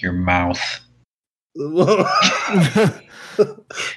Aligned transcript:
Your 0.00 0.12
mouth. 0.12 0.60
hey 1.56 2.90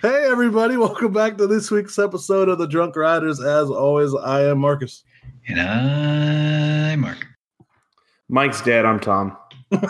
everybody, 0.02 0.76
welcome 0.76 1.14
back 1.14 1.38
to 1.38 1.48
this 1.48 1.70
week's 1.72 1.98
episode 2.00 2.50
of 2.50 2.58
the 2.58 2.68
Drunk 2.68 2.96
Riders. 2.96 3.40
As 3.40 3.70
always, 3.70 4.14
I 4.16 4.44
am 4.46 4.60
Marcus. 4.60 5.04
And 5.48 5.60
I'm 5.62 7.00
Mark. 7.02 7.26
Mike's 8.28 8.62
dead. 8.62 8.86
I'm 8.86 9.00
Tom. 9.00 9.38
Wait, 9.72 9.82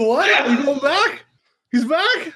what? 0.00 0.30
Are 0.40 0.48
you 0.50 0.64
going 0.64 0.78
back? 0.80 1.24
He's 1.72 1.84
back? 1.84 2.34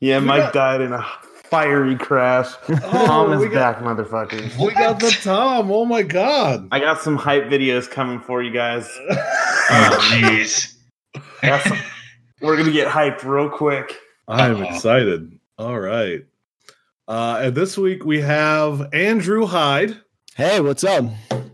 Yeah, 0.00 0.20
Mike 0.20 0.44
got- 0.44 0.52
died 0.54 0.80
in 0.82 0.92
a 0.92 1.04
fiery 1.50 1.96
crash. 1.96 2.52
Oh, 2.68 3.06
Tom 3.06 3.32
is 3.32 3.44
got- 3.50 3.80
back, 3.80 3.84
motherfuckers. 3.84 4.56
We 4.64 4.72
got 4.74 5.00
the 5.00 5.10
Tom. 5.22 5.70
Oh 5.70 5.84
my 5.84 6.02
god. 6.02 6.68
I 6.70 6.78
got 6.80 7.00
some 7.02 7.16
hype 7.16 7.44
videos 7.44 7.90
coming 7.90 8.20
for 8.20 8.42
you 8.42 8.50
guys. 8.50 8.88
Oh, 9.70 10.10
jeez. 10.12 10.74
I 11.42 11.82
we're 12.40 12.56
gonna 12.56 12.70
get 12.72 12.88
hyped 12.88 13.22
real 13.24 13.48
quick. 13.48 13.96
I'm 14.28 14.56
Uh-oh. 14.62 14.74
excited. 14.74 15.38
All 15.58 15.78
right. 15.78 16.24
Uh, 17.08 17.40
and 17.44 17.54
this 17.54 17.78
week 17.78 18.04
we 18.04 18.20
have 18.20 18.92
Andrew 18.92 19.46
Hyde. 19.46 19.96
Hey, 20.34 20.60
what's 20.60 20.84
up? 20.84 21.04
And 21.30 21.48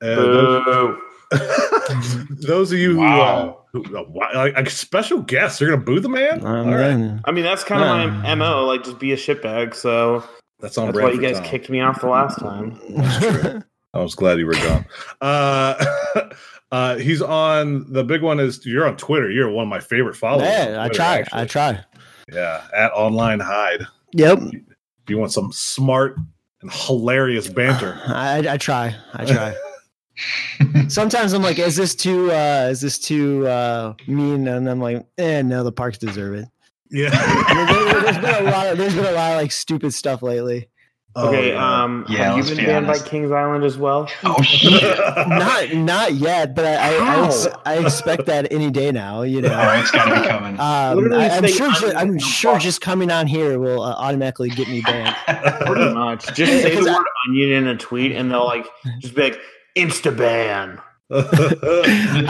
those, 0.00 0.64
Boo. 0.64 0.98
those 2.46 2.72
of 2.72 2.78
you 2.78 2.92
who, 2.94 3.00
Wow. 3.00 3.64
uh, 3.74 3.78
who 3.78 3.96
uh, 3.96 4.04
like, 4.34 4.54
like 4.54 4.70
special 4.70 5.22
guests, 5.22 5.60
you're 5.60 5.70
gonna 5.70 5.82
boo 5.82 6.00
the 6.00 6.08
man. 6.08 6.44
Um, 6.44 6.68
All 6.68 6.74
right, 6.74 7.20
I 7.24 7.32
mean, 7.32 7.44
that's 7.44 7.64
kind 7.64 7.82
of 7.82 7.88
Uh. 7.88 8.22
my 8.22 8.34
mo. 8.34 8.64
Like, 8.66 8.84
just 8.84 8.98
be 8.98 9.12
a 9.12 9.16
shitbag. 9.16 9.74
So 9.74 10.22
that's 10.60 10.76
on 10.76 10.86
that's 10.92 10.98
why 10.98 11.10
you 11.12 11.20
guys 11.20 11.36
Tom. 11.36 11.44
kicked 11.44 11.70
me 11.70 11.80
off 11.80 12.00
the 12.00 12.08
last 12.08 12.38
time. 12.38 12.78
I 13.94 14.00
was 14.00 14.14
glad 14.14 14.38
you 14.38 14.46
were 14.46 14.52
gone. 14.52 14.84
Uh, 15.22 15.84
uh, 16.72 16.96
he's 16.96 17.22
on 17.22 17.90
the 17.92 18.02
big 18.04 18.22
one. 18.22 18.40
Is 18.40 18.64
you're 18.66 18.86
on 18.86 18.96
Twitter? 18.96 19.30
You're 19.30 19.50
one 19.50 19.64
of 19.64 19.68
my 19.68 19.80
favorite 19.80 20.16
followers. 20.16 20.48
yeah, 20.48 20.76
I 20.82 20.88
try. 20.88 21.18
actually. 21.18 21.40
I 21.40 21.44
try. 21.46 21.84
Yeah, 22.32 22.64
at 22.74 22.92
online 22.92 23.40
Hyde. 23.40 23.86
Yep. 24.12 24.38
If 24.42 25.10
you 25.10 25.18
want 25.18 25.32
some 25.32 25.52
smart 25.52 26.16
and 26.62 26.72
hilarious 26.72 27.48
banter. 27.48 28.00
I, 28.06 28.44
I 28.48 28.56
try. 28.56 28.94
I 29.14 29.24
try. 29.24 29.54
Sometimes 30.88 31.32
I'm 31.34 31.42
like, 31.42 31.58
is 31.58 31.76
this 31.76 31.94
too 31.94 32.30
uh 32.32 32.68
is 32.70 32.80
this 32.80 32.98
too 32.98 33.46
uh 33.46 33.94
mean? 34.06 34.48
And 34.48 34.68
I'm 34.68 34.80
like, 34.80 35.06
eh, 35.18 35.42
no, 35.42 35.62
the 35.62 35.72
parks 35.72 35.98
deserve 35.98 36.34
it. 36.34 36.48
Yeah. 36.90 37.10
There- 37.10 37.66
there- 37.66 38.00
there's 38.02 38.18
been 38.18 38.46
a 38.46 38.50
lot 38.50 38.66
of 38.68 38.78
there's 38.78 38.94
been 38.94 39.04
a 39.06 39.12
lot 39.12 39.32
of 39.32 39.36
like 39.38 39.52
stupid 39.52 39.92
stuff 39.92 40.22
lately. 40.22 40.68
Okay, 41.16 41.52
Oh, 41.52 41.56
yeah. 41.56 41.82
um, 41.84 42.04
Yeah, 42.10 42.16
have 42.24 42.36
let's 42.36 42.50
you 42.50 42.56
be 42.56 42.62
been 42.66 42.84
banned 42.84 42.86
by. 42.86 42.98
Kings 42.98 43.30
Island 43.32 43.64
as 43.64 43.78
well? 43.78 44.06
Oh, 44.24 44.42
shit. 44.42 44.98
Not 45.28 45.72
not 45.74 46.12
yet, 46.14 46.54
but 46.54 46.64
I 46.66 46.74
I, 46.74 46.94
I, 47.22 47.26
ex- 47.26 47.48
I 47.64 47.78
expect 47.78 48.26
that 48.26 48.52
any 48.52 48.70
day 48.70 48.92
now. 48.92 49.22
You 49.22 49.40
know. 49.42 49.48
Oh, 49.50 49.80
it's 49.80 49.90
got 49.90 50.04
to 50.14 50.20
be 50.20 50.26
coming. 50.28 50.56
Um, 50.60 51.12
I, 51.12 51.30
I'm 51.30 51.46
sure. 51.46 51.72
ju- 51.72 51.92
I'm 51.96 52.18
sure 52.18 52.58
just 52.58 52.80
coming 52.80 53.10
on 53.10 53.26
here 53.26 53.58
will 53.58 53.82
uh, 53.82 53.94
automatically 53.94 54.50
get 54.50 54.68
me 54.68 54.82
banned. 54.82 55.16
Pretty 55.66 55.94
much. 55.94 56.26
Just 56.34 56.52
say 56.52 56.62
the 56.64 56.70
Because 56.70 56.86
I- 56.86 56.94
word 56.96 57.06
onion 57.28 57.50
in 57.52 57.66
a 57.68 57.76
tweet, 57.76 58.12
and 58.12 58.30
they'll 58.30 58.44
like 58.44 58.66
just 58.98 59.14
be 59.14 59.22
like 59.22 59.40
insta 59.76 60.14
ban. 60.16 60.80
I 61.08 61.22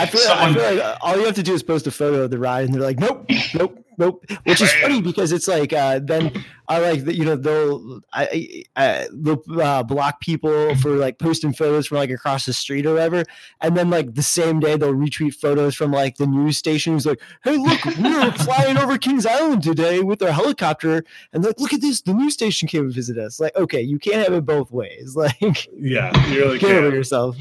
feel, 0.06 0.22
I 0.30 0.52
feel 0.54 0.76
like 0.76 0.98
all 1.00 1.16
you 1.16 1.24
have 1.24 1.34
to 1.36 1.42
do 1.42 1.54
is 1.54 1.62
post 1.62 1.86
a 1.86 1.90
photo 1.90 2.22
of 2.22 2.30
the 2.30 2.38
ride, 2.38 2.66
and 2.66 2.74
they're 2.74 2.82
like, 2.82 2.98
"Nope, 2.98 3.24
nope, 3.54 3.78
nope." 3.98 4.24
Which 4.44 4.60
is 4.60 4.72
funny 4.74 5.00
because 5.02 5.32
it's 5.32 5.48
like 5.48 5.72
uh, 5.72 6.00
then 6.02 6.32
I 6.68 6.78
like 6.78 7.04
that 7.04 7.14
you 7.16 7.24
know 7.24 7.36
they'll 7.36 8.00
I, 8.12 8.64
I 8.76 9.08
they'll 9.12 9.42
uh, 9.60 9.82
block 9.82 10.20
people 10.20 10.74
for 10.76 10.90
like 10.96 11.18
posting 11.18 11.52
photos 11.52 11.86
from 11.86 11.98
like 11.98 12.10
across 12.10 12.46
the 12.46 12.52
street 12.52 12.86
or 12.86 12.94
whatever, 12.94 13.24
and 13.60 13.76
then 13.76 13.90
like 13.90 14.14
the 14.14 14.22
same 14.22 14.60
day 14.60 14.76
they'll 14.76 14.94
retweet 14.94 15.34
photos 15.34 15.74
from 15.74 15.92
like 15.92 16.16
the 16.16 16.26
news 16.26 16.56
station 16.58 16.92
who's 16.94 17.06
like, 17.06 17.20
"Hey, 17.44 17.56
look, 17.56 17.84
we 17.84 18.02
were 18.14 18.30
flying 18.38 18.76
over 18.78 18.98
Kings 18.98 19.26
Island 19.26 19.62
today 19.62 20.00
with 20.00 20.22
our 20.22 20.32
helicopter, 20.32 21.04
and 21.32 21.44
like, 21.44 21.60
look 21.60 21.72
at 21.72 21.80
this, 21.80 22.02
the 22.02 22.14
news 22.14 22.34
station 22.34 22.68
came 22.68 22.84
and 22.86 22.94
visit 22.94 23.18
us." 23.18 23.38
Like, 23.40 23.54
okay, 23.56 23.80
you 23.80 23.98
can't 23.98 24.24
have 24.26 24.32
it 24.36 24.44
both 24.46 24.70
ways. 24.70 25.16
Like, 25.26 25.68
yeah, 25.76 26.28
you 26.30 26.40
really 26.40 26.58
get 26.58 26.70
over 26.72 26.88
can. 26.88 26.94
yourself. 26.94 27.36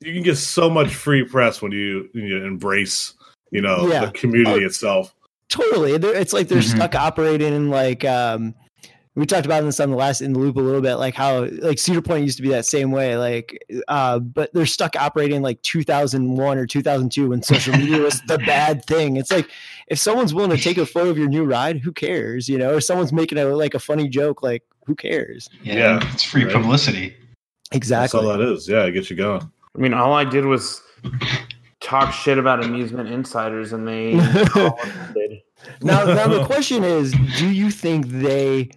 You 0.00 0.12
can 0.14 0.22
get 0.22 0.36
so 0.36 0.68
much 0.70 0.94
free 0.94 1.24
press 1.24 1.60
when 1.60 1.72
you, 1.72 2.08
you 2.14 2.44
embrace, 2.44 3.14
you 3.50 3.60
know, 3.60 3.86
Yeah. 3.88 4.06
the 4.06 4.12
community 4.12 4.64
Oh. 4.64 4.66
itself. 4.66 5.14
Totally 5.50 5.98
They're, 5.98 6.14
it's 6.14 6.32
like 6.32 6.48
they're 6.48 6.58
Mhm. 6.62 6.76
stuck 6.76 6.94
operating 6.94 7.52
in 7.52 7.68
like 7.70 8.04
um 8.04 8.54
we 9.16 9.26
talked 9.26 9.44
about 9.44 9.62
this 9.64 9.80
on 9.80 9.90
the 9.90 9.96
last 9.96 10.22
in 10.22 10.32
the 10.32 10.38
loop 10.38 10.56
a 10.56 10.60
little 10.60 10.80
bit 10.80 10.94
like 10.94 11.14
how 11.14 11.44
like 11.60 11.78
cedar 11.78 12.00
point 12.00 12.22
used 12.24 12.36
to 12.38 12.42
be 12.42 12.48
that 12.50 12.64
same 12.64 12.90
way 12.92 13.16
like 13.18 13.58
uh 13.88 14.18
but 14.20 14.54
they're 14.54 14.64
stuck 14.64 14.94
operating 14.96 15.42
like 15.42 15.60
2001 15.62 16.56
or 16.56 16.64
2002 16.66 17.28
when 17.28 17.42
social 17.42 17.76
media 17.76 17.98
was 17.98 18.22
the 18.28 18.38
bad 18.46 18.82
thing 18.86 19.16
it's 19.16 19.30
like 19.30 19.50
if 19.88 19.98
someone's 19.98 20.32
willing 20.32 20.56
to 20.56 20.62
take 20.62 20.78
a 20.78 20.86
photo 20.86 21.10
of 21.10 21.18
your 21.18 21.28
new 21.28 21.44
ride 21.44 21.78
who 21.80 21.92
cares 21.92 22.48
you 22.48 22.56
know 22.56 22.72
or 22.74 22.80
someone's 22.80 23.12
making 23.12 23.36
a 23.36 23.44
like 23.44 23.74
a 23.74 23.78
funny 23.80 24.08
joke 24.08 24.42
like 24.42 24.62
who 24.86 24.94
cares 24.94 25.48
yeah, 25.62 25.74
Yeah, 25.74 26.12
it's 26.14 26.22
free 26.22 26.44
right. 26.44 26.54
publicity. 26.54 27.14
exactly 27.72 28.18
That's 28.20 28.26
all 28.32 28.38
that 28.38 28.40
is. 28.40 28.68
Yeah, 28.68 28.84
it 28.84 28.92
gets 28.92 29.10
you 29.10 29.16
going. 29.16 29.42
I 29.76 29.78
mean, 29.78 29.92
all 29.94 30.12
I 30.14 30.24
did 30.24 30.44
was 30.46 30.80
talk 31.80 32.12
shit 32.12 32.38
about 32.38 32.62
amusement 32.64 33.08
insiders, 33.08 33.72
and 33.72 33.86
they 33.88 34.14
now 35.82 36.04
now 36.04 36.26
the 36.28 36.44
question 36.44 36.84
is 36.84 37.12
do 37.38 37.48
you 37.50 37.70
think 37.70 38.06
they 38.08 38.70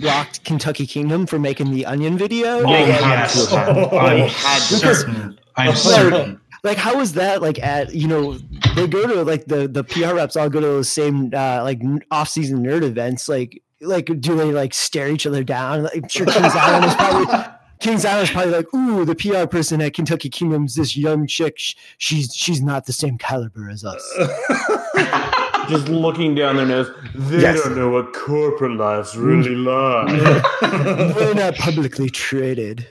blocked 0.00 0.42
kentucky 0.44 0.86
kingdom 0.86 1.26
for 1.26 1.38
making 1.38 1.70
the 1.70 1.84
onion 1.84 2.16
video 2.16 2.60
Oh, 2.62 2.66
had 2.72 2.86
yes. 2.88 3.46
to. 3.50 3.56
Oh. 3.92 3.98
I'm 3.98 4.28
had 4.28 4.58
to. 4.68 4.74
certain. 4.76 5.38
I'm 5.56 5.66
Like- 5.68 5.76
certain. 5.76 6.40
like 6.64 6.78
how 6.78 6.98
is 7.00 7.12
that 7.14 7.42
like 7.42 7.58
at 7.62 7.94
you 7.94 8.08
know 8.08 8.38
they 8.74 8.86
go 8.86 9.06
to 9.06 9.22
like 9.24 9.44
the 9.46 9.68
the 9.68 9.84
PR 9.84 10.14
reps 10.14 10.34
all 10.36 10.48
go 10.48 10.60
to 10.60 10.66
those 10.66 10.88
same 10.88 11.30
uh 11.34 11.62
like 11.62 11.80
off 12.10 12.28
season 12.30 12.64
nerd 12.64 12.82
events 12.82 13.28
like 13.28 13.62
like 13.82 14.06
do 14.20 14.34
they 14.36 14.50
like 14.52 14.72
stare 14.72 15.08
each 15.08 15.26
other 15.26 15.42
down 15.44 15.82
like, 15.82 15.96
I'm 15.96 16.08
sure 16.08 16.24
Kings 16.26 16.54
Island 16.54 16.84
is 16.86 16.94
probably 16.94 17.52
Kings 17.82 18.04
Island 18.04 18.28
is 18.28 18.30
probably 18.30 18.52
like 18.52 18.72
ooh 18.74 19.04
the 19.04 19.14
PR 19.16 19.46
person 19.46 19.80
at 19.82 19.92
Kentucky 19.92 20.30
Kingdom's 20.30 20.76
this 20.76 20.96
young 20.96 21.26
chick 21.26 21.58
sh- 21.58 21.74
she's 21.98 22.32
she's 22.34 22.62
not 22.62 22.86
the 22.86 22.92
same 22.92 23.18
caliber 23.18 23.68
as 23.68 23.84
us 23.84 24.00
Just 25.68 25.88
looking 25.88 26.34
down 26.34 26.56
their 26.56 26.66
nose. 26.66 26.90
They 27.14 27.40
Yes. 27.40 27.62
don't 27.62 27.76
know 27.76 27.88
what 27.88 28.12
corporate 28.12 28.76
life's 28.76 29.14
really 29.14 29.50
mm. 29.54 29.64
like. 30.60 31.14
we're 31.16 31.34
not 31.34 31.54
publicly 31.54 32.10
traded 32.10 32.86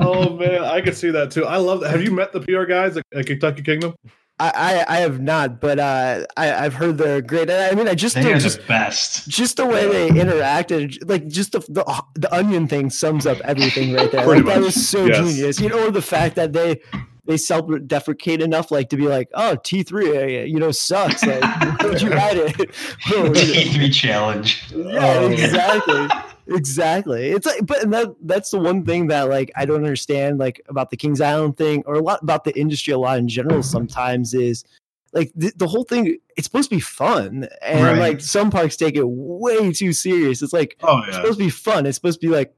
oh 0.00 0.36
man, 0.38 0.62
I 0.62 0.80
could 0.80 0.96
see 0.96 1.10
that 1.10 1.30
too. 1.30 1.44
I 1.46 1.56
love 1.56 1.80
that. 1.80 1.90
Have 1.90 2.02
you 2.02 2.10
met 2.10 2.32
the 2.32 2.40
PR 2.40 2.64
guys 2.64 2.96
at, 2.96 3.04
at 3.14 3.26
Kentucky 3.26 3.62
Kingdom? 3.62 3.94
I, 4.40 4.84
I 4.88 4.96
I 4.96 5.00
have 5.00 5.20
not 5.20 5.60
but 5.60 5.78
uh 5.78 6.24
I 6.36 6.52
I've 6.64 6.74
heard 6.74 6.98
they're 6.98 7.22
great 7.22 7.48
And 7.48 7.62
I 7.72 7.74
mean 7.76 7.86
I 7.88 7.94
just 7.94 8.16
They 8.16 8.32
are 8.32 8.38
just 8.38 8.58
the 8.60 8.66
best. 8.66 9.28
just 9.28 9.56
the 9.58 9.66
way 9.66 9.86
they 9.88 10.08
interacted, 10.10 11.08
like 11.08 11.28
just 11.28 11.52
the, 11.52 11.60
the 11.60 11.84
the 12.16 12.34
onion 12.34 12.66
thing 12.66 12.90
sums 12.90 13.26
up 13.26 13.38
everything 13.44 13.92
right 13.94 14.10
there. 14.10 14.26
Like, 14.26 14.44
that 14.46 14.60
was 14.60 14.88
so 14.88 15.06
yes. 15.06 15.18
genius. 15.18 15.60
You 15.60 15.68
know, 15.68 15.90
the 15.90 16.02
fact 16.02 16.34
that 16.36 16.52
they 16.52 16.80
they 17.26 17.36
self 17.36 17.70
deprecate 17.86 18.42
enough, 18.42 18.70
like 18.70 18.88
to 18.90 18.96
be 18.96 19.06
like, 19.08 19.28
oh, 19.34 19.56
T 19.64 19.82
three, 19.82 20.44
you 20.46 20.58
know, 20.58 20.72
sucks. 20.72 21.24
Like, 21.24 21.80
would 21.82 22.02
you 22.02 22.10
write 22.10 22.36
it? 22.36 22.56
Oh, 23.14 23.30
T3 23.30 23.94
challenge. 23.94 24.64
Oh. 24.74 25.30
exactly. 25.30 26.08
Exactly. 26.46 27.30
It's 27.30 27.46
like, 27.46 27.66
but 27.66 27.82
and 27.82 27.92
that 27.92 28.14
that's 28.22 28.50
the 28.50 28.58
one 28.58 28.84
thing 28.84 29.08
that 29.08 29.28
like 29.28 29.50
I 29.56 29.64
don't 29.64 29.76
understand 29.76 30.38
like 30.38 30.60
about 30.68 30.90
the 30.90 30.96
Kings 30.96 31.20
Island 31.20 31.56
thing 31.56 31.82
or 31.86 31.94
a 31.94 32.02
lot 32.02 32.22
about 32.22 32.44
the 32.44 32.58
industry 32.58 32.92
a 32.92 32.98
lot 32.98 33.18
in 33.18 33.28
general 33.28 33.60
mm-hmm. 33.60 33.62
sometimes 33.62 34.34
is 34.34 34.64
like 35.12 35.32
the, 35.34 35.52
the 35.56 35.66
whole 35.66 35.84
thing 35.84 36.18
it's 36.36 36.46
supposed 36.46 36.68
to 36.68 36.76
be 36.76 36.80
fun 36.80 37.48
and 37.62 37.84
Right. 37.84 37.98
like 37.98 38.20
some 38.20 38.50
parks 38.50 38.76
take 38.76 38.96
it 38.96 39.06
way 39.06 39.72
too 39.72 39.92
serious. 39.92 40.42
It's 40.42 40.52
like 40.52 40.76
Oh 40.82 41.02
it's 41.06 41.16
supposed 41.16 41.38
to 41.38 41.44
be 41.44 41.50
fun. 41.50 41.86
It's 41.86 41.96
supposed 41.96 42.20
to 42.20 42.26
be 42.26 42.34
like 42.34 42.54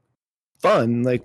fun, 0.59 1.03
like 1.03 1.23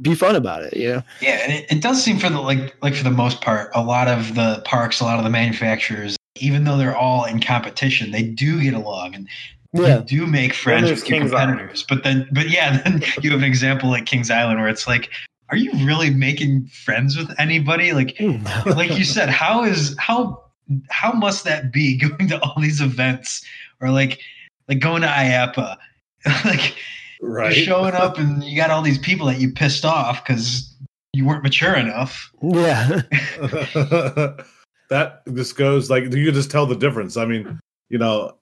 be 0.00 0.14
fun 0.14 0.36
about 0.36 0.62
it, 0.62 0.76
you 0.76 0.88
know? 0.88 1.02
Yeah, 1.20 1.40
and 1.42 1.52
it, 1.52 1.70
it 1.70 1.82
does 1.82 2.02
seem 2.02 2.18
for 2.18 2.30
the 2.30 2.40
like 2.40 2.76
like 2.82 2.94
for 2.94 3.04
the 3.04 3.10
most 3.10 3.40
part, 3.40 3.70
a 3.74 3.82
lot 3.82 4.08
of 4.08 4.34
the 4.34 4.62
parks, 4.64 5.00
a 5.00 5.04
lot 5.04 5.18
of 5.18 5.24
the 5.24 5.30
manufacturers, 5.30 6.16
even 6.36 6.64
though 6.64 6.76
they're 6.76 6.96
all 6.96 7.24
in 7.24 7.40
competition, 7.40 8.10
they 8.10 8.22
do 8.22 8.62
get 8.62 8.74
along 8.74 9.14
and 9.14 9.28
Yeah. 9.72 9.98
they 9.98 10.04
do 10.04 10.26
make 10.26 10.52
friends 10.52 10.90
with 10.90 10.98
your 11.08 11.18
Kings 11.20 11.32
Island. 11.32 11.58
competitors. 11.58 11.84
But 11.88 12.02
then, 12.04 12.28
but 12.32 12.50
yeah, 12.50 12.78
then 12.84 13.02
you 13.22 13.30
have 13.30 13.40
an 13.40 13.44
example 13.44 13.88
like 13.90 14.06
Kings 14.06 14.30
Island 14.30 14.58
where 14.60 14.68
it's 14.68 14.86
like, 14.86 15.10
are 15.50 15.56
you 15.56 15.72
really 15.86 16.10
making 16.10 16.66
friends 16.66 17.16
with 17.16 17.32
anybody? 17.38 17.92
Like, 17.92 18.16
like 18.66 18.96
you 18.98 19.04
said, 19.04 19.28
how 19.28 19.64
is 19.64 19.96
how 19.98 20.42
how 20.88 21.12
must 21.12 21.44
that 21.44 21.72
be 21.72 21.96
going 22.08 22.28
to 22.28 22.40
all 22.42 22.60
these 22.60 22.80
events 22.80 23.44
or 23.80 23.90
like 23.90 24.20
like 24.68 24.78
going 24.80 25.02
to 25.02 25.08
IAAPA, 25.08 25.76
like 26.44 26.74
Right. 27.22 27.54
you're 27.54 27.64
showing 27.66 27.92
up 27.94 28.16
and 28.18 28.42
you 28.42 28.56
got 28.56 28.70
all 28.70 28.80
these 28.80 28.96
people 28.98 29.26
that 29.26 29.38
you 29.38 29.52
pissed 29.52 29.84
off 29.84 30.24
because 30.24 30.74
you 31.12 31.26
weren't 31.26 31.42
mature 31.42 31.74
enough. 31.74 32.30
yeah. 32.40 33.02
that 34.88 35.22
just 35.34 35.56
goes 35.56 35.90
like 35.90 36.10
do 36.10 36.18
you 36.18 36.26
can 36.26 36.34
just 36.34 36.50
tell 36.50 36.66
the 36.66 36.74
difference. 36.76 37.16
I 37.16 37.24
mean, 37.26 37.60
you 37.88 37.98
know, 37.98 38.36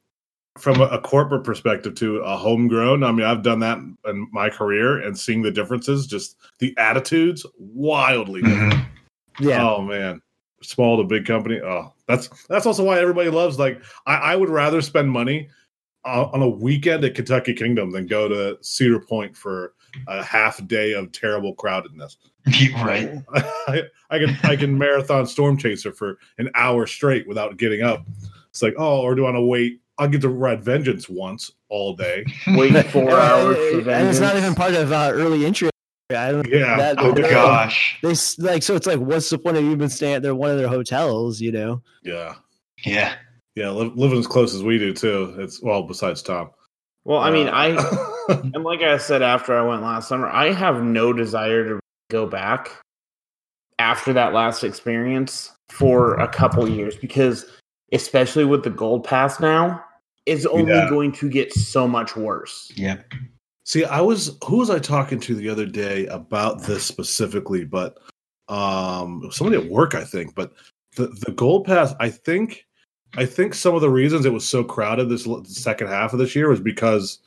from 0.58 0.80
a, 0.80 0.84
a 0.84 1.00
corporate 1.00 1.44
perspective 1.44 1.94
to 1.96 2.18
a 2.18 2.36
homegrown. 2.36 3.04
I 3.04 3.12
mean, 3.12 3.26
I've 3.26 3.42
done 3.42 3.60
that 3.60 3.78
in 3.78 4.28
my 4.32 4.50
career 4.50 5.00
and 5.00 5.18
seeing 5.18 5.42
the 5.42 5.50
differences, 5.50 6.06
just 6.06 6.36
the 6.58 6.76
attitudes, 6.78 7.44
wildly 7.58 8.42
different. 8.42 8.84
Yeah. 9.40 9.68
Oh 9.68 9.82
man, 9.82 10.20
small 10.62 10.96
to 10.96 11.04
big 11.04 11.26
company. 11.26 11.60
Oh, 11.60 11.94
that's 12.06 12.28
that's 12.46 12.66
also 12.66 12.84
why 12.84 12.98
everybody 12.98 13.30
loves. 13.30 13.58
Like, 13.58 13.80
I, 14.06 14.14
I 14.16 14.36
would 14.36 14.50
rather 14.50 14.82
spend 14.82 15.10
money 15.10 15.48
uh, 16.04 16.28
on 16.32 16.42
a 16.42 16.48
weekend 16.48 17.04
at 17.04 17.14
Kentucky 17.14 17.54
Kingdom 17.54 17.90
than 17.90 18.06
go 18.06 18.28
to 18.28 18.58
Cedar 18.62 19.00
Point 19.00 19.36
for 19.36 19.74
a 20.06 20.22
half 20.22 20.64
day 20.66 20.92
of 20.92 21.12
terrible 21.12 21.54
crowdedness. 21.54 22.16
right. 22.82 23.12
I, 23.34 23.82
I 24.10 24.18
can 24.18 24.38
I 24.42 24.56
can 24.56 24.76
marathon 24.78 25.26
Storm 25.26 25.56
Chaser 25.56 25.92
for 25.92 26.18
an 26.38 26.50
hour 26.54 26.86
straight 26.86 27.26
without 27.28 27.56
getting 27.56 27.82
up. 27.82 28.06
It's 28.50 28.62
like, 28.62 28.74
oh, 28.78 29.00
or 29.00 29.14
do 29.14 29.22
I 29.22 29.30
want 29.30 29.36
to 29.36 29.42
wait? 29.42 29.80
I'll 29.98 30.08
get 30.08 30.20
to 30.22 30.28
ride 30.28 30.62
Vengeance 30.62 31.08
once 31.08 31.50
all 31.68 31.94
day. 31.94 32.24
Wait 32.48 32.72
four 32.86 33.10
hours 33.20 33.56
for 33.56 33.90
and 33.90 34.08
it's 34.08 34.20
not 34.20 34.36
even 34.36 34.54
part 34.54 34.74
of 34.74 34.92
uh, 34.92 35.10
early 35.12 35.44
entry. 35.44 35.70
I 36.10 36.32
don't. 36.32 36.46
Yeah. 36.48 36.76
That, 36.76 36.96
Oh 37.00 37.12
that- 37.12 37.30
gosh. 37.30 37.98
They 38.02 38.12
s- 38.12 38.38
like 38.38 38.62
so. 38.62 38.74
It's 38.76 38.86
like, 38.86 38.98
what's 38.98 39.28
the 39.28 39.38
point 39.38 39.56
of 39.58 39.64
even 39.64 39.88
staying 39.88 40.14
at 40.14 40.22
their 40.22 40.34
one 40.34 40.50
of 40.50 40.56
their 40.58 40.68
hotels? 40.68 41.40
You 41.40 41.52
know. 41.52 41.82
Yeah. 42.02 42.36
Yeah. 42.84 43.14
Yeah. 43.56 43.70
Li- 43.70 43.92
living 43.94 44.18
as 44.18 44.26
close 44.26 44.54
as 44.54 44.62
we 44.62 44.78
do 44.78 44.94
too. 44.94 45.34
It's 45.38 45.60
well, 45.62 45.82
besides 45.82 46.22
Tom. 46.22 46.50
Well, 47.04 47.18
I 47.18 47.30
mean, 47.30 47.48
I 47.48 47.68
and 48.28 48.64
like 48.64 48.80
I 48.82 48.96
said 48.98 49.20
after 49.22 49.58
I 49.58 49.62
went 49.62 49.82
last 49.82 50.08
summer, 50.08 50.28
I 50.28 50.52
have 50.52 50.82
no 50.82 51.12
desire 51.12 51.64
to 51.68 51.80
go 52.10 52.26
back 52.26 52.70
after 53.78 54.12
that 54.12 54.32
last 54.32 54.64
experience 54.64 55.52
for 55.68 56.14
a 56.14 56.28
couple 56.28 56.68
years 56.68 56.96
because 56.96 57.44
especially 57.92 58.44
with 58.44 58.64
the 58.64 58.70
gold 58.70 59.04
pass 59.04 59.40
now, 59.40 59.82
it's 60.28 60.46
only 60.46 60.72
Yeah. 60.72 60.88
going 60.90 61.12
to 61.12 61.28
get 61.28 61.52
so 61.52 61.88
much 61.88 62.16
worse. 62.16 62.70
Yeah. 62.76 63.00
See, 63.64 63.84
I 63.84 64.00
was 64.00 64.36
who 64.46 64.56
was 64.58 64.70
I 64.70 64.78
talking 64.78 65.20
to 65.20 65.34
the 65.34 65.48
other 65.48 65.66
day 65.66 66.06
about 66.06 66.62
this 66.62 66.84
specifically, 66.84 67.64
but 67.64 67.98
um 68.48 69.28
somebody 69.30 69.56
at 69.62 69.70
work, 69.70 69.94
I 69.94 70.04
think. 70.04 70.34
But 70.34 70.52
the 70.96 71.08
the 71.08 71.32
gold 71.32 71.66
pass, 71.66 71.94
I 72.00 72.08
think 72.10 72.66
I 73.16 73.24
think 73.26 73.54
some 73.54 73.74
of 73.74 73.80
the 73.80 73.90
reasons 73.90 74.24
it 74.26 74.32
was 74.32 74.48
so 74.48 74.62
crowded 74.64 75.08
this 75.08 75.26
second 75.44 75.88
half 75.88 76.12
of 76.12 76.18
this 76.18 76.34
year 76.36 76.48
was 76.48 76.60
because 76.60 77.18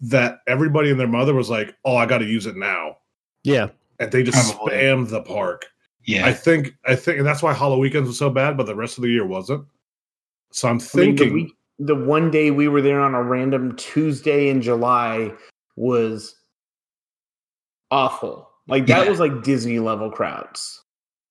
that 0.00 0.40
everybody 0.46 0.90
and 0.90 0.98
their 0.98 1.08
mother 1.08 1.34
was 1.34 1.50
like, 1.50 1.74
"Oh, 1.84 1.96
I 1.96 2.06
got 2.06 2.18
to 2.18 2.24
use 2.24 2.46
it 2.46 2.56
now," 2.56 2.98
Yeah. 3.44 3.68
and 3.98 4.10
they 4.12 4.22
just 4.22 4.54
Probably. 4.54 4.74
spammed 4.74 5.08
the 5.10 5.22
park. 5.22 5.66
Yeah. 6.04 6.24
I 6.26 6.32
think 6.32 6.74
I 6.86 6.94
think, 6.94 7.18
and 7.18 7.26
that's 7.26 7.42
why 7.42 7.52
HalloWeekends 7.52 8.06
was 8.06 8.18
so 8.18 8.30
bad, 8.30 8.56
but 8.56 8.66
the 8.66 8.74
rest 8.76 8.96
of 8.98 9.02
the 9.02 9.10
year 9.10 9.26
wasn't. 9.26 9.64
So 10.52 10.68
I'm 10.68 10.76
I 10.76 10.78
mean, 10.78 11.16
thinking, 11.16 11.52
the, 11.78 11.94
one 11.94 12.30
day 12.30 12.50
we 12.50 12.68
were 12.68 12.82
there 12.82 13.00
on 13.00 13.14
a 13.14 13.22
random 13.22 13.76
Tuesday 13.76 14.48
in 14.48 14.60
July 14.62 15.32
was 15.76 16.34
awful. 17.90 18.50
Like 18.66 18.86
that 18.86 19.04
Yeah. 19.04 19.10
was 19.10 19.20
like 19.20 19.42
Disney 19.42 19.78
level 19.78 20.10
crowds. 20.10 20.82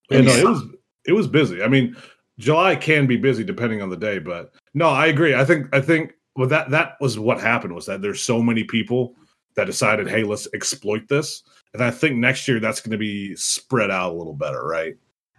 Yeah, 0.10 0.22
no, 0.22 0.32
it 0.34 0.46
was 0.46 0.64
it 1.06 1.14
was 1.14 1.28
busy. 1.28 1.62
I 1.62 1.68
mean, 1.68 1.96
July 2.40 2.76
can 2.76 3.08
be 3.08 3.18
busy 3.18 3.44
depending 3.44 3.82
on 3.82 3.90
the 3.90 3.98
day, 3.98 4.20
but 4.20 4.54
no, 4.74 4.88
I 4.90 5.08
agree. 5.08 5.36
I 5.36 5.44
think 5.46 5.68
I 5.74 5.82
think 5.82 6.14
well 6.36 6.48
that 6.48 6.70
that 6.70 6.94
was 7.02 7.20
what 7.20 7.40
happened 7.40 7.76
was 7.76 7.86
that 7.88 8.02
there's 8.02 8.22
so 8.22 8.42
many 8.42 8.64
people 8.64 9.16
that 9.56 9.66
decided, 9.66 10.08
hey, 10.08 10.24
let's 10.24 10.48
exploit 10.54 11.08
this. 11.10 11.44
And 11.74 11.84
I 11.84 11.92
think 11.92 12.16
next 12.16 12.48
year 12.48 12.60
that's 12.60 12.80
going 12.80 12.92
to 12.92 12.98
be 12.98 13.36
spread 13.36 13.92
out 13.92 14.14
a 14.14 14.16
little 14.16 14.34
better, 14.34 14.64
right? 14.64 14.96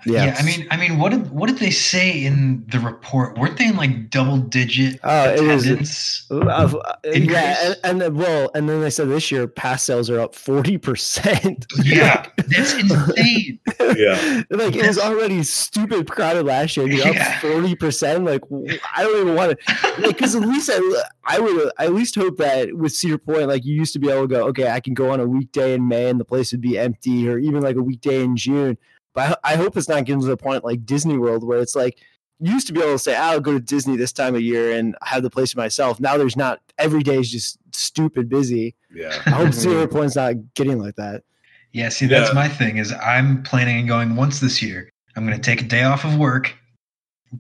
Yeah. 0.07 0.27
Yeah, 0.27 0.37
I 0.39 0.43
mean, 0.45 0.67
I 0.71 0.77
mean, 0.77 0.99
what 0.99 1.11
did 1.11 1.31
what 1.33 1.49
did 1.49 1.59
they 1.59 1.71
say 1.71 2.25
in 2.25 2.65
the 2.69 2.79
report? 2.79 3.37
Weren't 3.37 3.57
they 3.57 3.67
in 3.67 3.77
like 3.77 4.11
double 4.11 4.37
digit 4.39 5.01
Oh, 5.03 5.35
it 5.35 5.43
was- 5.43 5.65
attendance? 5.67 6.25
Of, 6.31 6.75
uh, 6.77 6.95
yeah, 7.05 7.57
and, 7.65 7.77
and 7.83 8.01
then, 8.01 8.15
well, 8.15 8.51
and 8.55 8.69
then 8.69 8.81
they 8.81 8.91
said 8.91 9.09
this 9.09 9.31
year 9.33 9.49
pass 9.49 9.83
sales 9.83 10.09
are 10.09 10.21
up 10.21 10.35
forty 10.37 10.79
percent. 10.79 11.67
Yeah, 11.85 12.27
that's 12.37 12.75
insane. 12.75 13.59
Yeah. 13.97 14.43
like 14.51 14.77
it 14.77 14.87
was 14.87 14.99
already 14.99 15.43
stupid 15.43 16.09
crowded 16.11 16.45
last 16.47 16.77
year. 16.77 16.87
You're 16.87 17.09
up 17.09 17.41
forty 17.41 17.75
percent. 17.75 18.25
Like 18.25 18.43
w- 18.43 18.79
I 18.97 19.03
don't 19.03 19.21
even 19.23 19.35
want 19.35 19.59
to. 19.59 19.75
Like 20.03 20.17
because 20.17 20.35
at 20.37 20.43
least 20.43 20.71
I, 20.73 21.03
I 21.25 21.39
would 21.41 21.73
I 21.79 21.87
at 21.87 21.95
least 21.95 22.15
hope 22.15 22.37
that 22.37 22.73
with 22.75 22.93
Cedar 22.93 23.19
Point, 23.19 23.49
like 23.49 23.65
you 23.65 23.75
used 23.75 23.93
to 23.95 23.99
be 23.99 24.09
able 24.11 24.23
to 24.23 24.29
go, 24.29 24.47
okay, 24.49 24.71
I 24.71 24.79
can 24.81 24.95
go 24.95 25.11
on 25.11 25.19
a 25.21 25.27
weekday 25.27 25.75
in 25.75 25.89
May 25.89 26.09
and 26.09 26.21
the 26.21 26.25
place 26.25 26.53
would 26.53 26.61
be 26.61 26.79
empty, 26.79 27.29
or 27.29 27.39
even 27.39 27.63
like 27.63 27.77
a 27.77 27.83
weekday 27.83 28.23
in 28.23 28.37
June. 28.37 28.79
But 29.15 29.39
I, 29.45 29.53
I 29.53 29.57
hope 29.57 29.77
it's 29.77 29.89
not 29.89 30.05
getting 30.05 30.21
to 30.21 30.27
the 30.27 30.37
point 30.37 30.65
like 30.65 30.85
Disney 30.87 31.19
World 31.19 31.45
where 31.45 31.59
it's 31.59 31.75
like 31.75 31.99
you 32.41 32.53
used 32.53 32.67
to 32.69 32.73
be 32.73 32.81
able 32.81 32.93
to 32.93 32.99
say, 32.99 33.17
I'll 33.17 33.41
go 33.41 33.53
to 33.53 33.61
Disney 33.61 33.97
this 33.97 34.13
time 34.13 34.35
of 34.35 34.41
year 34.41 34.73
and 34.73 34.97
have 35.03 35.23
the 35.23 35.31
place 35.31 35.51
to 35.53 35.57
myself. 35.57 35.99
Now 35.99 36.17
there's 36.17 36.37
not. 36.37 36.61
Every 36.79 37.03
day 37.03 37.19
is 37.19 37.31
just 37.31 37.59
stupid 37.75 38.29
busy. 38.29 38.77
Yeah. 38.95 39.21
I 39.27 39.31
hope 39.31 39.53
Cedar 39.55 39.89
Point's 39.89 40.17
not 40.17 40.35
getting 40.55 40.79
like 40.79 40.95
that. 40.97 41.25
Yeah, 41.73 41.89
see, 41.89 42.07
that's 42.07 42.31
Yeah. 42.31 42.35
my 42.35 42.49
thing. 42.49 42.79
Is 42.79 42.93
I'm 42.93 43.43
planning 43.43 43.79
on 43.79 43.87
going 43.87 44.17
once 44.17 44.41
this 44.41 44.63
year. 44.63 44.91
I'm 45.17 45.27
going 45.27 45.37
to 45.37 45.43
take 45.43 45.61
a 45.63 45.65
day 45.65 45.83
off 45.83 46.05
of 46.05 46.17
work. 46.17 46.55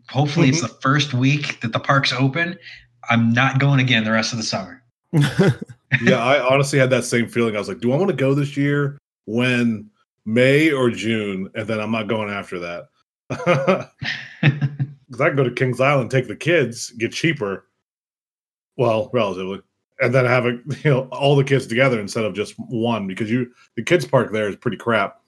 Hopefully, 0.08 0.48
it's 0.48 0.58
mm-hmm. 0.58 0.66
the 0.66 0.80
first 0.80 1.14
week 1.14 1.60
that 1.60 1.72
the 1.72 1.80
park's 1.80 2.12
open. 2.12 2.58
I'm 3.08 3.32
not 3.32 3.58
going 3.58 3.80
again 3.80 4.04
the 4.04 4.12
rest 4.12 4.32
of 4.32 4.38
the 4.38 4.44
summer. 4.44 4.82
yeah, 5.12 6.22
I 6.22 6.40
honestly 6.40 6.78
had 6.78 6.90
that 6.90 7.04
same 7.04 7.28
feeling. 7.28 7.56
I 7.56 7.58
was 7.58 7.68
like, 7.68 7.80
do 7.80 7.92
I 7.92 7.96
want 7.96 8.10
to 8.10 8.16
go 8.16 8.34
this 8.34 8.56
year 8.56 8.98
when 9.24 9.88
May 10.28 10.70
or 10.70 10.90
June? 10.90 11.50
And 11.54 11.66
then 11.66 11.80
I'm 11.80 11.90
not 11.90 12.06
going 12.06 12.30
after 12.30 12.58
that. 12.58 13.90
Because 15.08 15.22
I 15.22 15.28
can 15.28 15.36
go 15.36 15.44
to 15.44 15.50
Kings 15.50 15.80
Island, 15.80 16.10
take 16.10 16.28
the 16.28 16.36
kids, 16.36 16.90
get 16.90 17.12
cheaper. 17.12 17.66
Well, 18.76 19.08
relatively. 19.12 19.60
And 20.00 20.14
then 20.14 20.26
have 20.26 20.44
a, 20.44 20.50
you 20.84 20.90
know 20.90 21.08
all 21.10 21.34
the 21.34 21.44
kids 21.44 21.66
together 21.66 21.98
instead 21.98 22.24
of 22.24 22.34
just 22.34 22.54
one 22.58 23.06
because 23.06 23.30
you 23.30 23.50
the 23.74 23.82
kids 23.82 24.04
park 24.04 24.32
there 24.32 24.48
is 24.48 24.56
pretty 24.56 24.76
crap. 24.76 25.20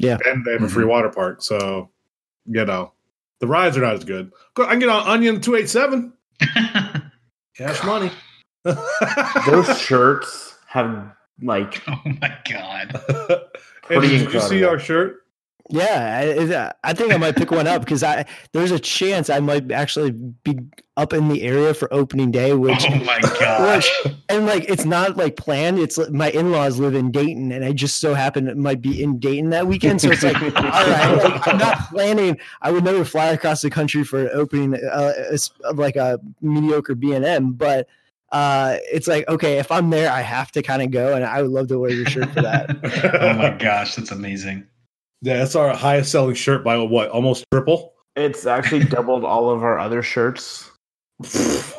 Yeah. 0.00 0.18
And 0.26 0.44
they 0.44 0.52
have 0.52 0.62
a 0.62 0.68
free 0.68 0.82
mm-hmm. 0.82 0.90
water 0.90 1.10
park, 1.10 1.42
so 1.42 1.90
you 2.44 2.64
know 2.64 2.92
the 3.38 3.46
rides 3.46 3.76
are 3.76 3.82
not 3.82 3.94
as 3.94 4.04
good. 4.04 4.32
Go- 4.54 4.64
I 4.64 4.70
can 4.70 4.80
get 4.80 4.88
on 4.88 5.06
Onion 5.06 5.40
two 5.40 5.54
eight 5.54 5.70
seven 5.70 6.12
cash 7.56 7.84
money. 7.84 8.10
Those 8.64 9.80
shirts 9.80 10.56
have 10.66 11.14
like 11.40 11.82
oh 11.88 12.02
my 12.20 12.36
god! 12.50 13.00
And 13.88 14.00
Pretty 14.00 14.18
did 14.18 14.32
you 14.32 14.40
see 14.40 14.64
our 14.64 14.78
shirt? 14.78 15.22
Yeah, 15.72 16.72
I, 16.84 16.90
I 16.90 16.92
think 16.92 17.14
I 17.14 17.16
might 17.16 17.36
pick 17.36 17.50
one 17.50 17.66
up 17.66 17.82
because 17.82 18.02
I 18.02 18.26
there's 18.52 18.72
a 18.72 18.78
chance 18.78 19.30
I 19.30 19.40
might 19.40 19.70
actually 19.72 20.10
be 20.10 20.58
up 20.98 21.14
in 21.14 21.28
the 21.28 21.42
area 21.42 21.72
for 21.72 21.92
opening 21.94 22.30
day, 22.30 22.52
which 22.52 22.84
Oh 22.86 22.94
my 22.96 23.20
gosh! 23.40 23.90
and 24.28 24.44
like 24.44 24.68
it's 24.68 24.84
not 24.84 25.16
like 25.16 25.36
planned. 25.36 25.78
It's 25.78 25.96
like, 25.96 26.10
my 26.10 26.30
in 26.30 26.50
laws 26.50 26.78
live 26.78 26.94
in 26.94 27.10
Dayton, 27.10 27.52
and 27.52 27.64
I 27.64 27.72
just 27.72 28.00
so 28.00 28.12
happen 28.12 28.48
it 28.48 28.58
might 28.58 28.82
be 28.82 29.02
in 29.02 29.18
Dayton 29.18 29.50
that 29.50 29.66
weekend. 29.66 30.02
So 30.02 30.10
it's 30.10 30.22
like, 30.22 30.36
all 30.42 30.50
right, 30.50 31.20
like, 31.22 31.48
I'm 31.48 31.58
not 31.58 31.88
planning. 31.88 32.38
I 32.60 32.70
would 32.70 32.84
never 32.84 33.04
fly 33.04 33.28
across 33.28 33.62
the 33.62 33.70
country 33.70 34.04
for 34.04 34.28
opening 34.34 34.74
uh, 34.74 35.12
like 35.74 35.96
a 35.96 36.20
mediocre 36.40 36.94
B 36.94 37.12
and 37.12 37.24
M, 37.24 37.52
but. 37.52 37.88
Uh, 38.32 38.78
it's 38.90 39.06
like 39.06 39.28
okay, 39.28 39.58
if 39.58 39.70
I'm 39.70 39.90
there, 39.90 40.10
I 40.10 40.22
have 40.22 40.50
to 40.52 40.62
kind 40.62 40.80
of 40.82 40.90
go, 40.90 41.14
and 41.14 41.24
I 41.24 41.42
would 41.42 41.50
love 41.50 41.68
to 41.68 41.78
wear 41.78 41.90
your 41.90 42.06
shirt 42.06 42.30
for 42.32 42.40
that. 42.42 42.70
oh 43.20 43.34
my 43.34 43.50
gosh, 43.50 43.94
that's 43.94 44.10
amazing. 44.10 44.66
Yeah, 45.20 45.36
that's 45.38 45.54
our 45.54 45.74
highest 45.74 46.10
selling 46.10 46.34
shirt 46.34 46.64
by 46.64 46.76
what? 46.78 47.10
Almost 47.10 47.44
triple. 47.52 47.92
it's 48.16 48.46
actually 48.46 48.84
doubled 48.84 49.24
all 49.24 49.50
of 49.50 49.62
our 49.62 49.78
other 49.78 50.02
shirts 50.02 50.70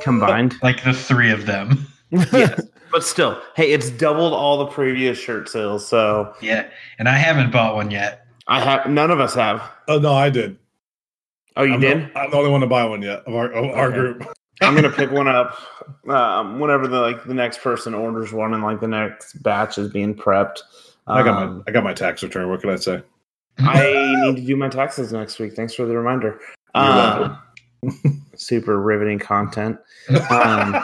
combined. 0.02 0.56
Like 0.64 0.84
the 0.84 0.94
three 0.94 1.32
of 1.32 1.46
them. 1.48 1.88
yes, 2.12 2.62
but 2.92 3.04
still, 3.04 3.42
hey, 3.56 3.72
it's 3.72 3.90
doubled 3.90 4.34
all 4.34 4.60
the 4.60 4.68
previous 4.68 5.18
shirt 5.18 5.50
sales. 5.50 5.86
So 5.88 6.36
Yeah, 6.40 6.68
and 7.00 7.10
I 7.10 7.18
haven't 7.18 7.52
bought 7.52 7.76
one 7.76 7.90
yet. 7.90 8.28
I 8.48 8.60
have 8.60 8.90
none 8.90 9.10
of 9.10 9.20
us 9.20 9.34
have. 9.34 9.62
Oh 9.88 9.98
no, 9.98 10.14
I 10.14 10.30
did. 10.30 10.58
Oh, 11.56 11.64
you 11.64 11.74
I'm 11.74 11.80
did? 11.82 12.14
The, 12.14 12.20
I'm 12.20 12.30
the 12.32 12.38
only 12.38 12.52
one 12.52 12.62
to 12.62 12.68
buy 12.68 12.86
one 12.86 13.02
yet 13.02 13.24
of 13.26 13.34
our 13.34 13.52
of 13.52 13.66
our 13.72 13.92
group. 13.92 14.24
I'm 14.62 14.76
gonna 14.76 14.92
pick 14.92 15.12
one 15.12 15.28
up 15.28 15.58
um, 16.08 16.60
whenever 16.60 16.88
the 16.88 17.00
like 17.00 17.24
the 17.26 17.34
next 17.34 17.62
person 17.62 17.94
orders 17.94 18.32
one 18.32 18.54
and 18.54 18.64
like 18.64 18.80
the 18.80 18.88
next 18.88 19.42
batch 19.44 19.78
is 19.78 19.90
being 19.92 20.16
prepped. 20.16 20.60
I 21.08 21.24
got 21.24 21.44
Um, 21.44 21.58
my 21.58 21.64
I 21.68 21.72
got 21.72 21.84
my 21.84 21.94
tax 21.94 22.24
return. 22.24 22.50
What 22.50 22.62
can 22.62 22.70
I 22.70 22.76
say? 22.76 23.02
I 23.60 24.16
need 24.24 24.36
to 24.38 24.42
do 24.42 24.56
my 24.56 24.70
taxes 24.70 25.12
next 25.12 25.40
week. 25.40 25.54
Thanks 25.54 25.74
for 25.74 25.86
the 25.86 25.96
reminder. 25.96 26.40
Um, 26.76 27.38
super 28.36 28.80
riveting 28.82 29.20
content. 29.20 29.78
Um, 30.30 30.76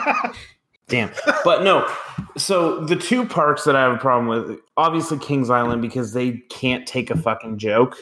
Damn. 0.88 1.10
But 1.44 1.62
no. 1.62 1.88
So 2.36 2.84
the 2.84 2.96
two 2.96 3.24
parks 3.24 3.64
that 3.64 3.76
I 3.76 3.82
have 3.82 3.92
a 3.92 3.98
problem 3.98 4.26
with, 4.26 4.58
obviously 4.76 5.18
Kings 5.18 5.48
Island 5.48 5.82
because 5.82 6.12
they 6.12 6.32
can't 6.50 6.86
take 6.86 7.10
a 7.10 7.16
fucking 7.16 7.58
joke. 7.58 7.96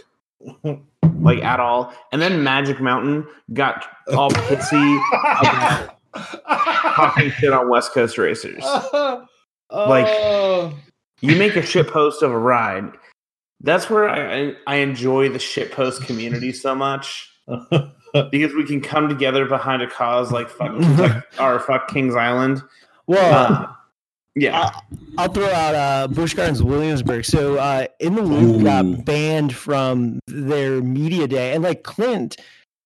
Like 1.21 1.43
at 1.43 1.61
all. 1.61 1.93
And 2.13 2.21
then 2.23 2.43
Magic 2.45 2.81
Mountain 2.81 3.27
got 3.53 3.87
all 4.13 4.31
pissy 4.31 5.01
about 5.41 5.97
talking 6.97 7.31
shit 7.33 7.53
on 7.53 7.69
West 7.69 7.93
Coast 7.93 8.19
racers. 8.19 8.65
Like- 9.71 10.07
Oh. 10.09 10.73
You 11.21 11.37
make 11.37 11.57
a 11.57 11.63
shit 11.63 11.89
post 11.89 12.23
of 12.23 12.31
a 12.31 12.39
ride. 12.39 12.93
That's 13.61 13.91
where 13.91 14.09
I, 14.09 14.35
I, 14.41 14.55
I 14.67 14.77
enjoy 14.77 15.29
the 15.29 15.39
shit 15.41 15.73
post 15.73 16.03
community 16.05 16.53
so 16.53 16.75
much 16.77 17.29
because 18.31 18.55
we 18.55 18.65
can 18.65 18.81
come 18.81 19.09
together 19.09 19.45
behind 19.47 19.83
a 19.83 19.89
cause 19.91 20.31
like 20.33 20.49
fuck 20.49 20.73
or 21.41 21.59
fuck 21.61 21.89
Kings 21.89 22.15
Island. 22.15 22.63
Well, 23.09 23.53
Uh, 23.53 23.67
Yeah. 24.41 24.59
I'll, 24.61 24.85
I'll 25.19 25.33
throw 25.33 25.49
out 25.49 25.75
uh, 25.75 26.09
Busch 26.09 26.35
Gardens 26.35 26.63
Williamsburg. 26.63 27.25
So 27.25 27.57
uh, 27.57 27.87
in 28.01 28.15
the 28.15 28.23
loop 28.23 28.61
Ooh. 28.61 28.65
got 28.65 29.05
banned 29.05 29.55
from 29.55 30.21
their 30.27 30.81
media 30.81 31.27
day, 31.27 31.55
and 31.55 31.63
like 31.63 31.83
Clint 31.83 32.37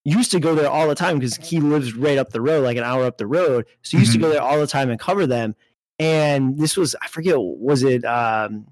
used 0.04 0.30
to 0.32 0.40
go 0.40 0.54
there 0.54 0.68
all 0.68 0.88
the 0.88 0.94
time 0.94 1.18
because 1.18 1.37
he 1.37 1.61
lives 1.61 1.94
right 1.94 2.18
up 2.18 2.30
the 2.30 2.40
road, 2.40 2.64
like 2.64 2.76
an 2.76 2.85
hour 2.85 3.04
up 3.04 3.18
the 3.18 3.26
road. 3.26 3.66
So 3.82 3.97
he 3.97 4.02
used 4.02 4.11
Mhm. 4.12 4.14
to 4.14 4.21
go 4.21 4.30
there 4.30 4.42
all 4.42 4.59
the 4.59 4.66
time 4.66 4.90
and 4.90 4.99
cover 4.99 5.26
them. 5.26 5.54
And 5.99 6.59
this 6.59 6.76
was 6.76 6.97
I 7.02 7.06
forget 7.09 7.37
was 7.38 7.82
it 7.85 8.04
um, 8.04 8.66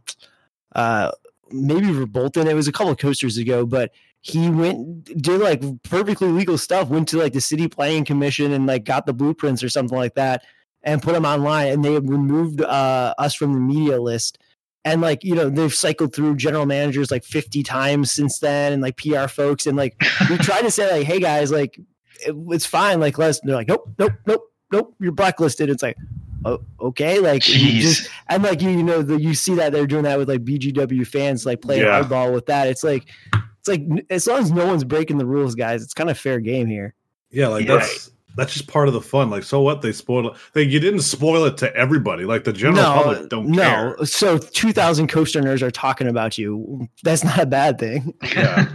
uh, 0.75 1.13
maybe 1.53 1.87
Verbolten? 1.87 2.47
It 2.47 2.55
was 2.55 2.67
a 2.67 2.73
couple 2.73 2.91
of 2.91 2.99
coasters 2.99 3.37
ago, 3.37 3.65
but 3.67 3.93
he 4.23 4.51
went 4.51 5.05
did 5.23 5.41
like 5.41 5.63
perfectly 5.85 6.29
legal 6.29 6.59
stuff. 6.59 6.89
Went 6.89 7.09
to 7.09 7.19
like 7.19 7.33
the 7.33 7.41
city 7.41 7.69
planning 7.69 8.05
commission 8.05 8.53
and 8.53 8.67
like 8.67 8.85
got 8.85 9.07
the 9.07 9.13
blueprints 9.13 9.63
or 9.63 9.69
something 9.69 9.97
like 9.97 10.15
that 10.15 10.43
and 10.83 11.03
put 11.03 11.13
them 11.15 11.25
online 11.25 11.69
and 11.69 11.85
they 11.85 11.99
removed 11.99 12.61
uh, 12.63 13.15
us 13.19 13.35
from 13.35 13.53
the 13.53 13.61
media 13.61 14.01
list 14.01 14.39
and 14.85 15.01
like 15.03 15.23
you 15.23 15.35
know 15.35 15.51
they've 15.51 15.75
cycled 15.75 16.15
through 16.15 16.35
general 16.37 16.65
managers 16.65 17.11
like 17.11 17.23
50 17.25 17.63
times 17.63 18.11
since 18.11 18.39
then 18.39 18.73
and 18.73 18.81
like 18.81 18.97
pr 18.97 19.27
folks 19.27 19.67
and 19.67 19.77
like 19.77 19.95
we 20.31 20.39
try 20.49 20.63
to 20.63 20.71
say 20.71 20.91
like 20.91 21.07
hey 21.07 21.21
guys 21.21 21.51
like 21.53 21.79
it, 22.27 22.35
it's 22.49 22.65
fine 22.65 22.99
like 22.99 23.19
let's 23.19 23.41
they're 23.41 23.55
like 23.57 23.69
nope 23.69 23.87
nope 23.99 24.13
nope 24.27 24.51
nope 24.73 24.95
you're 24.99 25.13
blacklisted 25.13 25.69
it's 25.69 25.83
like 25.83 25.97
oh, 26.47 26.61
okay 26.81 27.19
like 27.19 27.47
you 27.47 27.55
Jeez. 27.55 27.81
just 27.81 28.11
and 28.31 28.43
like 28.43 28.63
you, 28.63 28.71
you 28.71 28.83
know 28.83 29.03
the, 29.03 29.21
you 29.21 29.35
see 29.35 29.55
that 29.57 29.73
they're 29.73 29.87
doing 29.87 30.05
that 30.05 30.17
with 30.19 30.31
like 30.31 30.45
bgw 30.47 31.07
fans 31.07 31.45
like 31.45 31.61
playing 31.61 31.83
Yeah. 31.83 32.03
hardball 32.03 32.33
with 32.33 32.47
that 32.47 32.67
it's 32.67 32.83
like 32.83 33.05
it's 33.35 33.69
like 33.69 33.83
as 34.09 34.27
long 34.27 34.39
as 34.41 34.51
no 34.51 34.67
one's 34.67 34.85
breaking 34.85 35.19
the 35.19 35.27
rules 35.27 35.55
guys 35.55 35.83
it's 35.83 35.93
kind 35.93 36.09
of 36.09 36.19
fair 36.19 36.41
game 36.41 36.67
here 36.69 36.95
Yeah, 37.31 37.49
like 37.49 37.67
Yeah. 37.67 37.77
that's 37.77 38.11
that's 38.41 38.55
just 38.55 38.69
part 38.69 38.89
of 38.89 38.95
the 38.95 39.03
fun. 39.03 39.29
Like, 39.29 39.43
so 39.43 39.61
what? 39.61 39.83
They 39.83 39.93
spoil 39.93 40.29
it. 40.29 40.37
Like, 40.55 40.69
you 40.69 40.81
didn't 40.81 41.03
spoil 41.03 41.45
it 41.45 41.59
to 41.59 41.77
everybody. 41.77 42.25
Like 42.25 42.45
the 42.45 42.55
general 42.55 42.83
public 42.83 43.29
don't 43.29 43.49
no. 43.49 43.61
care. 43.63 44.07
So 44.07 44.39
2,000 44.39 45.09
coaster 45.09 45.43
nerds 45.43 45.61
are 45.61 45.71
talking 45.71 46.09
about 46.09 46.39
you. 46.39 46.89
That's 47.03 47.23
not 47.23 47.39
a 47.39 47.45
bad 47.47 47.79
thing. 47.79 48.15
Yeah. 48.35 48.67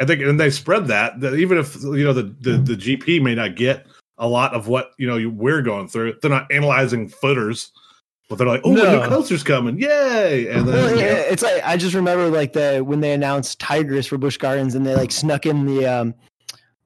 I 0.00 0.04
think, 0.04 0.20
and 0.20 0.38
they 0.38 0.50
spread 0.50 0.88
that. 0.88 1.18
That 1.20 1.34
even 1.34 1.56
if 1.58 1.82
you 1.82 2.04
know 2.04 2.12
the, 2.12 2.22
the 2.40 2.58
the 2.58 2.74
GP 2.74 3.20
may 3.20 3.34
not 3.34 3.56
get 3.56 3.84
a 4.18 4.28
lot 4.28 4.54
of 4.54 4.68
what 4.68 4.92
you 4.98 5.08
know 5.08 5.16
you, 5.16 5.28
we're 5.30 5.60
going 5.62 5.88
through, 5.88 6.14
they're 6.22 6.30
not 6.30 6.46
analyzing 6.52 7.08
footers, 7.08 7.72
but 8.28 8.36
they're 8.38 8.46
like, 8.46 8.60
"Oh, 8.62 8.72
a 8.72 8.76
No. 8.76 9.00
new 9.00 9.08
coaster's 9.08 9.42
coming! 9.42 9.76
Yay!" 9.78 10.46
And 10.50 10.66
Well, 10.66 10.86
then 10.86 10.98
yeah, 10.98 11.04
you 11.04 11.12
know, 11.14 11.18
it's 11.30 11.42
like 11.42 11.62
I 11.64 11.76
just 11.76 11.94
remember 11.96 12.28
like 12.28 12.52
the 12.52 12.80
when 12.84 13.00
they 13.00 13.12
announced 13.12 13.58
Tigris 13.58 14.06
for 14.06 14.18
Busch 14.18 14.36
Gardens 14.36 14.76
and 14.76 14.86
they 14.86 14.94
like 14.94 15.10
snuck 15.10 15.46
in 15.46 15.66
the 15.66 15.86
um 15.86 16.14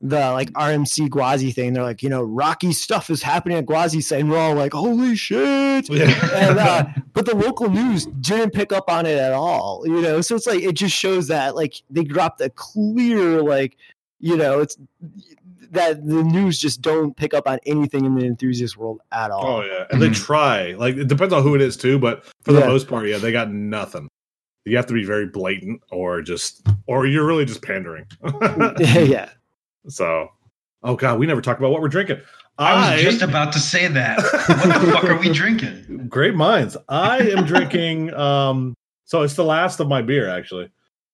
the 0.05 0.33
like 0.33 0.51
RMC 0.55 1.09
Gwazi 1.11 1.53
thing. 1.53 1.73
They're 1.73 1.83
like, 1.85 2.03
you 2.03 2.09
know, 2.09 2.23
Rocky 2.23 2.73
stuff 2.73 3.09
is 3.09 3.23
happening 3.23 3.57
at 3.59 3.67
Gwazi 3.67 4.03
site, 4.03 4.21
and 4.21 4.31
we're 4.31 4.39
all 4.39 4.55
like, 4.55 4.73
holy 4.73 5.15
shit. 5.15 5.89
Yeah. 5.89 6.11
and 6.35 6.59
uh, 6.59 6.85
but 7.13 7.25
the 7.27 7.37
local 7.37 7.71
news 7.71 8.07
didn't 8.21 8.51
pick 8.53 8.73
up 8.73 8.91
on 8.91 9.07
it 9.07 9.17
at 9.17 9.33
all, 9.33 9.83
you 9.87 10.03
know. 10.03 10.21
So 10.21 10.35
it's 10.35 10.47
like 10.47 10.63
it 10.63 10.73
just 10.75 10.95
shows 10.97 11.29
that 11.29 11.55
like 11.55 11.75
they 11.89 12.03
dropped 12.05 12.41
a 12.41 12.51
clear 12.51 13.43
like, 13.43 13.77
you 14.19 14.37
know, 14.37 14.61
it's 14.61 14.77
that 15.71 16.05
the 16.07 16.23
news 16.25 16.59
just 16.59 16.83
don't 16.83 17.17
pick 17.17 17.33
up 17.33 17.47
on 17.49 17.59
anything 17.65 18.05
in 18.05 18.15
the 18.15 18.27
enthusiast 18.27 18.77
world 18.77 19.01
at 19.13 19.31
all. 19.31 19.47
oh 19.47 19.63
yeah, 19.65 19.85
and 19.91 20.03
they 20.03 20.11
try. 20.11 20.73
Like 20.73 20.97
it 20.97 21.07
depends 21.09 21.33
on 21.33 21.43
who 21.43 21.55
it 21.55 21.61
is 21.63 21.77
too, 21.77 21.99
but 21.99 22.25
for 22.45 22.53
the 22.53 22.59
Yeah. 22.61 22.67
most 22.67 22.89
part, 22.89 23.07
yeah, 23.07 23.19
they 23.19 23.33
got 23.33 23.51
nothing. 23.53 24.09
You 24.65 24.77
have 24.77 24.87
to 24.87 24.95
be 24.95 25.05
very 25.05 25.27
blatant, 25.27 25.83
or 25.91 26.23
just, 26.23 26.67
or 26.87 27.07
you're 27.07 27.27
really 27.27 27.45
just 27.45 27.63
pandering. 27.63 28.07
yeah. 28.79 29.31
So, 29.89 30.29
oh 30.83 30.97
god, 30.97 31.19
we 31.19 31.27
never 31.27 31.41
talked 31.41 31.61
about 31.61 31.71
what 31.71 31.81
we're 31.81 31.89
drinking. 31.89 32.21
I 32.59 32.95
was 32.95 33.03
just 33.03 33.23
about 33.23 33.53
to 33.55 33.59
say 33.59 33.89
that. 33.89 34.19
What 34.19 34.81
the 34.81 34.93
fuck 34.93 35.05
are 35.05 35.19
we 35.19 35.29
drinking? 35.33 36.07
Great 36.09 36.35
minds. 36.35 36.77
I 36.89 37.19
am 37.19 37.45
drinking. 37.45 38.13
Um, 38.15 38.75
so 39.05 39.23
it's 39.23 39.35
the 39.35 39.45
last 39.45 39.81
of 39.81 39.89
my 39.89 40.03
beer, 40.03 40.29
actually. 40.29 40.71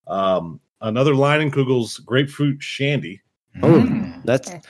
Um, 0.07 0.61
another 0.81 1.15
Leinenkugel's 1.15 1.99
grapefruit 1.99 2.63
shandy. 2.63 3.21
Oh. 3.63 3.81
Mm. 3.81 4.25
That's 4.25 4.51
a 4.51 4.61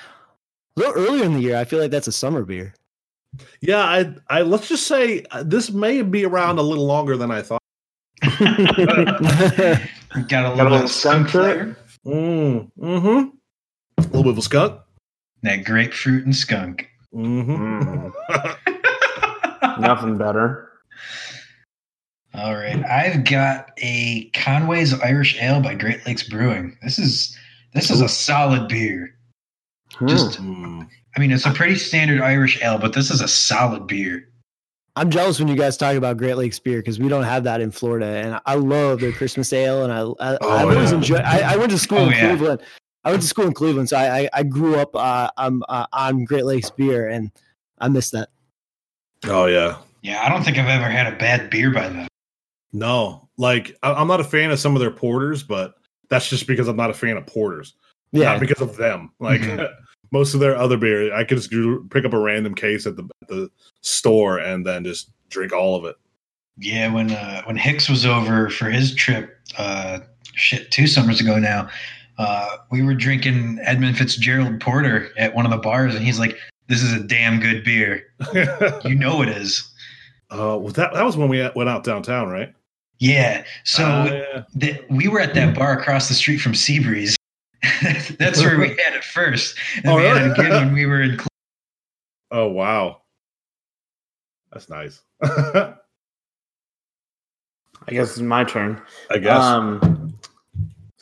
little 0.76 0.94
earlier 0.94 1.24
in 1.24 1.34
the 1.34 1.40
year. 1.40 1.56
I 1.56 1.64
feel 1.64 1.80
like 1.80 1.90
that's 1.90 2.06
a 2.06 2.12
summer 2.12 2.44
beer. 2.44 2.74
Yeah, 3.60 3.82
I, 3.82 4.14
I 4.28 4.42
let's 4.42 4.68
just 4.68 4.86
say 4.86 5.24
uh, 5.30 5.42
this 5.42 5.70
may 5.70 6.02
be 6.02 6.24
around 6.24 6.58
a 6.58 6.62
little 6.62 6.86
longer 6.86 7.16
than 7.16 7.30
I 7.30 7.42
thought. 7.42 7.62
Got 8.22 8.40
a 8.40 9.88
Got 10.28 10.44
a 10.44 10.54
little, 10.54 10.72
little 10.72 10.88
skunk 10.88 11.28
skunk 11.28 11.60
it? 11.60 11.76
Mm, 12.06 12.70
mm-hmm. 12.78 13.36
A 13.98 14.02
little 14.02 14.22
bit 14.22 14.32
of 14.32 14.38
a 14.38 14.42
skunk. 14.42 14.80
That 15.42 15.64
grapefruit 15.64 16.24
and 16.24 16.34
skunk. 16.34 16.88
Mm-hmm. 17.14 18.08
Mm, 18.32 19.80
nothing 19.80 20.18
better. 20.18 20.70
All 22.34 22.54
right, 22.54 22.84
I've 22.84 23.24
got 23.24 23.70
a 23.78 24.30
Conway's 24.30 24.98
Irish 25.00 25.40
Ale 25.40 25.60
by 25.60 25.74
Great 25.74 26.06
Lakes 26.06 26.22
Brewing. 26.28 26.76
This 26.82 26.98
is 26.98 27.36
this 27.74 27.90
is 27.90 28.00
a 28.00 28.08
solid 28.08 28.68
beer. 28.68 29.14
Just, 30.06 30.40
Mm. 30.40 30.88
I 31.16 31.20
mean, 31.20 31.32
it's 31.32 31.46
a 31.46 31.50
pretty 31.50 31.74
standard 31.74 32.20
Irish 32.20 32.62
ale, 32.62 32.78
but 32.78 32.92
this 32.92 33.10
is 33.10 33.20
a 33.20 33.26
solid 33.26 33.86
beer. 33.88 34.28
I'm 34.94 35.10
jealous 35.10 35.38
when 35.40 35.48
you 35.48 35.56
guys 35.56 35.76
talk 35.76 35.96
about 35.96 36.16
Great 36.18 36.34
Lakes 36.36 36.58
beer 36.58 36.78
because 36.78 37.00
we 37.00 37.08
don't 37.08 37.24
have 37.24 37.44
that 37.44 37.60
in 37.60 37.70
Florida, 37.72 38.06
and 38.06 38.40
I 38.46 38.54
love 38.54 39.00
their 39.00 39.12
Christmas 39.12 39.52
ale. 39.52 39.82
And 39.84 39.92
I, 39.92 40.00
I 40.00 40.38
Oh, 40.40 40.50
I've 40.50 40.68
always 40.68 40.90
yeah. 40.92 40.96
enjoyed. 40.98 41.20
I, 41.22 41.54
I 41.54 41.56
went 41.56 41.70
to 41.72 41.78
school 41.78 41.98
Oh, 41.98 42.04
in 42.06 42.10
yeah. 42.10 42.56
Cleveland. 43.08 43.10
I 43.10 43.10
went 43.12 43.22
to 43.22 43.28
school 43.28 43.46
in 43.46 43.54
Cleveland, 43.54 43.88
so 43.88 43.96
I 43.96 44.18
I, 44.20 44.28
I 44.34 44.42
grew 44.42 44.76
up 44.76 44.94
uh, 44.94 45.30
um, 45.36 45.62
uh, 45.68 45.86
on 45.92 46.24
Great 46.24 46.44
Lakes 46.44 46.70
beer, 46.70 47.08
and 47.08 47.30
I 47.78 47.88
miss 47.88 48.10
that. 48.10 48.28
Oh 49.26 49.46
yeah. 49.46 49.78
Yeah, 50.02 50.22
I 50.24 50.28
don't 50.28 50.44
think 50.44 50.58
I've 50.58 50.68
ever 50.68 50.88
had 50.88 51.12
a 51.12 51.16
bad 51.16 51.50
beer 51.50 51.72
by 51.72 51.88
them. 51.88 52.06
No, 52.72 53.28
like 53.36 53.76
I, 53.82 53.92
I'm 53.92 54.06
not 54.08 54.20
a 54.20 54.24
fan 54.24 54.50
of 54.50 54.58
some 54.58 54.74
of 54.76 54.80
their 54.80 54.90
porters, 54.90 55.42
but 55.42 55.74
that's 56.08 56.28
just 56.30 56.46
because 56.46 56.68
I'm 56.68 56.76
not 56.76 56.90
a 56.90 56.94
fan 56.94 57.16
of 57.16 57.26
porters. 57.26 57.74
Yeah, 58.12 58.24
not 58.32 58.40
because 58.40 58.60
of 58.60 58.76
them. 58.76 59.10
Like 59.18 59.40
Mhm. 59.40 59.68
most 60.12 60.34
of 60.34 60.40
their 60.40 60.56
other 60.56 60.76
beer, 60.76 61.12
I 61.14 61.24
could 61.24 61.36
just 61.38 61.50
pick 61.90 62.04
up 62.04 62.12
a 62.14 62.18
random 62.18 62.54
case 62.54 62.86
at 62.86 62.96
the, 62.96 63.08
at 63.22 63.28
the 63.28 63.50
store 63.82 64.38
and 64.38 64.64
then 64.66 64.84
just 64.84 65.10
drink 65.28 65.52
all 65.52 65.76
of 65.76 65.84
it. 65.84 65.96
Yeah, 66.56 66.92
when 66.92 67.10
uh, 67.10 67.42
when 67.44 67.56
Hicks 67.56 67.88
was 67.88 68.06
over 68.06 68.48
for 68.50 68.70
his 68.70 68.94
trip, 68.94 69.36
uh, 69.58 70.00
shit, 70.34 70.70
two 70.70 70.86
summers 70.86 71.20
ago 71.20 71.38
now, 71.38 71.68
uh, 72.18 72.56
we 72.70 72.82
were 72.82 72.94
drinking 72.94 73.58
Edmund 73.62 73.96
Fitzgerald 73.96 74.60
Porter 74.60 75.10
at 75.16 75.34
one 75.34 75.44
of 75.44 75.50
the 75.50 75.58
bars, 75.58 75.94
and 75.94 76.04
he's 76.04 76.18
like, 76.18 76.36
"This 76.66 76.82
is 76.82 76.92
a 76.92 77.00
damn 77.02 77.40
good 77.40 77.64
beer. 77.64 78.04
You 78.84 78.94
know 78.94 79.22
it 79.22 79.28
is." 79.28 79.70
uh, 80.30 80.58
well, 80.60 80.68
that 80.74 80.92
that 80.94 81.04
was 81.04 81.16
when 81.16 81.28
we 81.28 81.48
went 81.54 81.68
out 81.70 81.84
downtown, 81.84 82.28
right? 82.28 82.52
Yeah. 82.98 83.44
So 83.64 83.84
Uh, 83.84 84.04
yeah. 84.34 84.42
the, 84.54 84.84
we 84.90 85.06
were 85.08 85.20
at 85.20 85.32
that 85.34 85.54
bar 85.56 85.78
across 85.78 86.08
the 86.08 86.14
street 86.14 86.38
from 86.38 86.52
Seabreeze. 86.52 87.14
That's 88.18 88.40
where 88.42 88.58
we 88.58 88.68
had 88.84 88.94
it 88.94 89.04
first, 89.04 89.56
and 89.76 89.86
Oh, 89.86 89.96
we 89.96 90.04
had 90.04 90.16
it 90.22 90.32
again 90.38 90.50
when 90.50 90.72
we 90.74 90.86
were 90.86 91.02
in. 91.02 91.16
Cle- 91.16 91.26
Oh 92.30 92.48
wow, 92.48 93.00
that's 94.52 94.68
nice. 94.68 95.00
I 95.22 95.74
I 97.86 97.90
guess 97.92 98.10
it's 98.10 98.20
my 98.20 98.44
turn. 98.44 98.82
I 99.10 99.16
guess. 99.18 99.42
Um, 99.42 100.07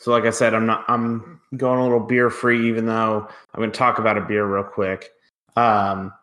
so, 0.07 0.13
like 0.13 0.23
I 0.23 0.29
said, 0.29 0.53
I'm 0.53 0.65
not. 0.65 0.85
I'm 0.87 1.41
going 1.57 1.81
a 1.81 1.83
little 1.83 1.99
beer 1.99 2.29
free, 2.29 2.69
even 2.69 2.85
though 2.85 3.27
I'm 3.53 3.59
going 3.59 3.69
to 3.69 3.77
talk 3.77 3.99
about 3.99 4.17
a 4.17 4.21
beer 4.21 4.45
real 4.45 4.63
quick. 4.63 5.09
Um, 5.57 6.13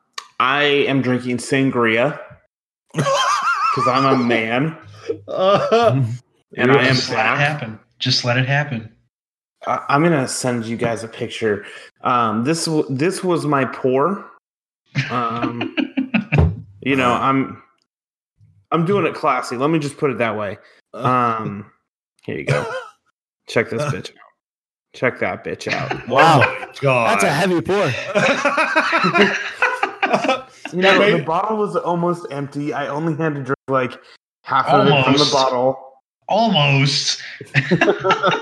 I 0.40 0.62
am 0.62 1.02
drinking 1.02 1.36
sangria 1.36 2.18
because 2.94 3.86
I'm 3.86 4.06
a 4.06 4.16
man, 4.16 4.74
Uh, 5.28 6.02
and 6.56 6.72
I 6.72 6.82
am 6.86 6.94
Just 6.94 7.10
let 7.10 7.26
it 7.26 7.38
happen. 7.38 7.78
Just 7.98 8.24
let 8.24 8.38
it 8.38 8.46
happen. 8.46 8.90
I- 9.66 9.84
I'm 9.90 10.02
gonna 10.02 10.28
send 10.28 10.64
you 10.64 10.78
guys 10.78 11.04
a 11.04 11.08
picture. 11.08 11.66
Um, 12.00 12.44
this 12.44 12.66
this 12.88 13.22
was 13.22 13.44
my 13.44 13.66
pour. 13.66 14.24
Um, 15.10 15.76
you 16.80 16.96
know, 16.96 17.12
I'm 17.12 17.62
I'm 18.72 18.86
doing 18.86 19.04
it 19.04 19.14
classy. 19.14 19.58
Let 19.58 19.68
me 19.68 19.78
just 19.78 19.98
put 19.98 20.10
it 20.10 20.16
that 20.16 20.38
way. 20.38 20.56
Um, 20.94 21.70
here 22.24 22.38
you 22.38 22.46
go. 22.46 22.64
Check 23.46 23.70
this 23.70 23.82
bitch 23.82 24.10
out. 24.10 24.16
Check 24.94 25.18
that 25.20 25.44
bitch 25.44 25.72
out. 25.72 26.08
Wow. 26.08 26.42
Oh 26.44 26.72
God. 26.80 27.10
that's 27.10 27.24
a 27.24 27.30
heavy 27.30 27.60
pour. 27.60 27.90
You 30.72 30.82
know, 30.82 30.98
Wait. 30.98 31.18
the 31.18 31.22
bottle 31.22 31.56
was 31.56 31.76
almost 31.76 32.26
empty. 32.32 32.72
I 32.72 32.88
only 32.88 33.14
had 33.14 33.34
to 33.36 33.42
drink 33.44 33.58
like 33.68 33.92
half 34.42 34.66
of 34.66 34.88
it 34.88 35.04
from 35.04 35.12
the 35.14 35.30
bottle. 35.32 35.78
Almost. 36.28 37.22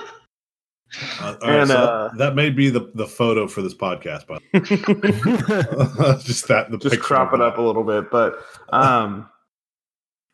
Uh, 1.23 1.37
all 1.41 1.49
right, 1.49 1.61
And, 1.61 1.69
so 1.71 1.77
uh, 1.79 2.09
that, 2.09 2.19
that 2.19 2.35
may 2.35 2.51
be 2.51 2.69
the, 2.69 2.91
the 2.95 3.07
photo 3.07 3.47
for 3.49 3.63
this 3.63 3.73
podcast, 3.73 4.27
but 4.27 4.43
just 6.23 6.49
that 6.49 6.71
the 6.71 6.77
just 6.77 7.01
crop 7.01 7.33
it 7.33 7.41
up 7.41 7.57
a 7.57 7.63
little 7.63 7.83
bit 7.83 8.11
but 8.11 8.45
um 8.75 9.27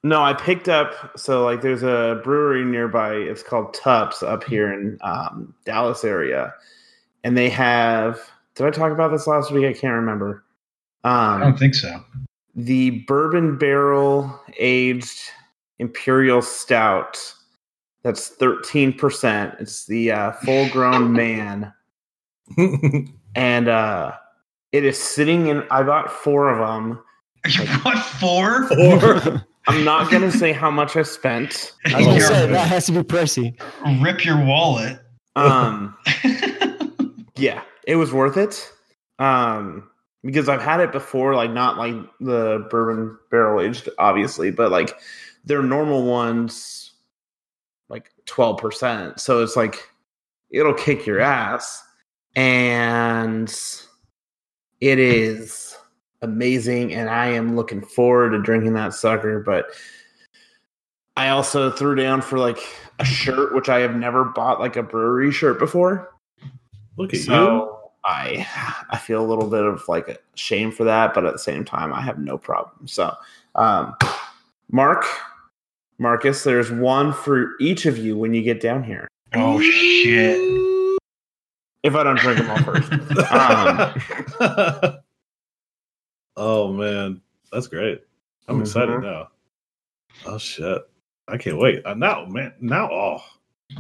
no 0.05 0.23
i 0.23 0.33
picked 0.33 0.69
up 0.69 1.17
so 1.19 1.45
like 1.45 1.61
there's 1.63 1.83
a 1.83 2.21
brewery 2.25 2.65
nearby 2.65 3.15
it's 3.15 3.43
called 3.43 3.75
Tupps 3.75 4.23
up 4.23 4.45
here 4.45 4.73
in 4.73 4.99
um, 5.03 5.55
dallas 5.65 6.05
area 6.05 6.55
and 7.25 7.37
they 7.37 7.49
have 7.49 8.21
did 8.55 8.67
i 8.67 8.71
talk 8.71 8.93
about 8.93 9.11
this 9.11 9.27
last 9.27 9.51
week 9.51 9.65
i 9.67 9.73
can't 9.73 9.95
remember 9.95 10.45
Um, 11.05 11.13
I 11.13 11.41
don't 11.41 11.59
think 11.59 11.75
so. 11.75 12.05
the 12.55 12.91
bourbon 13.07 13.57
barrel 13.59 14.39
aged 14.59 15.21
imperial 15.79 16.43
stout. 16.43 17.35
That's 18.03 18.29
thirteen 18.29 18.93
percent. 18.93 19.55
It's 19.61 19.87
the 19.87 20.11
uh, 20.13 20.33
full 20.33 20.69
grown 20.71 21.13
man, 21.25 21.73
and 23.35 23.69
uh, 23.69 24.13
it 24.73 24.85
is 24.85 24.99
sitting 24.99 25.49
in. 25.49 25.63
I 25.71 25.83
bought 25.83 26.11
four 26.11 26.49
of 26.49 26.59
them. 26.59 27.01
You 27.49 27.67
bought 27.85 28.05
four? 28.21 28.69
Or 28.79 29.47
I'm 29.69 29.85
not 29.85 30.11
gonna 30.11 30.33
say 30.33 30.53
how 30.53 30.71
much 30.71 30.97
I 30.97 31.03
spent. 31.03 31.75
I 31.87 31.99
was 32.07 32.27
say 32.27 32.47
that 32.47 32.69
has 32.69 32.87
to 32.87 32.93
be 32.93 33.01
pricey. 33.01 33.61
Rip 34.03 34.25
your 34.25 34.43
wallet. 34.43 34.99
Um, 35.37 35.95
yeah, 37.37 37.63
it 37.87 37.97
was 37.97 38.11
worth 38.13 38.39
it. 38.39 38.73
Um, 39.19 39.89
because 40.25 40.49
I've 40.49 40.63
had 40.63 40.81
it 40.81 40.91
before, 40.91 41.35
like 41.35 41.53
not 41.53 41.77
like 41.77 41.95
the 42.19 42.67
bourbon 42.71 43.19
barrel 43.31 43.61
aged, 43.61 43.91
obviously, 43.99 44.51
but 44.51 44.71
like 44.71 44.99
their 45.45 45.63
normal 45.63 46.05
ones, 46.05 46.93
like 47.91 48.11
twelve 48.25 48.59
percent. 48.59 49.21
So 49.21 49.43
it's 49.43 49.55
like 49.55 49.87
it'll 50.51 50.75
kick 50.75 51.05
your 51.05 51.21
ass, 51.21 51.85
and 52.35 53.55
it 54.81 54.99
is 54.99 55.68
amazing. 56.23 56.95
And 56.95 57.09
I 57.09 57.27
am 57.29 57.57
looking 57.57 57.83
forward 57.83 58.31
to 58.31 58.43
drinking 58.43 58.75
that 58.75 58.95
sucker. 58.95 59.41
But 59.41 59.67
I 61.17 61.31
also 61.31 61.71
threw 61.71 61.95
down 61.95 62.23
for 62.23 62.39
like 62.39 62.59
a 62.99 63.05
shirt, 63.05 63.55
which 63.55 63.69
I 63.69 63.81
have 63.81 63.97
never 63.97 64.25
bought 64.25 64.61
like 64.61 64.77
a 64.77 64.83
brewery 64.83 65.33
shirt 65.33 65.59
before. 65.59 66.15
look 66.97 67.15
at 67.15 67.27
you. 67.27 67.75
I 68.05 68.47
I 68.91 68.97
feel 68.97 69.23
a 69.23 69.27
little 69.27 69.49
bit 69.49 69.65
of 69.65 69.87
like 69.89 70.09
a 70.09 70.17
shame 70.35 70.71
for 70.71 70.85
that, 70.85 71.15
but 71.15 71.27
at 71.27 71.33
the 71.33 71.39
same 71.39 71.65
time, 71.65 71.93
I 71.93 72.01
have 72.01 72.19
no 72.19 72.39
problem. 72.39 72.87
So, 72.87 73.13
um, 73.55 73.97
Mark, 74.71 75.05
Marcus, 75.99 76.45
there's 76.45 76.71
one 76.71 77.13
for 77.13 77.55
each 77.61 77.85
of 77.87 77.99
you 77.99 78.17
when 78.17 78.33
you 78.33 78.43
get 78.43 78.61
down 78.61 78.83
here. 78.83 79.09
oh 79.35 79.61
shit. 79.61 80.39
If 81.83 81.95
I 81.95 82.03
don't 82.03 82.19
drink 82.19 82.39
them 82.39 82.51
all 82.51 82.63
first, 82.63 82.93
um, 83.33 84.95
oh 86.39 86.73
man, 86.73 87.21
that's 87.53 87.67
great. 87.67 88.03
I'm 88.47 88.59
Mhm. 88.59 88.61
excited 88.63 89.01
now. 89.03 89.29
Oh 90.27 90.39
shit, 90.39 90.83
I 91.29 91.37
can't 91.37 91.59
wait. 91.59 91.85
Uh, 91.85 91.95
now, 91.95 92.25
man, 92.25 92.55
now. 92.61 92.89
Oh, 92.91 93.19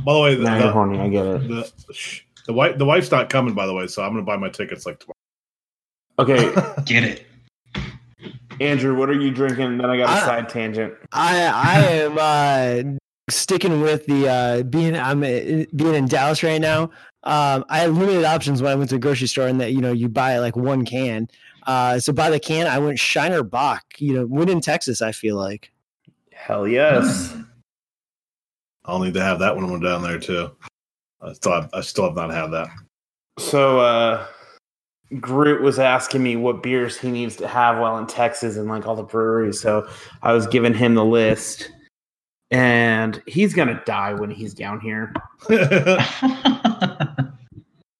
by 0.04 0.12
the 0.12 0.20
way, 0.20 0.34
the, 0.34 0.42
now 0.44 0.54
you're 0.56 0.66
the, 0.66 0.72
horny. 0.72 0.98
I 1.00 1.08
get 1.08 1.24
it. 1.26 1.48
the, 1.48 1.94
shh, 1.94 2.20
the 2.46 2.52
wife, 2.52 2.76
the 2.78 2.84
wife's 2.84 3.10
not 3.10 3.30
coming. 3.30 3.54
By 3.54 3.66
the 3.66 3.72
way, 3.74 3.86
so 3.86 4.02
I'm 4.02 4.10
gonna 4.12 4.22
buy 4.22 4.36
my 4.36 4.50
tickets 4.50 4.84
like 4.84 4.98
tomorrow. 5.00 5.14
Okay. 6.20 6.52
Get 6.84 7.04
it. 7.04 7.26
Andrew, 8.60 8.96
what 8.98 9.08
are 9.08 9.14
you 9.18 9.30
drinking? 9.30 9.78
Then 9.78 9.88
I 9.88 9.96
got 9.98 10.08
a 10.08 10.12
I- 10.12 10.20
side 10.26 10.48
tangent. 10.48 10.94
I 11.12 11.46
I 11.46 11.80
am 11.86 12.16
uh, 12.18 12.98
sticking 13.30 13.80
with 13.80 14.04
the 14.06 14.28
uh, 14.28 14.62
being 14.64 14.96
I'm 14.96 15.22
uh, 15.22 15.64
being 15.76 15.94
in 15.94 16.06
Dallas 16.06 16.42
right 16.42 16.60
now. 16.60 16.90
Um, 17.24 17.64
I 17.68 17.78
had 17.78 17.90
limited 17.92 18.24
options 18.24 18.60
when 18.62 18.72
I 18.72 18.74
went 18.74 18.90
to 18.90 18.96
the 18.96 19.00
grocery 19.00 19.28
store, 19.28 19.46
and 19.46 19.60
that 19.60 19.72
you 19.72 19.80
know 19.80 19.92
you 19.92 20.08
buy 20.08 20.38
like 20.38 20.56
one 20.56 20.84
can. 20.84 21.28
Uh, 21.68 22.00
so 22.00 22.14
by 22.14 22.30
the 22.30 22.40
can, 22.40 22.66
I 22.66 22.78
went 22.78 22.98
Shiner 22.98 23.42
Bock. 23.42 23.84
You 23.98 24.14
know, 24.14 24.26
win 24.26 24.48
in 24.48 24.62
Texas. 24.62 25.02
I 25.02 25.12
feel 25.12 25.36
like. 25.36 25.70
Hell 26.32 26.66
yes. 26.66 27.36
I'll 28.86 29.00
need 29.00 29.12
to 29.14 29.22
have 29.22 29.38
that 29.40 29.54
one 29.54 29.78
down 29.80 30.02
there 30.02 30.18
too. 30.18 30.50
I 31.20 31.34
still 31.34 31.52
have, 31.52 31.68
I 31.74 31.82
still 31.82 32.04
have 32.04 32.16
not 32.16 32.30
had 32.30 32.46
that. 32.48 32.70
So 33.38 33.80
uh 33.80 34.26
Groot 35.20 35.60
was 35.60 35.78
asking 35.78 36.22
me 36.22 36.36
what 36.36 36.62
beers 36.62 36.96
he 36.96 37.10
needs 37.10 37.36
to 37.36 37.46
have 37.46 37.78
while 37.78 37.98
in 37.98 38.06
Texas 38.06 38.56
and 38.56 38.66
like 38.66 38.86
all 38.86 38.96
the 38.96 39.02
breweries. 39.02 39.60
So 39.60 39.86
I 40.22 40.32
was 40.32 40.46
giving 40.46 40.74
him 40.74 40.94
the 40.94 41.04
list. 41.04 41.70
And 42.50 43.22
he's 43.26 43.52
gonna 43.52 43.82
die 43.84 44.14
when 44.14 44.30
he's 44.30 44.54
down 44.54 44.80
here. 44.80 45.12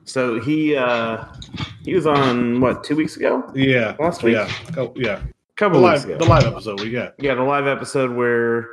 So 0.08 0.40
he 0.40 0.75
uh 0.75 1.22
he 1.88 1.95
was 1.95 2.07
on 2.07 2.61
what 2.61 2.85
two 2.85 2.97
weeks 2.97 3.16
ago? 3.16 3.42
yeah, 3.54 3.97
Last 3.99 4.22
week. 4.22 4.35
yeah, 4.35 4.51
oh, 4.77 4.92
yeah. 4.96 5.18
A 5.18 5.20
The 5.20 5.33
couple 5.57 5.83
weeks 5.83 6.05
live, 6.05 6.05
ago. 6.05 6.18
the 6.18 6.24
live 6.31 6.44
episode 6.44 6.81
we 6.81 6.90
got. 6.90 7.14
Yeah, 7.18 7.35
the 7.35 7.42
live 7.42 7.66
episode 7.66 8.12
where 8.14 8.68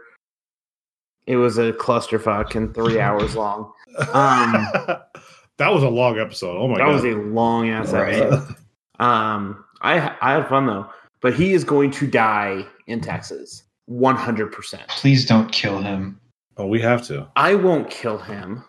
it 1.27 1.37
was 1.37 1.57
a 1.57 1.73
clusterfuck 1.73 2.55
and 2.55 2.73
three 2.73 2.99
hours 3.05 3.35
long. 3.35 3.71
Um, 4.13 4.53
that 5.57 5.69
was 5.73 5.83
a 5.83 5.89
long 5.89 6.19
episode. 6.19 6.57
Oh 6.57 6.67
my 6.67 6.75
that 6.77 6.85
god, 6.85 6.89
that 6.89 6.93
was 6.93 7.05
a 7.05 7.17
long 7.17 7.69
ass 7.69 7.91
Right. 7.91 8.13
episode. 8.15 8.55
Um, 8.99 9.65
I 9.81 10.15
I 10.21 10.33
had 10.33 10.47
fun 10.47 10.65
though, 10.67 10.87
but 11.21 11.33
he 11.33 11.53
is 11.53 11.63
going 11.63 11.91
to 11.91 12.07
die 12.07 12.65
in 12.87 13.01
Texas, 13.01 13.63
one 13.85 14.15
hundred 14.15 14.51
percent. 14.51 14.87
Please 14.89 15.25
don't 15.25 15.51
kill 15.51 15.79
him. 15.79 16.19
oh, 16.57 16.67
we 16.67 16.79
have 16.81 17.01
to. 17.07 17.27
I 17.35 17.55
won't 17.55 17.89
kill 17.89 18.17
him. 18.19 18.63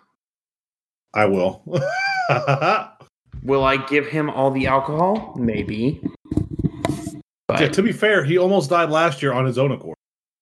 I 1.15 1.25
will. 1.27 1.63
Will 3.43 3.65
I 3.65 3.77
give 3.77 4.07
him 4.07 4.29
all 4.31 4.51
the 4.51 4.67
alcohol? 4.67 5.35
Maybe. 5.39 6.01
But 7.49 7.61
Yeah, 7.61 7.69
to 7.69 7.83
be 7.83 7.93
fair, 7.93 8.25
he 8.25 8.39
almost 8.39 8.71
died 8.71 8.91
last 8.91 9.23
year 9.23 9.33
on 9.33 9.45
his 9.47 9.57
own 9.59 9.71
accord. 9.73 9.97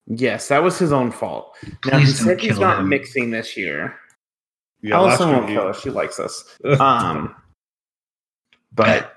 yes, 0.07 0.49
that 0.49 0.63
was 0.63 0.79
his 0.79 0.93
own 0.93 1.11
fault. 1.11 1.55
Now 1.85 1.99
Please 1.99 2.19
don't 2.19 2.29
said 2.29 2.41
he's 2.41 2.59
not 2.59 2.81
him. 2.81 2.89
mixing 2.89 3.31
this 3.31 3.57
year. 3.57 3.95
Yeah, 4.81 4.99
last 4.99 5.21
Allison 5.21 5.29
year 5.29 5.37
won't 5.39 5.49
he- 5.51 5.55
kill 5.57 5.69
us. 5.69 5.81
She 5.81 5.91
likes 5.91 6.19
us. 6.21 6.45
Um, 6.81 7.35
but 8.75 9.17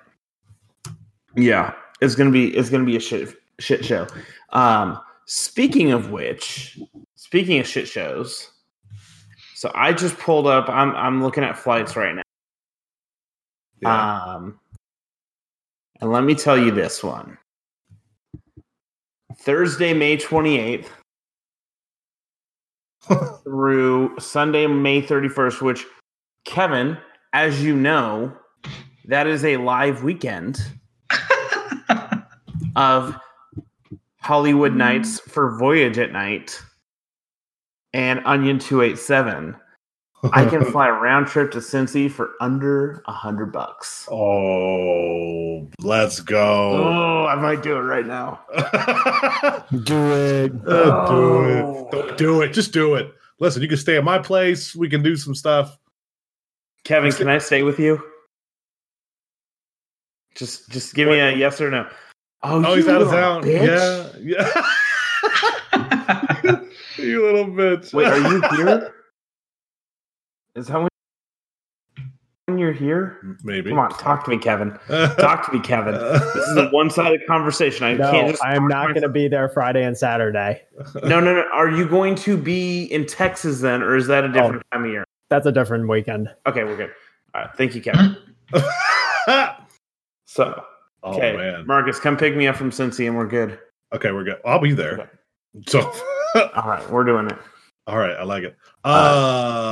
yeah, 1.35 1.73
it's 2.01 2.13
gonna 2.15 2.31
be 2.31 2.55
it's 2.55 2.69
gonna 2.69 2.83
be 2.85 2.95
a 2.95 2.99
shit 2.99 3.35
shit 3.59 3.83
show. 3.83 4.05
Um, 4.51 4.99
speaking 5.25 5.91
of 5.91 6.11
which, 6.11 6.77
speaking 7.15 7.59
of 7.59 7.67
shit 7.67 7.87
shows, 7.87 8.51
so 9.55 9.71
I 9.73 9.93
just 9.93 10.17
pulled 10.19 10.45
up. 10.47 10.69
I'm 10.69 10.95
I'm 10.95 11.23
looking 11.23 11.43
at 11.43 11.57
flights 11.57 11.95
right 11.95 12.13
now. 12.15 12.21
Yeah. 13.81 14.23
Um, 14.23 14.59
and 16.01 16.11
let 16.11 16.23
me 16.23 16.35
tell 16.35 16.57
you 16.57 16.71
this 16.71 17.03
one. 17.03 17.37
Thursday, 19.39 19.93
May 19.93 20.17
28th 20.17 20.87
through 23.43 24.19
Sunday, 24.19 24.67
May 24.67 25.01
31st, 25.01 25.61
which, 25.61 25.85
Kevin, 26.45 26.97
as 27.33 27.63
you 27.63 27.75
know, 27.75 28.35
that 29.05 29.27
is 29.27 29.45
a 29.45 29.57
live 29.57 30.03
weekend 30.03 30.59
of 32.75 33.15
Holiwood 34.23 34.75
Nights 34.75 35.19
for 35.21 35.57
Voyage 35.57 35.97
at 35.97 36.11
Night 36.11 36.61
and 37.93 38.21
Onion 38.25 38.59
287. 38.59 39.55
I 40.33 40.45
can 40.45 40.65
fly 40.71 40.87
a 40.87 40.91
round 40.91 41.27
trip 41.27 41.51
to 41.51 41.59
Cincy 41.59 42.09
for 42.11 42.31
under 42.41 43.03
a 43.07 43.11
hundred 43.11 43.51
bucks. 43.51 44.07
oh, 44.11 45.69
let's 45.79 46.19
go. 46.21 46.43
Oh, 46.43 47.25
I 47.27 47.35
might 47.35 47.61
do 47.63 47.75
it 47.77 47.81
right 47.81 48.05
now. 48.05 48.39
Do 49.83 50.11
it. 50.13 50.51
Uh, 50.67 51.07
do 51.09 51.43
it. 51.43 51.63
Oh. 51.65 51.89
Don't 51.91 52.17
do 52.17 52.41
it. 52.41 52.49
Just 52.53 52.71
do 52.73 52.95
it. 52.95 53.13
Listen, 53.39 53.61
you 53.61 53.67
can 53.67 53.77
stay 53.77 53.97
at 53.97 54.03
my 54.03 54.17
place. 54.17 54.75
We 54.75 54.89
can 54.89 55.03
do 55.03 55.15
some 55.15 55.35
stuff. 55.35 55.77
Kevin, 56.83 57.11
can 57.11 57.27
I 57.27 57.37
stay 57.37 57.63
with 57.63 57.79
you? 57.79 58.01
Just 60.35 60.69
just 60.69 60.93
give 60.95 61.07
me 61.07 61.19
a 61.19 61.31
yes 61.35 61.59
or 61.61 61.69
no. 61.69 61.87
Oh, 62.43 62.63
Oh, 62.65 62.69
you 62.71 62.75
he's 62.77 62.87
out 62.87 63.01
of 63.01 63.09
town. 63.09 63.43
bitch. 63.43 64.13
Yeah, 64.23 64.45
yeah. 65.73 66.61
you 66.97 67.23
little 67.25 67.45
bitch. 67.47 67.93
Wait, 67.93 68.07
are 68.07 68.17
you 68.19 68.41
here? 68.55 68.93
Is 70.57 70.65
that 70.67 70.79
when, 70.79 70.89
when 72.47 72.57
you're 72.57 72.71
here? 72.71 73.37
Maybe. 73.43 73.69
Come 73.69 73.77
on, 73.77 73.91
talk 73.91 74.23
to 74.25 74.31
me, 74.31 74.39
Kevin. 74.39 74.71
Talk 75.19 75.45
to 75.45 75.53
me, 75.53 75.59
Kevin. 75.59 75.93
This 75.93 76.47
is 76.47 76.57
a 76.57 76.69
one-sided 76.71 77.21
conversation. 77.27 77.85
I 77.85 77.93
No, 77.93 78.09
can't 78.11 78.29
just. 78.31 78.43
I'm 78.43 78.67
not 78.67 78.87
going 78.87 79.03
to 79.03 79.09
be 79.09 79.27
there 79.27 79.49
Friday 79.49 79.83
and 79.83 79.95
Saturday. 79.95 80.63
No, 81.03 81.19
no, 81.19 81.35
no. 81.35 81.43
Are 81.53 81.69
you 81.69 81.87
going 81.87 82.15
to 82.15 82.35
be 82.37 82.85
in 82.85 83.05
Texas 83.05 83.61
then, 83.61 83.83
or 83.83 83.95
is 83.95 84.07
that 84.07 84.23
a 84.23 84.29
different 84.29 84.63
time 84.73 84.85
of 84.85 84.89
year? 84.91 85.03
That's 85.29 85.45
a 85.45 85.51
different 85.51 85.87
weekend. 85.87 86.29
Okay, 86.47 86.63
we're 86.63 86.77
good. 86.77 86.91
All 87.35 87.41
right, 87.41 87.49
thank 87.55 87.75
you, 87.75 87.81
Kevin. 87.81 88.17
So, 90.25 90.63
oh 91.03 91.13
okay, 91.15 91.35
man. 91.37 91.67
Marcus, 91.67 91.99
come 91.99 92.17
pick 92.17 92.35
me 92.35 92.47
up 92.47 92.55
from 92.55 92.71
Cincy, 92.71 93.05
and 93.07 93.15
we're 93.15 93.27
good. 93.27 93.59
Okay, 93.93 94.11
we're 94.11 94.23
good. 94.23 94.37
I'll 94.45 94.59
be 94.59 94.73
there. 94.73 94.93
Okay. 94.93 95.09
So, 95.67 95.91
All 96.35 96.67
right, 96.69 96.87
we're 96.89 97.03
doing 97.03 97.27
it. 97.27 97.37
all 97.87 97.97
right, 97.97 98.15
I 98.15 98.23
like 98.23 98.43
it. 98.43 98.55
Uh, 98.83 99.69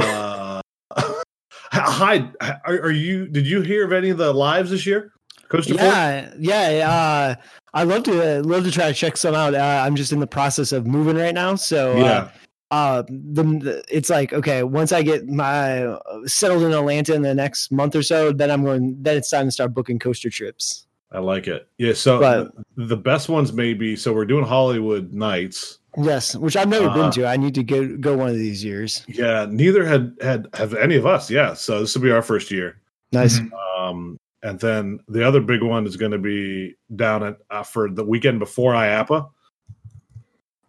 hi. 1.84 2.30
Are, 2.66 2.80
are 2.82 2.92
you? 2.92 3.28
Did 3.28 3.46
you 3.48 3.62
hear 3.62 3.86
of 3.86 3.92
any 3.94 4.10
of 4.10 4.18
the 4.18 4.34
lives 4.34 4.72
this 4.72 4.86
year? 4.86 5.12
Coast? 5.50 5.70
Yeah, 5.70 6.34
yeah. 6.40 6.90
Uh, 6.90 7.36
I 7.74 7.84
love 7.84 8.04
to 8.04 8.40
uh, 8.40 8.44
love 8.44 8.64
to 8.64 8.72
try 8.72 8.88
to 8.88 8.94
check 8.94 9.18
some 9.18 9.36
out. 9.36 9.54
Uh, 9.54 9.84
I'm 9.86 9.96
just 9.96 10.12
in 10.12 10.20
the 10.20 10.28
process 10.28 10.72
of 10.72 10.88
moving 10.88 11.16
right 11.18 11.34
now, 11.34 11.56
so 11.56 11.96
Yeah. 11.98 12.04
uh, 12.12 12.30
uh, 12.72 13.04
the, 13.08 13.44
the 13.44 13.84
it's 13.90 14.10
like 14.10 14.34
okay, 14.34 14.64
once 14.64 14.92
I 14.92 15.04
get 15.04 15.28
my 15.28 15.84
uh, 15.86 16.00
settled 16.26 16.64
in 16.64 16.72
Atlanta 16.74 17.14
in 17.14 17.22
the 17.22 17.36
next 17.36 17.72
month 17.72 17.96
or 17.96 18.02
so, 18.04 18.32
then 18.32 18.50
I'm 18.50 18.64
going. 18.64 18.98
Then 19.02 19.18
it's 19.18 19.30
time 19.30 19.46
to 19.46 19.52
start 19.52 19.74
booking 19.74 20.00
coaster 20.00 20.30
trips. 20.30 20.88
I 21.12 21.20
like 21.20 21.48
it. 21.48 21.68
Yeah. 21.78 21.94
So 21.94 22.20
But- 22.20 22.52
the, 22.76 22.86
the 22.88 22.98
best 22.98 23.30
ones 23.30 23.54
maybe. 23.54 23.96
so 23.96 24.12
we're 24.14 24.26
doing 24.26 24.44
Holiwood 24.46 25.12
Nights. 25.14 25.80
Yes, 25.98 26.36
which 26.36 26.58
I've 26.58 26.68
never 26.68 26.90
Uh, 26.90 26.94
been 26.94 27.12
to. 27.12 27.26
I 27.28 27.38
need 27.38 27.56
to 27.56 27.64
go 27.64 27.96
go 27.98 28.18
one 28.18 28.30
of 28.30 28.36
these 28.36 28.64
years. 28.64 29.04
Yeah. 29.08 29.48
Neither 29.50 29.86
had 29.86 30.16
had 30.22 30.48
have 30.54 30.74
any 30.74 30.96
of 30.96 31.06
us. 31.06 31.30
Yeah. 31.32 31.54
So 31.54 31.80
this 31.82 31.96
will 31.96 32.02
be 32.02 32.12
our 32.12 32.22
first 32.22 32.52
year. 32.52 32.78
Nice. 33.12 33.40
Mhm. 33.40 33.50
Um, 33.80 34.18
and 34.44 34.60
then 34.60 35.00
the 35.08 35.26
other 35.26 35.40
big 35.42 35.64
one 35.64 35.86
is 35.88 35.96
going 35.98 36.12
to 36.12 36.18
be 36.18 36.76
down 36.96 37.24
at 37.24 37.38
uh, 37.50 37.64
for 37.64 37.90
the 37.90 38.04
weekend 38.04 38.40
before 38.40 38.74
IAAPA. 38.74 39.30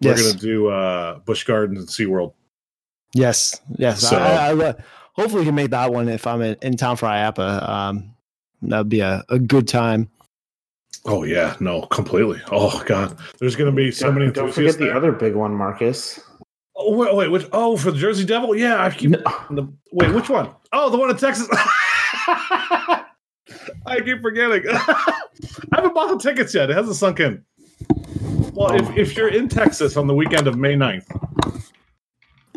We're 0.03 0.11
Yes. 0.11 0.23
going 0.23 0.35
to 0.35 0.41
do 0.41 0.69
uh, 0.69 1.19
Busch 1.21 1.45
Gardens 1.45 1.79
and 1.81 1.89
SeaWorld. 1.89 2.35
Yes, 3.15 3.61
yes. 3.79 4.01
So- 4.03 4.17
I, 4.19 4.29
I, 4.31 4.49
I 4.49 4.53
lo- 4.53 4.75
hopefully 5.15 5.45
can 5.45 5.55
make 5.55 5.71
that 5.71 5.91
one 5.93 6.09
if 6.09 6.27
I'm 6.27 6.43
in, 6.43 6.57
in 6.63 6.77
town 6.77 6.97
for 6.97 7.07
IAAPA. 7.07 7.69
Um, 7.69 8.15
that'd 8.63 8.89
be 8.91 9.01
a, 9.01 9.25
a 9.31 9.39
good 9.39 9.67
time. 9.67 10.09
Oh 11.07 11.23
yeah, 11.25 11.57
no, 11.61 11.83
completely. 11.83 12.41
Oh 12.51 12.83
god, 12.87 13.17
there's 13.39 13.55
going 13.57 13.71
to 13.71 13.77
be 13.77 13.91
so 13.93 14.07
don't, 14.07 14.15
many. 14.19 14.33
don't 14.33 14.53
forget 14.53 14.77
the 14.79 14.95
other 14.95 15.13
big 15.13 15.35
one, 15.35 15.55
Marcus. 15.55 16.21
Oh 16.75 16.95
wait, 16.97 17.15
wait, 17.15 17.31
which? 17.31 17.47
Oh, 17.53 17.77
for 17.77 17.91
the 17.93 17.99
Jersey 17.99 18.25
Devil? 18.25 18.57
Yeah, 18.57 18.83
I 18.85 18.91
keep. 18.91 19.13
The, 19.13 19.73
wait, 19.93 20.13
which 20.15 20.29
one? 20.29 20.51
Oh, 20.73 20.91
the 20.91 20.99
one 20.99 21.11
in 21.11 21.17
Texas. 21.17 21.49
I 23.87 24.01
keep 24.05 24.21
forgetting. 24.21 24.65
I 24.71 25.15
haven't 25.75 25.95
bought 25.95 26.11
the 26.11 26.19
tickets 26.19 26.55
yet. 26.55 26.71
It 26.71 26.77
hasn't 26.77 26.97
sunk 26.97 27.21
in. 27.21 27.45
Well, 28.53 28.73
Oh 28.73 28.75
if, 28.75 28.97
if 28.97 29.17
you're 29.17 29.29
in 29.29 29.49
Texas 29.49 29.97
on 29.97 30.07
the 30.07 30.15
weekend 30.15 30.47
of 30.49 30.57
May 30.59 30.75
9th, 30.75 31.63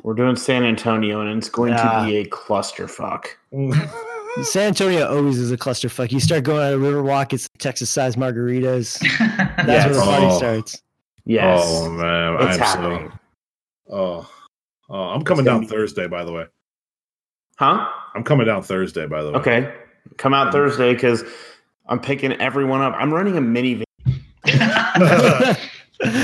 We're 0.03 0.13
doing 0.15 0.35
San 0.35 0.63
Antonio, 0.63 1.21
and 1.21 1.37
it's 1.37 1.49
going 1.49 1.73
Yeah. 1.73 1.99
to 2.01 2.05
be 2.05 2.17
a 2.17 2.25
clusterfuck. 2.25 3.25
San 4.43 4.67
Antonio 4.67 5.07
always 5.07 5.37
is 5.37 5.51
a 5.51 5.57
clusterfuck. 5.57 6.11
You 6.11 6.19
start 6.19 6.43
going 6.43 6.61
on 6.61 6.73
a 6.73 6.77
Riverwalk, 6.77 7.33
it's 7.33 7.49
Texas-sized 7.57 8.17
margaritas. 8.17 8.99
That's 9.19 9.67
Yes. 9.67 9.85
where 9.85 9.93
the 9.95 10.01
party 10.01 10.25
Oh. 10.27 10.37
starts. 10.37 10.81
Yes, 11.25 11.61
oh 11.65 11.89
man, 11.91 12.35
it's 12.35 12.43
I'm 12.43 12.59
happening. 12.59 13.11
so. 13.87 13.95
Oh, 13.95 14.29
oh, 14.89 14.95
I'm 15.09 15.23
coming 15.23 15.45
down 15.45 15.61
be- 15.61 15.67
Thursday. 15.67 16.07
By 16.07 16.23
the 16.23 16.31
way, 16.31 16.45
Huh? 17.57 17.87
I'm 18.15 18.23
coming 18.23 18.47
down 18.47 18.63
Thursday. 18.63 19.05
By 19.05 19.21
the 19.23 19.31
way. 19.31 19.37
Okay, 19.39 19.73
come 20.17 20.33
out 20.33 20.51
Thursday 20.51 20.93
because 20.93 21.23
I'm 21.87 21.99
picking 21.99 22.31
everyone 22.33 22.81
up. 22.81 22.93
I'm 22.97 23.13
running 23.13 23.37
a 23.37 23.41
minivan. 23.41 23.83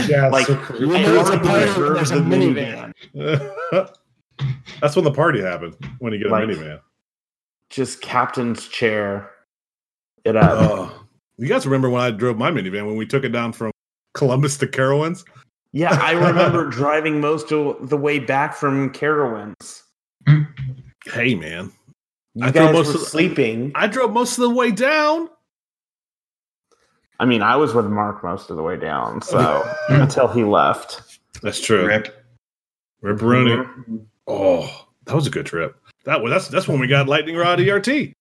yeah, 0.08 0.28
Like, 0.30 0.48
so- 0.48 0.60
You 0.80 0.96
I 0.96 1.02
know 1.04 1.20
it's 1.22 1.30
a 1.30 1.40
party 1.40 1.66
there's 1.82 2.12
a 2.12 2.16
the 2.16 2.22
minivan. 2.22 2.94
That's 4.82 4.96
when 4.96 5.06
the 5.06 5.12
party 5.12 5.42
happened. 5.42 5.76
When 6.00 6.14
you 6.14 6.20
get 6.20 6.28
a 6.28 6.32
Like- 6.32 6.46
minivan. 6.48 6.80
Just 7.76 8.02
captain's 8.02 8.68
chair. 8.70 9.30
It 10.24 10.38
up. 10.38 10.52
Oh, 10.54 11.06
you 11.38 11.48
guys 11.48 11.66
remember 11.66 11.90
when 11.90 12.02
I 12.02 12.10
drove 12.12 12.38
my 12.38 12.50
minivan 12.50 12.86
when 12.88 12.96
we 12.96 13.06
took 13.06 13.26
it 13.26 13.30
down 13.34 13.52
from 13.52 13.72
Columbus 14.14 14.58
to 14.60 14.68
Carowinds? 14.68 15.26
yeah, 15.74 16.00
I 16.02 16.12
remember 16.28 16.70
driving 16.70 17.20
most 17.20 17.52
of 17.52 17.90
the 17.90 17.98
way 17.98 18.18
back 18.20 18.56
from 18.56 18.92
Carowinds. 18.94 19.82
Hey, 21.14 21.36
man, 21.36 21.70
You 22.34 22.46
I 22.48 22.52
drove 22.52 22.54
guys 22.68 22.74
most 22.74 22.88
were 22.88 22.94
of 22.94 23.00
the- 23.02 23.06
sleeping. 23.08 23.74
I 23.76 23.88
drove 23.88 24.14
most 24.14 24.38
of 24.38 24.44
the 24.44 24.50
way 24.56 24.72
down. 24.72 25.28
I 27.20 27.26
mean, 27.26 27.42
I 27.42 27.58
was 27.58 27.74
with 27.74 27.86
Mark 27.88 28.24
most 28.24 28.50
of 28.50 28.56
the 28.56 28.64
way 28.64 28.78
down, 28.78 29.22
so 29.22 29.70
until 29.90 30.30
he 30.30 30.46
left. 30.46 31.20
That's 31.42 31.60
true. 31.60 31.86
Rip. 31.88 32.26
Rip 33.02 33.22
Rooney. 33.22 33.52
Mm-hmm. 33.58 33.98
Oh, 34.28 34.88
that 35.06 35.14
was 35.16 35.28
a 35.28 35.30
good 35.30 35.46
trip. 35.46 35.76
That 36.06 36.22
was 36.22 36.32
that's 36.32 36.48
that's 36.48 36.68
when 36.68 36.80
we 36.80 36.88
got 36.88 37.08
Lightning 37.08 37.36
Rod 37.36 37.60
ERT. 37.60 38.14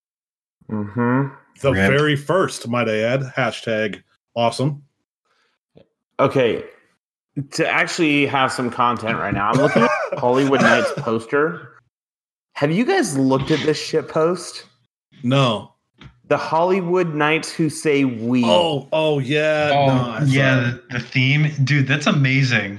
Mm-hmm. 0.70 1.28
The 1.60 1.72
Rip. 1.72 1.90
very 1.90 2.16
first, 2.16 2.66
might 2.68 2.88
I 2.88 2.98
add. 3.00 3.20
Hashtag 3.36 4.02
awesome. 4.34 4.82
Okay, 6.18 6.64
to 7.52 7.68
actually 7.68 8.26
have 8.26 8.52
some 8.52 8.70
content 8.70 9.18
right 9.18 9.34
now, 9.34 9.50
I'm 9.50 9.60
looking 9.60 9.82
at 9.82 9.90
Holiwood 10.12 10.60
Nights 10.60 10.92
poster. 10.98 11.70
Have 12.54 12.70
you 12.70 12.84
guys 12.84 13.18
looked 13.18 13.50
at 13.50 13.60
this 13.60 13.80
shit 13.80 14.08
post? 14.08 14.64
No. 15.22 15.72
The 16.28 16.36
Hollywood 16.36 17.14
Knights 17.14 17.52
who 17.52 17.68
say 17.68 18.04
we. 18.04 18.44
Oh, 18.44 18.88
oh 18.92 19.18
yeah. 19.18 19.70
Oh, 19.72 20.18
no, 20.20 20.26
yeah, 20.26 20.60
the, 20.60 20.82
the 20.98 21.00
theme, 21.00 21.52
dude, 21.64 21.86
that's 21.86 22.06
amazing. 22.06 22.78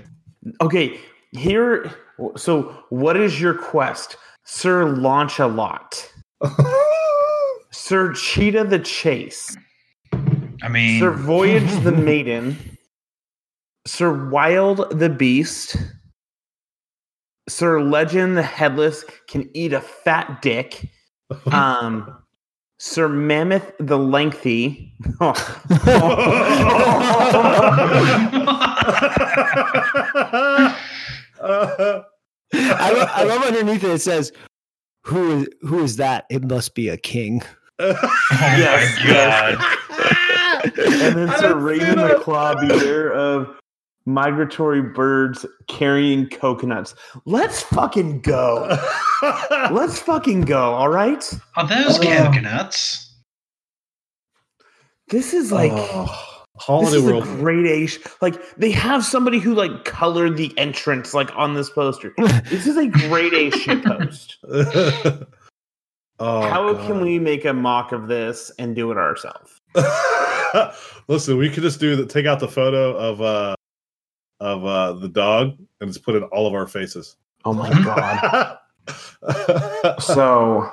Okay, 0.61 0.99
here. 1.31 1.91
So, 2.37 2.83
what 2.89 3.17
is 3.17 3.41
your 3.41 3.53
quest, 3.53 4.15
Sir 4.45 4.85
Launch 4.85 5.39
a 5.39 5.47
Lot, 5.47 6.07
Sir 7.71 8.13
Cheetah 8.13 8.65
the 8.65 8.77
Chase, 8.79 9.57
I 10.61 10.69
mean, 10.69 10.99
Sir 10.99 11.11
Voyage 11.11 11.83
the 11.83 11.91
Maiden, 12.09 12.55
Sir 13.87 14.29
Wild 14.29 14.99
the 14.99 15.09
Beast, 15.09 15.77
Sir 17.49 17.81
Legend 17.81 18.37
the 18.37 18.43
Headless 18.43 19.03
can 19.27 19.49
eat 19.55 19.73
a 19.73 19.81
fat 19.81 20.43
dick, 20.43 20.89
um, 21.51 22.15
Sir 22.77 23.09
Mammoth 23.09 23.71
the 23.79 23.97
Lengthy. 23.97 24.93
Uh, 31.41 32.03
I, 32.57 32.91
love, 32.91 33.09
I 33.13 33.23
love 33.23 33.43
underneath 33.43 33.83
it. 33.83 33.91
It 33.91 34.01
says, 34.01 34.31
"Who 35.05 35.39
is 35.41 35.47
who 35.61 35.83
is 35.83 35.97
that? 35.97 36.25
It 36.29 36.43
must 36.43 36.75
be 36.75 36.89
a 36.89 36.97
king." 36.97 37.41
oh 37.79 37.95
Yes, 38.31 38.99
my 39.03 39.11
god. 39.13 40.77
and 40.77 41.15
then 41.17 41.29
I 41.29 41.37
Sir 41.37 41.47
didn't 41.49 41.63
Raven 41.63 41.95
the 41.97 42.19
Claw, 42.21 42.55
beware 42.59 43.11
of 43.13 43.47
migratory 44.05 44.81
birds 44.81 45.45
carrying 45.67 46.29
coconuts. 46.29 46.95
Let's 47.25 47.61
fucking 47.63 48.21
go. 48.21 48.77
Let's 49.71 49.99
fucking 49.99 50.41
go. 50.41 50.73
All 50.73 50.89
right. 50.89 51.23
Are 51.55 51.67
those 51.67 51.99
Oh. 51.99 52.03
coconuts? 52.03 53.13
This 55.09 55.33
is 55.33 55.51
like. 55.51 55.71
Oh, 55.73 56.05
This 56.05 56.34
Holiday 56.57 56.97
is 56.97 57.03
World. 57.03 57.23
a 57.23 57.25
great 57.37 57.65
age. 57.67 57.99
Like 58.21 58.35
they 58.57 58.71
have 58.71 59.03
somebody 59.03 59.39
who 59.39 59.53
like 59.53 59.83
colored 59.85 60.37
the 60.37 60.57
entrance 60.57 61.13
like 61.13 61.29
on 61.35 61.53
this 61.53 61.69
poster. 61.69 62.13
This 62.49 62.65
is 62.67 62.77
a 62.77 62.87
great 62.87 63.33
A 63.33 63.51
shit 63.51 63.83
post. 63.83 64.37
oh, 64.49 65.25
How 66.19 66.73
God. 66.73 66.87
can 66.87 67.01
we 67.01 67.19
make 67.19 67.43
a 67.45 67.53
mock 67.53 67.91
of 67.91 68.07
this 68.07 68.51
and 68.57 68.75
do 68.75 68.91
it 68.91 68.97
ourselves? 68.97 69.61
Listen, 71.07 71.37
we 71.37 71.49
could 71.49 71.63
just 71.63 71.79
do 71.79 71.95
the 71.95 72.05
take 72.05 72.25
out 72.25 72.39
the 72.39 72.47
photo 72.47 72.95
of 72.95 73.21
uh 73.21 73.55
of 74.39 74.65
uh 74.65 74.93
the 74.93 75.09
dog 75.09 75.57
and 75.81 75.89
just 75.91 76.03
put 76.05 76.15
it 76.15 76.19
in 76.19 76.23
all 76.25 76.47
of 76.47 76.53
our 76.53 76.67
faces. 76.67 77.17
Oh 77.43 77.53
my 77.53 77.69
god. 77.83 78.57
so 79.99 80.69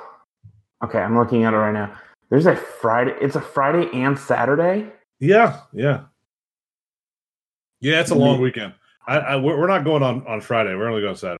okay, 0.83 0.99
I'm 0.99 1.17
looking 1.17 1.43
at 1.43 1.53
it 1.53 1.57
right 1.57 1.73
now. 1.73 1.93
There's 2.29 2.45
a 2.45 2.55
Friday. 2.55 3.13
It's 3.21 3.35
a 3.35 3.41
Friday 3.41 3.89
and 3.93 4.17
Saturday. 4.17 4.89
Yeah, 5.23 5.61
yeah, 5.73 6.01
yeah. 7.79 7.99
It's 8.01 8.11
a 8.11 8.15
long 8.15 8.41
weekend. 8.41 8.73
I, 9.07 9.17
I 9.17 9.35
we're, 9.37 9.57
we're 9.59 9.67
not 9.67 9.83
going 9.83 10.03
on 10.03 10.25
on 10.27 10.41
Friday. 10.41 10.75
We're 10.75 10.87
only 10.89 11.01
going 11.01 11.15
Saturday, 11.15 11.39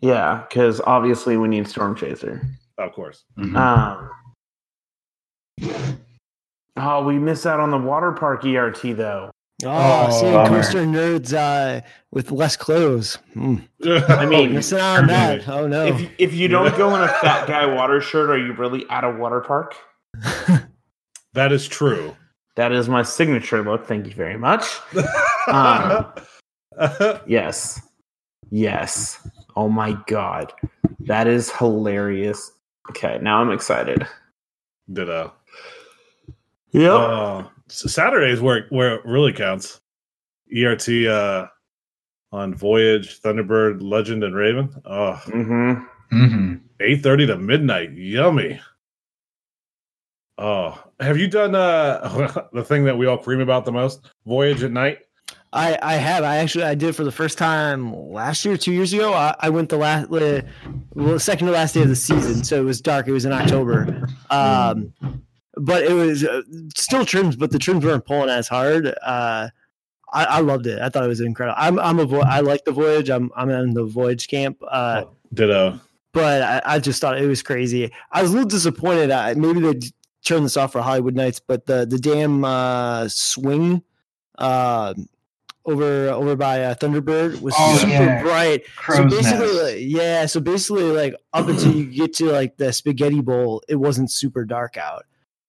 Yeah, 0.00 0.44
because 0.48 0.80
obviously 0.86 1.36
we 1.36 1.48
need 1.48 1.68
Storm 1.68 1.94
Chaser. 1.94 2.42
of 2.78 2.92
course. 2.92 3.24
Mhm. 3.38 3.56
Um. 3.56 4.10
Oh, 6.76 7.04
we 7.04 7.18
miss 7.18 7.44
out 7.46 7.58
on 7.60 7.70
the 7.70 7.78
water 7.78 8.12
park 8.12 8.44
ERT 8.44 8.96
though. 8.96 9.30
Oh, 9.64 10.06
Oh, 10.08 10.20
seeing 10.20 10.32
bummer. 10.32 10.48
coaster 10.62 10.84
nerds 10.84 11.32
uh, 11.34 11.80
with 12.12 12.30
less 12.30 12.56
clothes. 12.56 13.16
Hmm. 13.34 13.56
I 13.84 14.24
mean, 14.26 14.54
Missing 14.54 14.78
out 14.78 14.98
on 15.00 15.06
that. 15.08 15.48
Oh 15.48 15.66
no. 15.66 15.86
If 15.86 16.08
if 16.18 16.34
you 16.34 16.46
don't 16.46 16.76
go 16.76 16.94
in 16.94 17.02
a 17.02 17.08
fat 17.08 17.48
guy 17.48 17.66
water 17.66 18.00
shirt, 18.00 18.30
are 18.30 18.38
you 18.38 18.52
really 18.52 18.84
at 18.90 19.02
a 19.04 19.10
water 19.10 19.40
park? 19.40 19.74
that 21.32 21.50
is 21.52 21.66
true. 21.66 22.14
That 22.58 22.72
is 22.72 22.88
my 22.88 23.04
signature 23.04 23.62
look. 23.62 23.86
Thank 23.86 24.06
you 24.08 24.12
very 24.14 24.36
much. 24.36 24.64
Um, 25.46 26.06
Yes. 27.26 27.80
Yes. 28.50 29.26
Oh 29.54 29.68
my 29.68 29.96
god. 30.08 30.52
That 30.98 31.28
is 31.28 31.52
hilarious. 31.52 32.50
Okay, 32.90 33.20
now 33.22 33.40
I'm 33.40 33.52
excited. 33.52 34.04
Ditto. 34.92 35.32
Yep. 36.72 36.90
Uh, 36.92 37.42
S- 37.70 37.92
Saturday 37.92 38.32
is 38.32 38.40
where 38.40 38.66
where 38.70 38.96
it 38.96 39.04
really 39.04 39.32
counts. 39.32 39.80
ERT 40.52 40.88
uh, 41.06 41.46
on 42.32 42.54
Voyage, 42.56 43.20
Thunderbird, 43.22 43.82
Legend, 43.82 44.24
and 44.24 44.34
Raven. 44.34 44.68
Oh, 44.84 45.12
Mm-hmm. 45.26 45.74
hmm 46.10 46.54
8.30 46.80 47.26
to 47.28 47.36
midnight. 47.38 47.92
Yummy. 47.92 48.60
Oh, 50.38 50.80
have 51.00 51.18
you 51.18 51.26
done 51.28 51.54
uh, 51.54 52.48
the 52.52 52.64
thing 52.64 52.84
that 52.84 52.96
we 52.96 53.06
all 53.06 53.18
cream 53.18 53.40
about 53.40 53.64
the 53.64 53.72
most? 53.72 54.08
Voyage 54.24 54.62
at 54.62 54.70
night. 54.70 55.00
I 55.52 55.78
I 55.82 55.94
have 55.94 56.24
I 56.24 56.36
actually 56.36 56.64
I 56.64 56.74
did 56.74 56.94
for 56.94 57.04
the 57.04 57.12
first 57.12 57.38
time 57.38 57.94
last 57.94 58.44
year, 58.44 58.56
two 58.56 58.72
years 58.72 58.92
ago. 58.92 59.14
I, 59.14 59.34
I 59.40 59.48
went 59.48 59.70
the 59.70 59.78
last 59.78 60.10
well, 60.10 61.18
second 61.18 61.46
to 61.46 61.52
last 61.52 61.72
day 61.72 61.82
of 61.82 61.88
the 61.88 61.96
season, 61.96 62.44
so 62.44 62.60
it 62.60 62.64
was 62.64 62.80
dark. 62.80 63.08
It 63.08 63.12
was 63.12 63.24
in 63.24 63.32
October. 63.32 64.08
Um, 64.30 64.92
but 65.56 65.82
it 65.84 65.92
was 65.92 66.24
uh, 66.24 66.42
still 66.76 67.04
trims, 67.04 67.34
but 67.34 67.50
the 67.50 67.58
trims 67.58 67.84
weren't 67.84 68.04
pulling 68.04 68.28
as 68.28 68.46
hard. 68.46 68.86
Uh, 69.02 69.48
I, 70.12 70.24
I 70.24 70.40
loved 70.40 70.66
it. 70.66 70.80
I 70.80 70.88
thought 70.88 71.02
it 71.02 71.08
was 71.08 71.20
incredible. 71.20 71.56
I'm 71.58 71.78
I'm 71.78 71.98
a 71.98 72.04
vo- 72.04 72.20
I 72.20 72.40
like 72.40 72.64
the 72.64 72.72
voyage. 72.72 73.10
I'm 73.10 73.30
I'm 73.34 73.48
in 73.50 73.74
the 73.74 73.84
voyage 73.84 74.28
camp. 74.28 74.58
Uh, 74.70 75.04
Ditto. 75.32 75.80
but 76.12 76.42
I, 76.42 76.74
I 76.74 76.78
just 76.78 77.00
thought 77.00 77.18
it 77.20 77.26
was 77.26 77.42
crazy. 77.42 77.90
I 78.12 78.22
was 78.22 78.30
a 78.30 78.34
little 78.34 78.48
disappointed. 78.48 79.10
I, 79.10 79.34
maybe 79.34 79.60
they 79.60 79.80
turned 80.24 80.44
this 80.44 80.56
off 80.56 80.72
for 80.72 80.80
Holiwood 80.80 81.14
Nights, 81.14 81.40
but 81.40 81.66
the 81.66 81.86
the 81.86 81.98
damn 81.98 82.44
uh, 82.44 83.08
swing 83.08 83.82
uh, 84.38 84.94
over 85.64 86.08
over 86.08 86.36
by 86.36 86.62
uh, 86.64 86.74
Thunderbird 86.74 87.40
was 87.40 87.54
Oh, 87.58 87.76
super 87.78 87.90
yeah. 87.92 88.22
bright. 88.22 88.62
so 88.94 89.06
basically, 89.08 89.52
like, 89.62 89.76
yeah. 89.80 90.26
So 90.26 90.40
basically, 90.40 90.84
like 90.84 91.14
up 91.32 91.48
until 91.48 91.72
you 91.74 91.84
get 91.86 92.14
to 92.14 92.26
like 92.32 92.56
the 92.56 92.72
spaghetti 92.72 93.20
bowl, 93.20 93.62
it 93.68 93.76
wasn't 93.76 94.10
super 94.10 94.44
dark 94.44 94.76
out. 94.76 95.04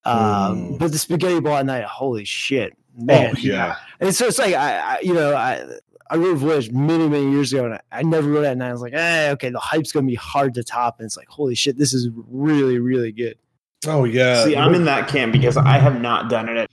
Um, 0.06 0.16
Mm. 0.18 0.80
but 0.80 0.92
the 0.92 0.98
spaghetti 0.98 1.40
bowl 1.40 1.56
at 1.56 1.66
night, 1.66 1.84
holy 1.84 2.26
shit, 2.26 2.74
man! 2.98 3.34
Oh 3.36 3.40
yeah. 3.40 3.76
And 4.00 4.16
so 4.16 4.28
it's 4.28 4.40
like 4.40 4.56
I, 4.56 4.80
I 4.96 5.00
you 5.02 5.14
know, 5.14 5.36
I 5.36 5.64
I 6.10 6.16
wrote 6.16 6.38
Voyage 6.38 6.72
many, 6.72 7.08
many 7.08 7.30
years 7.32 7.54
ago, 7.54 7.66
and 7.66 7.74
I, 7.76 7.82
I 7.92 8.02
never 8.04 8.30
wrote 8.30 8.44
it 8.46 8.48
at 8.48 8.58
night. 8.58 8.70
I 8.70 8.72
was 8.72 8.82
like, 8.82 8.94
eh, 8.94 9.30
okay, 9.32 9.50
the 9.50 9.60
hype's 9.60 9.92
gonna 9.92 10.08
be 10.08 10.16
hard 10.16 10.54
to 10.56 10.64
top, 10.64 11.00
and 11.00 11.06
it's 11.06 11.16
like, 11.18 11.28
holy 11.28 11.54
shit, 11.54 11.78
this 11.78 11.94
is 11.94 12.10
really, 12.30 12.80
really 12.80 13.12
good. 13.12 13.38
Oh 13.88 14.04
yeah. 14.04 14.44
See, 14.44 14.56
I'm 14.56 14.74
in 14.76 14.86
that 14.86 15.08
camp 15.08 15.32
because 15.32 15.58
I 15.58 15.78
have 15.78 16.02
not 16.02 16.30
done 16.30 16.50
it. 16.50 16.70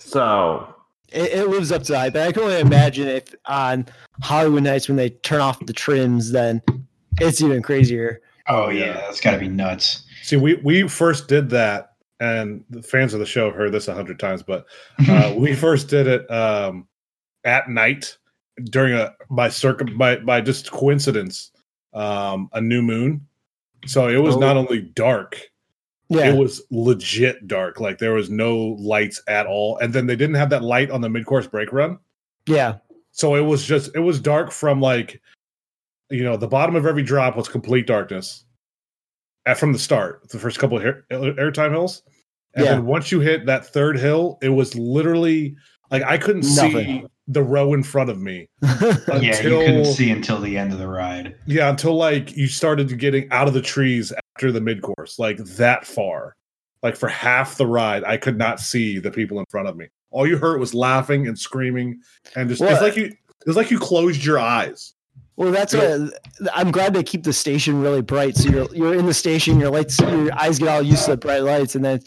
So 0.00 0.74
It, 1.10 1.32
it 1.32 1.48
lives 1.48 1.70
up 1.72 1.82
to 1.84 1.92
the 1.92 1.98
hype. 1.98 2.14
And 2.14 2.24
I 2.24 2.32
can 2.32 2.42
only 2.42 2.60
imagine 2.60 3.08
if 3.08 3.34
on 3.46 3.86
Holiwood 4.22 4.62
nights 4.62 4.88
when 4.88 4.96
they 4.96 5.10
turn 5.10 5.40
off 5.40 5.64
the 5.66 5.72
trims, 5.72 6.32
then 6.32 6.60
it's 7.20 7.40
even 7.40 7.62
crazier. 7.62 8.20
Oh 8.48 8.68
yeah. 8.68 8.86
yeah, 8.86 8.92
that's 8.94 9.20
got 9.20 9.32
to 9.32 9.38
be 9.38 9.48
nuts. 9.48 10.02
See, 10.22 10.36
we 10.36 10.54
we 10.56 10.88
first 10.88 11.28
did 11.28 11.50
that, 11.50 11.92
and 12.18 12.64
the 12.70 12.82
fans 12.82 13.14
of 13.14 13.20
the 13.20 13.26
show 13.26 13.46
have 13.46 13.54
heard 13.54 13.72
this 13.72 13.86
a 13.88 13.94
hundred 13.94 14.18
times, 14.18 14.42
but 14.42 14.66
uh, 15.08 15.34
we 15.36 15.54
first 15.54 15.88
did 15.88 16.06
it 16.06 16.28
um, 16.30 16.88
at 17.44 17.68
night 17.70 18.16
during 18.64 18.94
a 18.94 19.14
by 19.30 19.48
circum 19.48 19.96
by 19.96 20.16
by 20.16 20.40
just 20.40 20.72
coincidence 20.72 21.52
um, 21.94 22.48
a 22.52 22.60
new 22.60 22.82
moon. 22.82 23.26
So 23.86 24.08
it 24.08 24.18
was 24.18 24.34
Oh. 24.36 24.40
not 24.40 24.56
only 24.56 24.80
dark, 24.82 25.49
Yeah, 26.10 26.26
it 26.32 26.36
was 26.36 26.60
legit 26.70 27.46
dark. 27.46 27.78
Like 27.80 27.98
there 27.98 28.12
was 28.14 28.28
no 28.30 28.76
lights 28.80 29.22
at 29.28 29.46
all, 29.46 29.78
and 29.78 29.92
then 29.94 30.06
they 30.06 30.16
didn't 30.16 30.34
have 30.34 30.50
that 30.50 30.62
light 30.62 30.90
on 30.90 31.00
the 31.00 31.08
mid 31.08 31.24
course 31.24 31.46
brake 31.46 31.72
run. 31.72 31.98
yeah, 32.46 32.78
So 33.12 33.36
it 33.36 33.42
was 33.42 33.64
just 33.64 33.90
it 33.94 34.00
was 34.00 34.20
dark 34.20 34.50
from 34.50 34.80
like 34.80 35.20
you 36.10 36.24
know 36.24 36.36
the 36.36 36.48
bottom 36.48 36.74
of 36.76 36.84
every 36.84 37.04
drop 37.04 37.36
was 37.36 37.48
complete 37.48 37.86
darkness 37.86 38.44
at 39.46 39.56
from 39.56 39.72
the 39.72 39.78
start 39.78 40.28
the 40.30 40.38
first 40.38 40.58
couple 40.58 40.76
of 40.76 40.84
air, 40.84 41.04
airtime 41.12 41.70
hills 41.70 42.02
and 42.54 42.64
Yeah. 42.64 42.72
then 42.74 42.86
once 42.86 43.12
you 43.12 43.20
hit 43.20 43.46
that 43.46 43.64
third 43.64 43.96
hill 43.96 44.36
it 44.42 44.48
was 44.48 44.74
literally 44.74 45.54
like 45.90 46.02
I 46.02 46.18
couldn't 46.18 46.44
see 46.44 47.04
the 47.28 47.42
row 47.42 47.74
in 47.74 47.82
front 47.82 48.10
of 48.10 48.20
me 48.20 48.48
yeah, 48.62 48.96
you 49.18 49.30
until 49.30 49.60
couldn't 49.60 49.84
see 49.86 50.10
until 50.10 50.40
the 50.40 50.58
end 50.58 50.72
of 50.72 50.78
the 50.78 50.88
ride. 50.88 51.34
yeah 51.46 51.68
until 51.70 51.94
like 51.94 52.36
you 52.36 52.48
started 52.48 52.98
getting 52.98 53.30
out 53.30 53.46
of 53.46 53.54
the 53.54 53.62
trees 53.62 54.12
after 54.34 54.50
the 54.50 54.60
mid 54.60 54.82
course 54.82 55.18
like 55.18 55.36
that 55.38 55.86
far 55.86 56.34
like 56.82 56.96
for 56.96 57.08
half 57.08 57.56
the 57.56 57.66
ride 57.66 58.02
I 58.04 58.16
could 58.16 58.36
not 58.38 58.58
see 58.58 58.98
the 58.98 59.10
people 59.10 59.38
in 59.38 59.44
front 59.50 59.68
of 59.68 59.76
me 59.76 59.86
all 60.10 60.26
you 60.26 60.38
heard 60.38 60.58
was 60.58 60.74
laughing 60.74 61.28
and 61.28 61.38
screaming 61.38 62.00
and 62.34 62.48
just 62.48 62.60
it's 62.62 62.80
like 62.82 62.96
you 62.96 63.04
it 63.06 63.46
was 63.46 63.56
like 63.56 63.70
you 63.70 63.78
closed 63.78 64.24
your 64.24 64.38
eyes 64.38 64.94
Well, 65.36 65.52
that's 65.52 65.72
a. 65.72 66.10
I'm 66.52 66.70
glad 66.70 66.92
they 66.92 67.02
keep 67.02 67.22
the 67.22 67.32
station 67.32 67.80
really 67.80 68.02
bright. 68.02 68.36
So 68.36 68.50
you're 68.50 68.74
you're 68.74 68.94
in 68.94 69.06
the 69.06 69.14
station, 69.14 69.58
your 69.58 69.70
lights, 69.70 69.98
your 69.98 70.34
eyes 70.38 70.58
get 70.58 70.68
all 70.68 70.82
used 70.82 71.06
to 71.06 71.12
the 71.12 71.16
bright 71.16 71.42
lights, 71.44 71.74
and 71.74 71.82
then 71.82 72.00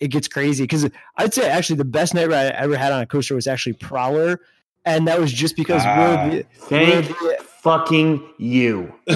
it 0.00 0.08
gets 0.08 0.26
crazy. 0.28 0.64
Because 0.64 0.88
I'd 1.16 1.32
say 1.34 1.48
actually 1.48 1.76
the 1.76 1.84
best 1.84 2.14
night 2.14 2.28
ride 2.28 2.46
I 2.46 2.56
ever 2.56 2.76
had 2.76 2.92
on 2.92 3.00
a 3.02 3.06
coaster 3.06 3.34
was 3.34 3.46
actually 3.46 3.74
Prowler, 3.74 4.40
and 4.84 5.06
that 5.08 5.20
was 5.20 5.32
just 5.32 5.56
because 5.56 5.82
Ah. 5.84 6.26
we're 6.28 6.36
the, 6.38 6.42
thank 6.54 7.20
we're 7.20 7.36
the, 7.36 7.44
fucking 7.62 8.22
you. 8.38 8.92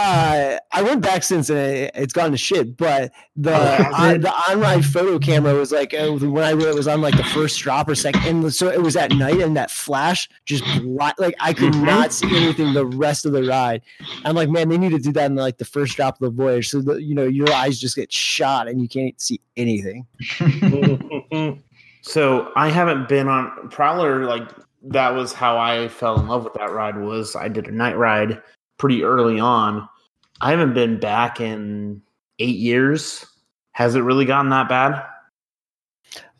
uh, 0.00 0.58
I 0.72 0.82
went 0.82 1.02
back 1.02 1.22
since 1.22 1.50
and 1.50 1.58
it, 1.58 1.90
it's 1.94 2.12
gone 2.12 2.30
to 2.30 2.36
shit. 2.36 2.76
But 2.76 3.12
the 3.36 3.52
Oh, 3.54 3.94
on, 3.94 4.20
the 4.20 4.32
on 4.48 4.60
ride 4.60 4.84
photo 4.84 5.18
camera 5.18 5.54
was 5.54 5.72
like 5.72 5.92
uh, 5.92 6.10
when 6.12 6.42
I 6.44 6.52
it 6.52 6.74
was 6.74 6.88
on 6.88 7.00
like 7.02 7.16
the 7.16 7.24
first 7.24 7.58
drop 7.60 7.88
or 7.88 7.94
second, 7.94 8.22
and 8.24 8.54
so 8.54 8.68
it 8.68 8.80
was 8.82 8.96
at 8.96 9.12
night, 9.12 9.40
and 9.40 9.56
that 9.56 9.70
flash 9.70 10.28
just 10.46 10.64
bla- 10.82 11.14
like 11.18 11.34
I 11.40 11.52
could 11.52 11.72
Mhm. 11.74 11.84
not 11.84 12.12
see 12.12 12.34
anything 12.34 12.72
the 12.72 12.86
rest 12.86 13.26
of 13.26 13.32
the 13.32 13.42
ride. 13.44 13.82
I'm 14.24 14.34
like, 14.34 14.48
man, 14.48 14.68
they 14.68 14.78
need 14.78 14.90
to 14.92 14.98
do 14.98 15.12
that 15.12 15.26
in 15.30 15.36
like 15.36 15.58
the 15.58 15.64
first 15.64 15.96
drop 15.96 16.14
of 16.14 16.20
the 16.20 16.30
voyage, 16.42 16.68
so 16.70 16.80
that 16.82 17.02
you 17.02 17.14
know 17.14 17.24
your 17.24 17.52
eyes 17.52 17.78
just 17.78 17.96
get 17.96 18.12
shot 18.12 18.68
and 18.68 18.80
you 18.80 18.88
can't 18.88 19.20
see 19.20 19.40
anything. 19.56 20.06
so 22.02 22.52
I 22.56 22.68
haven't 22.70 23.08
been 23.08 23.28
on 23.28 23.68
Prowler. 23.70 24.24
Like 24.24 24.48
that 24.84 25.14
was 25.14 25.32
how 25.32 25.58
I 25.58 25.88
fell 25.88 26.18
in 26.18 26.26
love 26.28 26.44
with 26.44 26.54
that 26.54 26.70
ride. 26.72 26.96
Was 26.96 27.36
I 27.36 27.48
did 27.48 27.66
a 27.68 27.72
night 27.72 27.98
ride 27.98 28.40
pretty 28.78 29.04
early 29.04 29.38
on. 29.38 29.86
I 30.40 30.50
haven't 30.50 30.74
been 30.74 30.98
back 30.98 31.40
in 31.40 32.02
eight 32.38 32.56
years. 32.56 33.26
Has 33.72 33.94
it 33.94 34.00
really 34.00 34.24
gotten 34.24 34.50
that 34.50 34.68
bad? 34.68 35.04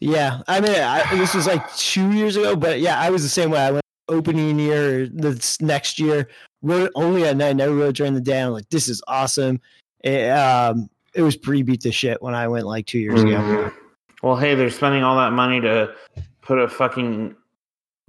Yeah, 0.01 0.41
I 0.49 0.61
mean, 0.61 0.75
I, 0.75 1.05
this 1.17 1.35
was 1.35 1.47
like 1.47 1.75
two 1.77 2.13
years 2.13 2.37
ago, 2.37 2.57
but 2.57 2.81
yeah, 2.81 2.99
I 2.99 3.11
was 3.11 3.23
the 3.23 3.29
same 3.29 3.51
way. 3.51 3.61
I 3.61 3.71
went 3.71 3.85
opening 4.09 4.59
year 4.59 5.07
this 5.07 5.61
next 5.61 5.99
year, 5.99 6.29
rode 6.63 6.91
only 6.95 7.25
at 7.25 7.37
night, 7.37 7.57
never 7.57 7.75
rode 7.75 7.97
during 7.97 8.15
the 8.15 8.21
day. 8.21 8.43
I'm 8.43 8.53
like, 8.53 8.69
this 8.71 8.89
is 8.89 9.03
awesome. 9.07 9.61
It, 10.03 10.31
um, 10.31 10.89
it 11.15 11.23
was 11.23 11.37
pre 11.37 11.63
beat 11.63 11.83
the 11.83 11.93
shit 11.93 12.23
when 12.23 12.35
I 12.35 12.49
went 12.49 12.67
like 12.67 12.87
two 12.87 12.99
years 12.99 13.23
ago. 13.23 13.31
Mhm. 13.31 13.75
Well, 14.23 14.37
hey, 14.37 14.55
they're 14.55 14.71
spending 14.71 15.03
all 15.03 15.17
that 15.17 15.33
money 15.33 15.61
to 15.61 15.95
put 16.43 16.59
a 16.59 16.69
fucking 16.69 17.37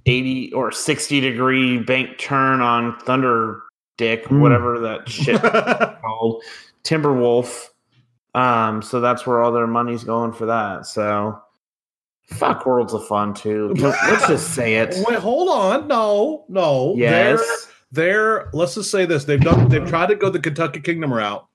80 0.06 0.52
or 0.52 0.72
60 0.72 1.20
degree 1.20 1.78
bank 1.78 2.18
turn 2.18 2.60
on 2.60 2.98
Thunder 3.00 3.62
Dick, 4.02 4.24
Mm. 4.24 4.40
whatever 4.40 4.80
that 4.80 5.08
shit 5.08 5.40
called, 5.40 6.42
Timberwolf. 6.82 7.68
Um, 8.34 8.82
so 8.82 9.00
that's 9.00 9.24
where 9.26 9.40
all 9.40 9.52
their 9.52 9.66
money's 9.68 10.02
going 10.02 10.32
for 10.32 10.46
that. 10.46 10.86
So 10.86 11.38
fuck 12.26 12.66
Worlds 12.66 12.94
of 12.94 13.06
Fun 13.06 13.32
too. 13.34 13.72
Let's 13.76 14.26
just 14.26 14.54
say 14.54 14.74
it. 14.76 14.96
Wait, 15.06 15.18
hold 15.18 15.48
on. 15.50 15.86
No, 15.86 16.44
no. 16.48 16.94
Yes. 16.96 17.40
They're, 17.92 18.06
they're 18.06 18.50
let's 18.52 18.74
just 18.74 18.90
say 18.90 19.04
this. 19.06 19.24
They've 19.24 19.40
done 19.40 19.68
they've 19.68 19.86
tried 19.88 20.06
to 20.08 20.14
go 20.16 20.30
the 20.30 20.40
Kentucky 20.40 20.80
Kingdom 20.80 21.12
route, 21.12 21.46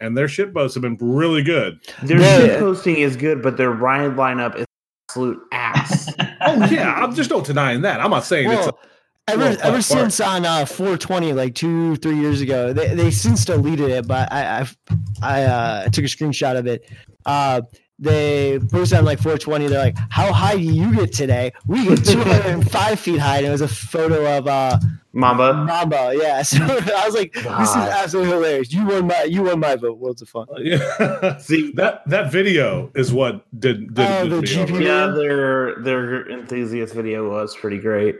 and 0.00 0.16
their 0.16 0.28
shit 0.28 0.54
boats 0.54 0.72
have 0.74 0.82
been 0.82 0.96
really 1.00 1.42
good. 1.42 1.80
Their 2.02 2.20
Yeah. 2.20 2.38
shit 2.38 2.58
posting 2.60 2.96
is 2.96 3.16
good, 3.16 3.42
but 3.42 3.56
their 3.58 3.72
ride 3.72 4.12
lineup 4.12 4.56
is 4.56 4.64
absolute 5.10 5.40
ass. 5.52 6.14
Oh 6.46 6.66
yeah, 6.70 6.92
I'm 6.94 7.14
just 7.14 7.30
not 7.30 7.44
denying 7.44 7.80
that. 7.82 8.00
I'm 8.00 8.10
not 8.10 8.24
saying 8.24 8.50
it's 8.50 8.66
Well, 8.66 8.78
ever 9.28 9.40
well, 9.40 9.52
ever 9.52 9.68
apart. 9.68 9.84
since 9.84 10.20
on 10.20 10.44
uh, 10.44 10.64
420, 10.66 11.32
like 11.32 11.54
two 11.54 11.96
three 11.96 12.18
years 12.18 12.40
ago, 12.40 12.72
they 12.72 12.94
they 12.94 13.10
since 13.10 13.44
deleted 13.44 13.90
it, 13.90 14.06
but 14.06 14.32
I 14.32 14.60
I've, 14.60 14.76
I 15.22 15.42
uh, 15.44 15.88
took 15.88 16.04
a 16.04 16.08
screenshot 16.08 16.56
of 16.58 16.66
it. 16.66 16.88
Uh, 17.26 17.62
they 17.98 18.58
posted 18.72 18.98
on 18.98 19.04
like 19.04 19.18
420. 19.18 19.68
They're 19.68 19.78
like, 19.78 19.96
"How 20.10 20.32
high 20.32 20.54
do 20.56 20.62
you 20.62 20.94
get 20.94 21.12
today?" 21.12 21.52
We 21.66 21.84
get 21.86 22.04
205 22.04 23.00
feet 23.00 23.18
high, 23.18 23.38
and 23.38 23.46
it 23.46 23.50
was 23.50 23.60
a 23.60 23.68
photo 23.68 24.36
of 24.36 24.48
uh, 24.48 24.78
Mamba. 25.12 25.54
Mamba. 25.54 26.12
Yeah, 26.20 26.42
so 26.42 26.58
I 26.60 27.02
was 27.06 27.14
like, 27.14 27.32
"This 27.34 27.44
is 27.44 27.76
absolutely 27.76 28.32
hilarious." 28.32 28.72
You 28.72 28.84
won 28.84 29.06
my 29.06 29.22
you 29.22 29.42
won 29.44 29.60
my 29.60 29.76
vote. 29.76 29.98
Worlds 29.98 30.22
of 30.22 30.28
fun. 30.28 30.46
yeah. 30.58 31.36
See, 31.38 31.70
that 31.76 32.02
that 32.08 32.32
video 32.32 32.90
is 32.96 33.12
what 33.12 33.46
did 33.58 33.94
did, 33.94 34.06
Oh, 34.10 34.28
the 34.28 34.42
me 34.42 34.48
GP 34.48 34.70
over. 34.70 34.82
yeah, 34.82 35.06
their 35.06 35.80
their 35.80 36.28
enthusiast 36.30 36.94
video 36.94 37.30
was 37.30 37.54
pretty 37.56 37.78
great. 37.78 38.16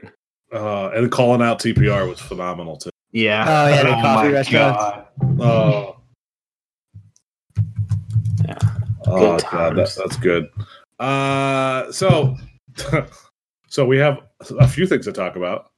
Uh, 0.55 0.91
and 0.95 1.11
calling 1.11 1.43
out 1.43 1.59
TPR 1.59 2.09
was 2.09 2.21
phenomenal 2.21 2.77
too. 2.77 2.91
Yeah. 3.11 3.45
Oh 3.47 3.69
yeah, 3.69 3.83
the 3.83 3.89
oh 3.91 4.01
coffee 4.03 4.29
my 4.29 4.33
restaurant. 4.33 4.77
god. 4.77 5.07
Oh, 5.41 5.97
Yeah. 8.45 8.59
oh 9.07 9.37
Good 9.37 9.45
god, 9.51 9.77
that, 9.77 9.95
that's 9.97 10.17
good. 10.17 10.49
Uh, 11.01 11.91
so 11.93 12.37
so 13.69 13.85
we 13.85 13.99
have 13.99 14.19
a 14.61 14.69
few 14.69 14.87
things 14.87 15.05
to 15.07 15.13
talk 15.13 15.37
about. 15.37 15.71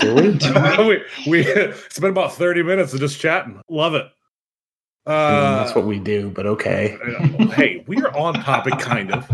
Do 0.00 0.14
we? 0.14 0.34
Do 0.34 0.52
we? 0.78 0.86
we, 0.88 1.02
we 1.30 1.40
it's 1.46 1.98
been 1.98 2.10
about 2.10 2.34
30 2.34 2.62
minutes 2.64 2.92
of 2.92 3.00
just 3.00 3.18
chatting. 3.20 3.60
Love 3.70 3.94
it. 3.94 4.06
Mm, 5.06 5.12
Uh, 5.12 5.62
that's 5.64 5.74
what 5.74 5.86
we 5.86 5.98
do, 6.00 6.30
but 6.30 6.46
okay. 6.46 6.98
hey, 7.54 7.84
we 7.86 7.96
are 8.02 8.14
on 8.16 8.34
topic, 8.34 8.78
kind 8.78 9.12
of. 9.12 9.26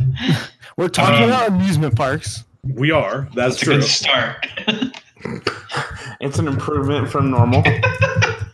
We're 0.76 0.88
talking 0.90 1.24
Um, 1.24 1.30
about 1.30 1.48
amusement 1.48 1.96
parks. 1.96 2.44
We 2.64 2.90
are. 2.90 3.28
That's, 3.34 3.60
That's 3.60 3.62
a 3.62 3.64
true. 3.64 3.74
good 3.78 3.84
start. 3.84 4.46
It's 6.20 6.38
an 6.38 6.46
improvement 6.48 7.08
from 7.08 7.30
normal. 7.30 7.62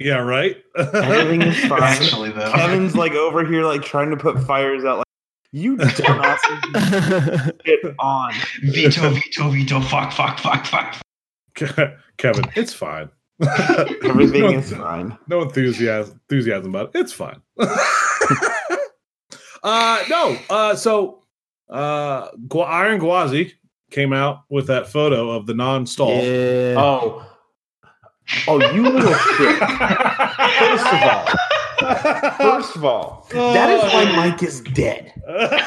Yeah, 0.00 0.18
right. 0.18 0.56
Everything 0.76 1.42
is 1.42 1.58
fine. 1.68 1.82
Actually, 1.82 2.30
though. 2.30 2.52
Kevin's 2.52 2.94
like 2.94 3.14
over 3.14 3.44
here, 3.44 3.64
like 3.64 3.82
trying 3.82 4.10
to 4.10 4.16
put 4.16 4.38
fires 4.44 4.84
out. 4.84 4.98
Like 4.98 5.06
you 5.50 5.76
dumbass, 5.76 6.38
get 7.64 7.80
on. 7.98 8.32
veto, 8.62 9.10
veto, 9.10 9.50
veto. 9.50 9.80
Fuck, 9.80 10.12
fuck, 10.12 10.38
fuck, 10.38 10.64
fuck. 10.66 10.94
Kevin, 12.16 12.44
it's 12.54 12.72
fine. 12.72 13.10
Everything 14.04 14.42
no, 14.42 14.50
is 14.50 14.72
fine. 14.72 15.18
no 15.26 15.42
enthusiasm 15.42 16.20
enthusiasm 16.30 16.72
about 16.76 16.94
it. 16.94 17.00
It's 17.00 17.12
fine. 17.12 17.42
Uh, 19.64 20.04
no. 20.08 20.38
Uh, 20.48 20.76
so 20.76 21.24
uh, 21.68 22.28
Gu- 22.46 22.60
Iron 22.60 23.00
Gwazi 23.00 23.54
came 23.90 24.12
out 24.12 24.40
with 24.48 24.66
that 24.68 24.86
photo 24.88 25.30
of 25.30 25.46
the 25.46 25.54
non-stall. 25.54 26.22
Yeah. 26.22 26.74
Oh. 26.76 27.24
Oh, 28.46 28.60
you 28.72 28.82
little 28.82 29.14
shit. 29.14 29.58
First 30.58 30.86
of 30.86 31.02
all, 31.02 31.26
first 32.36 32.76
of 32.76 32.84
all, 32.84 33.26
that 33.30 33.70
is 33.70 33.82
why 33.92 34.04
Mike 34.16 34.42
is 34.42 34.60
dead. 34.60 35.12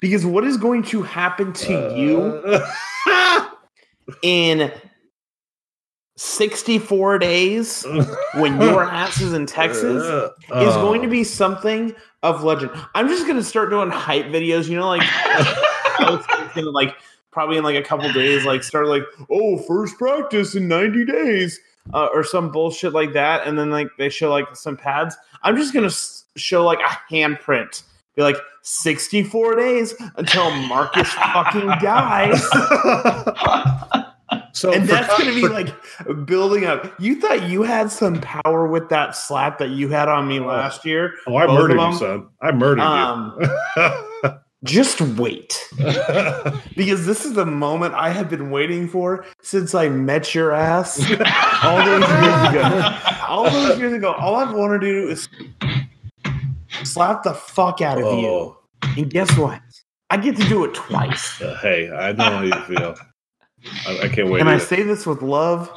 Because 0.00 0.26
what 0.26 0.44
is 0.44 0.58
going 0.58 0.82
to 0.84 1.02
happen 1.02 1.54
to 1.54 1.72
you 1.96 2.60
in 4.22 4.70
64 6.18 7.18
days 7.20 7.86
when 8.34 8.60
your 8.60 8.84
ass 8.84 9.22
is 9.22 9.32
in 9.32 9.46
Texas 9.46 10.02
Uh, 10.02 10.28
is 10.60 10.74
going 10.74 11.00
to 11.00 11.08
be 11.08 11.24
something 11.24 11.94
of 12.22 12.44
legend. 12.44 12.70
I'm 12.94 13.08
just 13.08 13.26
gonna 13.26 13.42
start 13.42 13.70
doing 13.70 13.88
hype 13.90 14.26
videos, 14.26 14.68
you 14.68 14.76
know, 14.76 14.88
like 14.88 15.02
I 15.98 16.10
was 16.10 16.24
thinking, 16.26 16.72
like 16.72 16.94
probably 17.30 17.56
in 17.56 17.64
like 17.64 17.76
a 17.76 17.82
couple 17.82 18.10
days, 18.12 18.44
like 18.44 18.62
start 18.62 18.86
like, 18.86 19.02
oh, 19.30 19.58
first 19.58 19.98
practice 19.98 20.54
in 20.54 20.68
90 20.68 21.04
days, 21.04 21.58
uh, 21.92 22.06
or 22.14 22.22
some 22.24 22.50
bullshit 22.52 22.92
like 22.92 23.12
that, 23.12 23.46
and 23.46 23.58
then 23.58 23.70
like 23.70 23.88
they 23.98 24.08
show 24.08 24.30
like 24.30 24.54
some 24.56 24.76
pads. 24.76 25.16
I'm 25.42 25.56
just 25.56 25.74
gonna 25.74 25.86
s- 25.86 26.24
show 26.36 26.64
like 26.64 26.78
a 26.80 27.12
handprint, 27.12 27.82
be 28.16 28.22
like 28.22 28.36
64 28.62 29.56
days 29.56 29.94
until 30.16 30.50
Marcus 30.52 31.08
fucking 31.12 31.66
dies. 31.82 32.42
so 34.52 34.72
And 34.72 34.88
for 34.88 34.94
that's 34.94 35.18
gonna 35.18 35.34
be 35.34 35.42
for- 35.42 35.48
like 35.50 36.26
building 36.26 36.64
up. 36.64 36.94
You 37.00 37.20
thought 37.20 37.48
you 37.48 37.62
had 37.62 37.90
some 37.90 38.20
power 38.20 38.66
with 38.66 38.88
that 38.90 39.16
slap 39.16 39.58
that 39.58 39.70
you 39.70 39.88
had 39.88 40.08
on 40.08 40.28
me 40.28 40.40
last 40.40 40.84
year. 40.84 41.14
Oh, 41.26 41.36
I 41.36 41.46
murdered 41.46 41.80
you, 41.80 41.98
son. 41.98 42.28
I 42.40 42.52
murdered 42.52 42.80
Um, 42.80 43.38
just 44.64 45.00
wait. 45.00 45.68
Because 46.76 47.06
this 47.06 47.24
is 47.24 47.34
the 47.34 47.46
moment 47.46 47.94
I 47.94 48.08
have 48.10 48.28
been 48.28 48.50
waiting 48.50 48.88
for 48.88 49.24
since 49.42 49.74
I 49.74 49.88
met 49.88 50.34
your 50.34 50.50
ass 50.52 50.98
all 51.62 51.76
those 51.84 52.00
years 52.08 52.48
ago. 52.48 52.98
All 53.28 53.48
those 53.50 53.78
years 53.78 53.92
ago, 53.92 54.12
all 54.12 54.34
I 54.34 54.50
want 54.52 54.80
to 54.80 54.84
do 54.86 55.08
is 55.08 55.28
slap 56.82 57.22
the 57.22 57.34
fuck 57.34 57.80
out 57.80 57.98
of 58.02 58.18
you. 58.18 58.26
oh, 58.26 58.58
And 58.96 59.08
guess 59.10 59.36
what? 59.38 59.60
I 60.10 60.16
get 60.16 60.36
to 60.36 60.44
do 60.48 60.64
it 60.64 60.74
twice. 60.74 61.40
uh, 61.40 61.56
hey, 61.62 61.90
I 61.90 62.12
know 62.12 62.24
how 62.24 62.42
you 62.42 62.54
feel. 62.64 62.94
I, 63.86 63.98
I 64.04 64.08
can't 64.08 64.28
wait. 64.28 64.40
And 64.40 64.48
I 64.48 64.54
either. 64.56 64.64
say 64.64 64.82
this 64.82 65.06
with 65.06 65.22
love, 65.22 65.70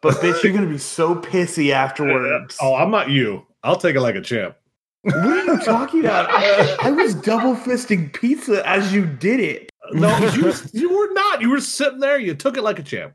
but 0.00 0.14
bitch, 0.16 0.42
you're 0.44 0.52
gonna 0.52 0.66
be 0.66 0.78
so 0.78 1.14
pissy 1.14 1.70
afterwards. 1.72 2.56
oh, 2.62 2.74
I'm 2.76 2.90
not 2.90 3.10
you. 3.10 3.46
I'll 3.64 3.76
take 3.76 3.96
it 3.96 4.00
like 4.00 4.14
a 4.14 4.20
champ. 4.20 4.54
What 5.02 5.14
are 5.16 5.44
you 5.44 5.58
talking 5.60 6.00
about? 6.00 6.28
I, 6.30 6.76
I 6.88 6.90
was 6.90 7.14
double 7.14 7.54
fisting 7.54 8.12
pizza 8.12 8.66
as 8.68 8.92
you 8.92 9.06
did 9.06 9.40
it. 9.40 9.70
No, 9.92 10.16
you, 10.34 10.52
you 10.72 10.90
were 10.96 11.12
not. 11.14 11.40
You 11.40 11.50
were 11.50 11.60
sitting 11.60 12.00
there. 12.00 12.18
You 12.18 12.34
took 12.34 12.56
it 12.56 12.62
like 12.62 12.78
a 12.78 12.82
champ. 12.82 13.14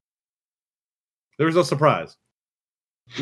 There 1.38 1.46
was 1.46 1.56
no 1.56 1.64
surprise. 1.64 2.16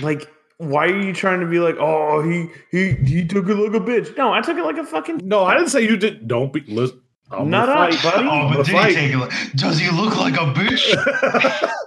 Like, 0.02 0.30
why 0.58 0.86
are 0.86 1.02
you 1.02 1.12
trying 1.12 1.40
to 1.42 1.48
be 1.48 1.60
like, 1.60 1.76
oh, 1.80 2.22
he 2.22 2.48
he 2.72 2.92
he 3.04 3.26
took 3.28 3.50
it 3.50 3.56
like 3.56 3.74
a 3.74 3.84
bitch? 3.84 4.16
No, 4.16 4.32
I 4.32 4.42
took 4.42 4.58
it 4.58 4.64
like 4.64 4.78
a 4.78 4.86
fucking. 4.86 5.22
No, 5.24 5.44
I 5.44 5.56
didn't 5.56 5.70
say 5.70 5.82
you 5.82 5.98
did. 5.98 6.28
Don't 6.28 6.54
be. 6.54 6.62
Listen, 6.68 7.02
I'm 7.32 7.50
Not 7.50 7.66
gonna 7.68 7.82
up, 7.82 7.94
fight. 7.96 8.14
buddy. 8.16 8.28
Oh, 8.30 8.54
but 8.56 8.66
did 8.66 8.74
gonna 8.74 8.88
he 8.90 8.94
take 8.96 9.14
it? 9.16 9.58
Does 9.58 9.80
he 9.80 9.90
look 9.90 10.16
like 10.18 10.36
a 10.36 10.54
bitch? 10.54 11.72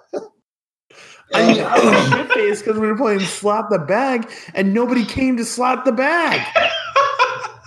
I 1.33 1.47
mean, 1.53 1.63
I 1.65 1.79
was 1.79 2.09
shit 2.13 2.33
faced 2.33 2.65
because 2.65 2.81
we 2.81 2.87
were 2.87 2.97
playing 2.97 3.21
slap 3.21 3.71
the 3.71 3.79
bag, 3.79 4.31
and 4.55 4.75
nobody 4.75 5.05
came 5.05 5.37
to 5.37 5.45
slap 5.45 5.85
the 5.85 5.93
bag. 5.93 6.41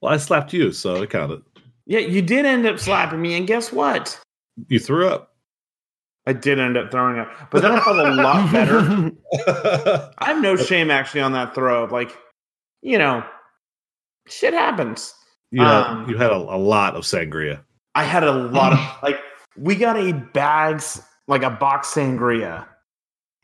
well, 0.00 0.12
I 0.12 0.16
slapped 0.18 0.52
you, 0.52 0.72
so 0.72 1.02
it 1.02 1.10
counted. 1.10 1.42
Yeah, 1.86 2.00
you 2.00 2.22
did 2.22 2.46
end 2.46 2.66
up 2.66 2.78
slapping 2.78 3.20
me, 3.20 3.34
and 3.36 3.46
guess 3.46 3.72
what? 3.72 4.20
You 4.68 4.78
threw 4.78 5.08
up. 5.08 5.28
I 6.26 6.32
did 6.34 6.60
end 6.60 6.76
up 6.76 6.90
throwing 6.90 7.18
up, 7.18 7.28
but 7.50 7.62
then 7.62 7.72
I 7.72 7.80
felt 7.80 7.96
a 7.96 8.10
lot 8.14 8.52
better. 8.52 9.10
I 10.18 10.26
have 10.26 10.42
no 10.42 10.54
shame 10.54 10.90
actually 10.90 11.22
on 11.22 11.32
that 11.32 11.54
throw. 11.54 11.86
Like, 11.86 12.16
you 12.82 12.98
know, 12.98 13.24
shit 14.28 14.52
happens. 14.52 15.14
you, 15.50 15.62
had, 15.62 15.86
Um, 15.86 16.08
you 16.08 16.16
had 16.18 16.30
a, 16.30 16.36
a 16.36 16.58
lot 16.58 16.94
of 16.94 17.04
sangria. 17.04 17.62
I 17.94 18.04
had 18.04 18.22
a 18.22 18.32
lot 18.32 18.72
of 18.74 19.02
like 19.02 19.18
we 19.56 19.74
got 19.74 19.96
a 19.96 20.12
bags 20.12 21.02
like 21.26 21.42
a 21.42 21.50
box 21.50 21.92
sangria. 21.92 22.66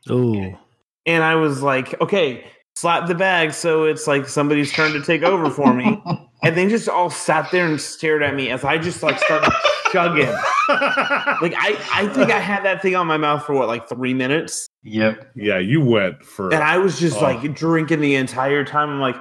Ooh. 0.09 0.57
And 1.05 1.23
I 1.23 1.35
was 1.35 1.61
like, 1.61 1.99
okay, 2.01 2.45
slap 2.75 3.07
the 3.07 3.15
bag 3.15 3.53
so 3.53 3.85
it's 3.85 4.05
like 4.07 4.27
somebody's 4.27 4.71
turn 4.71 4.93
to 4.93 5.01
take 5.01 5.23
over 5.23 5.49
for 5.49 5.73
me. 5.73 6.01
And 6.43 6.55
they 6.55 6.67
just 6.69 6.87
all 6.87 7.09
sat 7.09 7.49
there 7.51 7.65
and 7.65 7.81
stared 7.81 8.21
at 8.21 8.35
me 8.35 8.51
as 8.51 8.63
I 8.63 8.77
just 8.77 9.01
like 9.01 9.17
started 9.17 9.51
chugging. 9.91 10.31
Like 10.69 11.55
I, 11.57 11.75
I 11.91 12.07
think 12.13 12.29
I 12.31 12.39
had 12.39 12.63
that 12.63 12.81
thing 12.83 12.95
on 12.95 13.07
my 13.07 13.17
mouth 13.17 13.43
for 13.43 13.53
what, 13.55 13.67
like 13.67 13.89
three 13.89 14.13
minutes? 14.13 14.67
Yep. 14.83 15.31
yeah, 15.35 15.57
you 15.57 15.81
went 15.83 16.23
for. 16.23 16.53
And 16.53 16.63
I 16.63 16.77
was 16.77 16.99
just 16.99 17.17
Oh. 17.17 17.21
like 17.21 17.55
drinking 17.55 18.01
the 18.01 18.13
entire 18.15 18.63
time. 18.63 18.89
I'm 18.91 18.99
like, 18.99 19.15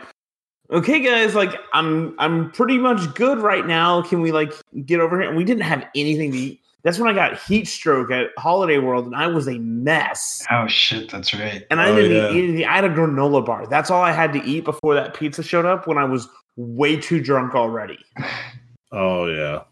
okay, 0.70 1.00
guys, 1.00 1.34
like 1.34 1.54
I'm 1.72 2.14
I'm 2.18 2.50
pretty 2.52 2.76
much 2.76 3.14
good 3.14 3.38
right 3.38 3.66
now. 3.66 4.02
Can 4.02 4.20
we 4.20 4.30
like 4.30 4.52
get 4.84 5.00
over 5.00 5.18
here? 5.18 5.28
And 5.28 5.38
we 5.38 5.44
didn't 5.44 5.62
have 5.62 5.86
anything 5.94 6.32
to 6.32 6.38
eat. 6.38 6.60
That's 6.86 7.00
when 7.00 7.10
I 7.10 7.14
got 7.14 7.36
heat 7.42 7.66
stroke 7.66 8.12
at 8.12 8.28
Holiday 8.38 8.78
World, 8.78 9.06
and 9.06 9.16
I 9.16 9.26
was 9.26 9.48
a 9.48 9.58
mess. 9.58 10.46
Oh 10.52 10.68
shit, 10.68 11.10
that's 11.10 11.34
right. 11.34 11.66
And 11.68 11.80
I 11.80 11.88
Oh, 11.90 11.96
didn't 11.96 12.12
yeah. 12.16 12.30
eat 12.30 12.44
anything. 12.48 12.64
I 12.64 12.76
had 12.76 12.84
a 12.84 12.88
granola 12.88 13.44
bar. 13.44 13.66
That's 13.66 13.90
all 13.90 14.02
I 14.02 14.12
had 14.12 14.32
to 14.34 14.42
eat 14.44 14.64
before 14.64 14.94
that 14.94 15.12
pizza 15.12 15.42
showed 15.42 15.64
up. 15.66 15.88
When 15.88 15.98
I 15.98 16.04
was 16.04 16.28
way 16.54 16.94
too 16.96 17.20
drunk 17.20 17.56
already. 17.56 17.98
oh 18.92 19.26
yeah. 19.26 19.62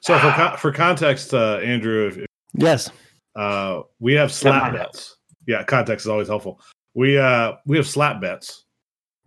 So 0.00 0.18
for 0.18 0.32
con- 0.32 0.56
for 0.56 0.72
context, 0.72 1.32
uh, 1.32 1.58
Andrew, 1.58 2.08
if, 2.08 2.26
Yes. 2.54 2.90
uh, 3.36 3.82
we 4.00 4.14
have 4.14 4.32
slap 4.32 4.72
bets. 4.72 5.18
Yeah, 5.46 5.62
context 5.62 6.04
is 6.06 6.10
always 6.10 6.26
helpful. 6.26 6.60
We 6.94 7.16
uh 7.16 7.52
we 7.64 7.76
have 7.76 7.86
slap 7.86 8.20
bets 8.20 8.64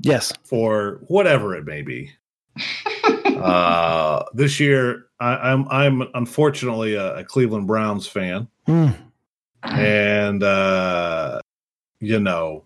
Yes. 0.02 0.34
for 0.44 1.00
whatever 1.08 1.56
it 1.56 1.64
may 1.64 1.84
be. 1.84 2.12
uh, 3.06 4.24
this 4.34 4.60
year, 4.60 5.06
I, 5.24 5.52
I'm 5.52 5.68
I'm 5.70 6.08
unfortunately 6.14 6.96
a, 6.96 7.18
a 7.20 7.24
Cleveland 7.24 7.68
Browns 7.68 8.08
fan, 8.08 8.48
Hmm. 8.66 8.90
and 9.64 10.44
uh, 10.44 11.40
you 12.00 12.20
know, 12.20 12.64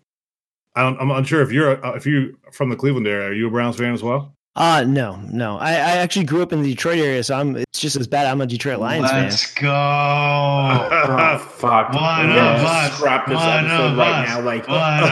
I 0.75 0.83
don't, 0.83 0.99
I'm 0.99 1.11
unsure 1.11 1.41
if 1.41 1.51
you're 1.51 1.85
uh, 1.85 1.93
if 1.95 2.05
you 2.05 2.37
from 2.51 2.69
the 2.69 2.75
Cleveland 2.75 3.07
area. 3.07 3.29
Are 3.29 3.33
you 3.33 3.47
a 3.47 3.51
Browns 3.51 3.77
fan 3.77 3.93
as 3.93 4.01
well? 4.03 4.33
Uh 4.55 4.83
no, 4.87 5.17
no. 5.31 5.57
I, 5.59 5.69
I 5.73 5.97
actually 5.97 6.25
grew 6.25 6.41
up 6.41 6.51
in 6.51 6.63
the 6.63 6.69
Detroit 6.73 6.97
area, 6.97 7.23
so 7.23 7.35
I'm 7.37 7.55
it's 7.57 7.79
just 7.79 7.95
as 7.95 8.07
bad. 8.07 8.25
I'm 8.25 8.41
a 8.41 8.47
Detroit 8.47 8.79
Lions 8.79 9.07
fan. 9.11 9.23
Let's 9.25 9.53
go. 9.53 9.69
Oh, 9.71 11.37
fuck. 11.57 11.93
One 11.93 12.27
we 12.29 12.33
of 12.33 12.39
us. 12.39 12.93
Scrap 12.97 13.27
this 13.27 13.35
One 13.35 13.65
episode 13.65 13.91
of 13.91 13.97
right 13.99 14.23
us. 14.23 14.29
now. 14.29 14.41
Like 14.41 14.67
One 14.67 15.03
of 15.03 15.09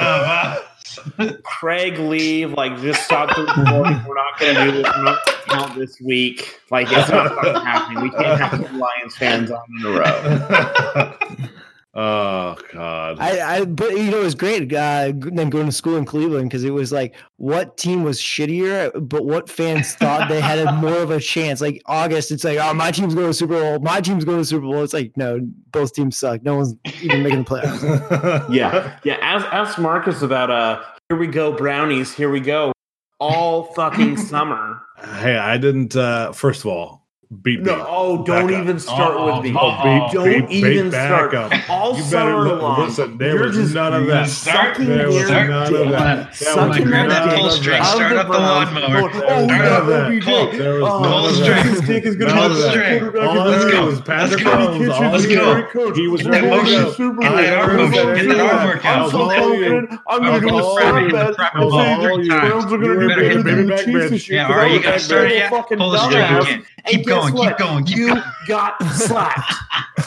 us. 1.28 1.40
Craig 1.44 2.00
leave, 2.00 2.54
like 2.54 2.80
just 2.82 3.04
stop 3.04 3.30
the 3.36 3.44
recording. 3.44 4.04
We're 4.08 4.16
not 4.16 4.40
gonna 4.40 4.72
do 4.72 4.82
this. 4.82 5.35
We're 5.48 5.56
not 5.56 5.62
gonna 5.62 5.68
count 5.68 5.80
this 5.80 6.00
week. 6.02 6.60
Like 6.72 6.88
it's 6.92 7.10
not 7.10 7.32
happening. 7.66 8.04
We 8.04 8.10
can't 8.10 8.40
have 8.40 8.70
two 8.70 8.78
Lions 8.78 9.16
fans 9.18 9.52
on 9.52 9.64
in 9.80 9.86
a 9.86 9.92
row. 9.92 11.48
oh 11.96 12.56
God! 12.74 13.18
I, 13.20 13.58
I 13.58 13.66
but 13.66 13.92
you 13.92 14.12
know 14.12 14.22
it 14.22 14.24
was 14.24 14.36
great 14.36 14.74
uh, 14.74 15.14
then 15.16 15.50
going 15.50 15.66
to 15.66 15.72
school 15.72 15.98
in 15.98 16.06
Cleveland 16.06 16.50
because 16.50 16.64
it 16.64 16.72
was 16.72 16.92
like 16.92 17.16
what 17.38 17.78
team 17.78 18.04
was 18.04 18.20
shittier, 18.20 18.92
but 19.08 19.26
what 19.26 19.50
fans 19.50 19.94
thought 19.96 20.30
they 20.30 20.42
had 20.42 20.60
a 20.60 20.72
more 20.74 20.98
of 20.98 21.12
a 21.12 21.20
chance. 21.20 21.62
Like 21.62 21.82
August, 21.86 22.32
it's 22.32 22.44
like 22.44 22.58
oh 22.60 22.74
my 22.74 22.92
team's 22.92 23.16
going 23.16 23.28
to 23.28 23.34
Super 23.34 23.60
Bowl, 23.60 23.80
my 23.80 24.02
team's 24.02 24.26
going 24.26 24.40
to 24.40 24.46
Super 24.46 24.66
Bowl. 24.66 24.84
It's 24.84 24.94
like 24.94 25.16
no, 25.16 25.40
both 25.72 25.94
teams 25.94 26.18
suck. 26.18 26.44
No 26.44 26.58
one's 26.58 26.76
even 27.02 27.24
making 27.24 27.44
the 27.44 27.50
playoffs. 27.50 28.50
Yeah, 28.56 29.00
yeah. 29.04 29.18
Ask, 29.22 29.46
ask 29.52 29.80
Marcus 29.80 30.22
about 30.22 30.52
uh. 30.52 30.82
Here 31.10 31.20
we 31.20 31.28
go, 31.28 31.52
brownies. 31.52 32.12
Here 32.12 32.32
we 32.32 32.40
go. 32.40 32.75
All 33.20 33.64
fucking 33.74 34.18
summer. 34.18 34.82
Hey, 35.20 35.38
I 35.38 35.58
didn't. 35.58 35.96
uh 35.96 36.32
First 36.32 36.62
of 36.62 36.68
all, 36.68 37.05
beat 37.42 37.60
me. 37.60 37.66
No, 37.66 37.86
oh, 37.90 38.24
don't 38.24 38.48
Back 38.48 38.56
up. 38.56 38.62
even 38.64 38.80
start 38.80 39.14
Oh, 39.16 39.36
with 39.36 39.44
me. 39.46 39.58
oh, 39.60 39.72
beat, 39.84 40.14
Don't 40.14 40.48
beat, 40.48 40.56
even 40.56 40.84
beat 40.86 40.92
back 40.92 41.32
start. 41.32 41.34
up. 41.36 41.70
All 41.70 41.90
You 41.90 42.04
better 42.04 42.10
summer 42.10 42.44
look- 42.44 42.62
long. 42.62 42.86
listen, 42.86 43.18
there 43.18 43.36
you're 43.36 43.48
was 43.48 43.56
just 43.56 43.74
none 43.76 43.94
of 43.94 44.08
that. 44.08 44.28
sucking 44.30 44.86
There 44.88 45.08
was 45.08 45.16
your 45.16 45.30
none 45.48 45.76
of 45.76 45.90
that. 45.92 45.96
That 45.96 46.36
Sucking 46.36 46.90
was 46.90 46.92
that 46.92 47.36
pull 47.36 47.46
of 47.48 47.52
string, 47.52 47.84
start 47.84 48.12
up 48.18 48.28
the 48.28 48.34
lawnmower. 48.38 49.12
Oh, 49.28 49.42
we 49.42 49.48
got 49.48 49.86
that. 49.88 50.06
OBJ. 50.08 50.24
Pull. 50.26 50.52
There 50.52 50.74
was 50.76 50.84
Oh, 50.92 51.00
none 51.02 51.12
Pull 51.12 51.30
string. 51.32 51.74
that. 51.76 51.86
Dick 51.88 52.06
is 52.06 52.16
gonna 52.16 52.36
None 52.36 52.52
be 52.52 52.56
the 52.58 52.62
that. 52.62 53.00
quarterback 53.00 53.28
All 53.30 53.40
of 53.40 53.48
Let's 53.48 53.66
go. 53.66 53.82
Let's 53.86 54.36
go. 54.36 54.50
Mahomes. 54.50 54.90
All 54.94 55.04
I 55.04 55.12
Let's 55.12 55.26
go. 55.74 55.94
He 55.94 56.08
was 56.08 56.22
Get 56.22 56.32
that 56.32 56.44
motion. 56.46 56.92
Super 56.94 57.22
Get 57.22 57.30
Bowl. 57.32 57.38
that 57.42 57.58
arm 57.58 57.78
motion. 57.78 57.92
Get 58.16 58.28
that 58.28 58.40
arm 58.40 58.50
confident. 58.50 58.76
workout. 58.76 59.04
I'm 59.06 59.10
so 59.12 59.22
I'll 59.22 59.30
call 59.40 59.54
you. 59.56 59.70
confident. 59.70 60.02
I'm 60.08 60.22
gonna 60.24 60.40
do 60.40 60.48
call 60.48 60.60
a 60.78 60.82
you. 60.82 60.86
I'll 60.86 61.12
bet. 61.12 61.38
call 61.38 61.56
I'll 61.56 61.72
say 61.72 62.16
you. 62.16 62.24
the 62.24 62.30
Browns 62.40 62.66
are 62.66 62.78
gonna 62.78 63.00
be 63.00 63.08
better 63.08 63.22
better 63.22 63.44
than 63.44 63.58
the 63.68 63.70
back 63.76 63.86
Chiefs 63.86 63.98
bench. 63.98 64.12
this 64.12 64.30
year. 64.30 64.38
Yeah, 64.42 64.48
all 64.48 64.56
right, 64.58 64.72
you 64.72 64.82
gotta 64.84 65.00
start 65.00 65.32
it. 65.32 65.38
Yeah, 65.38 65.50
fucking 65.50 65.78
pull 65.78 65.90
the 65.92 65.98
string 66.00 66.24
again. 66.24 66.64
Keep 66.86 67.06
guess 67.08 67.15
going, 67.22 67.34
keep 67.34 67.40
what? 67.40 67.58
going, 67.58 67.86
keep 67.86 67.98
You 67.98 68.08
going. 68.10 68.24
got 68.48 68.84
slapped. 68.94 69.54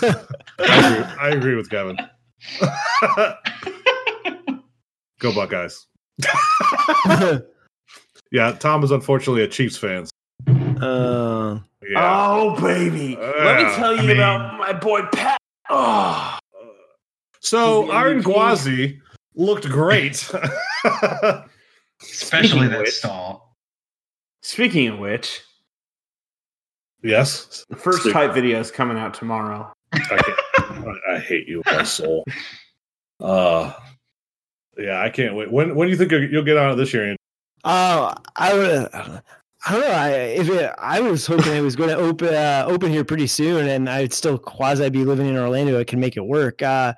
I 0.03 0.17
agree, 0.61 1.05
I 1.21 1.29
agree 1.31 1.55
with 1.55 1.69
Kevin. 1.71 1.97
Go 5.21 5.35
Buckeyes. 5.35 5.87
Yeah, 8.31 8.53
Tom 8.53 8.85
is 8.85 8.91
unfortunately 8.91 9.43
a 9.43 9.49
Chiefs 9.49 9.79
fan. 9.79 10.05
Uh, 10.47 11.61
Yeah. 11.83 11.97
Oh 11.97 12.61
baby, 12.61 13.17
let 13.17 13.57
me 13.57 13.75
tell 13.75 13.95
you 13.95 14.01
I 14.03 14.07
mean- 14.07 14.11
about 14.17 14.59
my 14.59 14.75
boy 14.75 15.01
Pat. 15.13 15.39
Oh, 15.71 16.39
so 17.41 17.83
He's 17.85 17.91
the 17.91 17.97
Iron 17.97 18.23
MVP. 18.23 18.25
Gwazi 18.25 18.99
looked 19.35 19.65
great. 19.67 20.31
Especially 22.03 22.69
that 22.69 22.81
which- 22.81 22.91
stall. 22.91 23.57
speaking 24.43 24.89
of 24.89 24.99
which, 24.99 25.41
yes. 27.03 27.65
the 27.69 27.77
first 27.77 28.01
Speak- 28.01 28.13
type 28.13 28.35
video 28.35 28.59
is 28.61 28.71
coming 28.71 28.99
out 28.99 29.15
tomorrow. 29.15 29.73
I, 29.93 29.99
can't- 29.99 30.39
I- 30.59 31.15
I 31.15 31.19
hate 31.19 31.47
you, 31.49 31.63
my 31.67 31.83
soul. 31.83 32.25
Uh 33.21 33.73
yeah, 34.77 35.01
I 35.03 35.11
can't 35.11 35.35
wait. 35.35 35.51
When 35.51 35.75
when 35.75 35.89
do 35.89 35.91
you 35.93 35.97
think 35.99 36.13
you'll, 36.13 36.31
you'll 36.31 36.45
get 36.45 36.57
on 36.57 36.71
it 36.73 36.77
this 36.77 36.95
year? 36.95 37.05
Andy? 37.05 37.17
oh, 37.65 38.15
I 38.37 38.55
would. 38.55 38.89
I 38.95 39.21
don't 39.73 39.81
know. 39.81 39.89
I 39.91 40.11
if 40.11 40.49
it, 40.49 40.73
I 40.79 41.01
was 41.01 41.27
hoping 41.27 41.53
it 41.57 41.61
was 41.63 41.75
going 41.75 41.89
to 41.91 41.97
open 41.97 42.33
uh, 42.33 42.65
open 42.69 42.93
here 42.93 43.05
pretty 43.05 43.27
soon, 43.27 43.67
and 43.67 43.91
I'd 43.91 44.13
still 44.13 44.39
quasi 44.39 44.89
be 44.91 45.05
living 45.05 45.27
in 45.27 45.37
Orlando. 45.37 45.81
I 45.81 45.85
can 45.85 45.99
make 45.99 46.17
it 46.17 46.25
work. 46.25 46.63
Uh, 46.63 46.95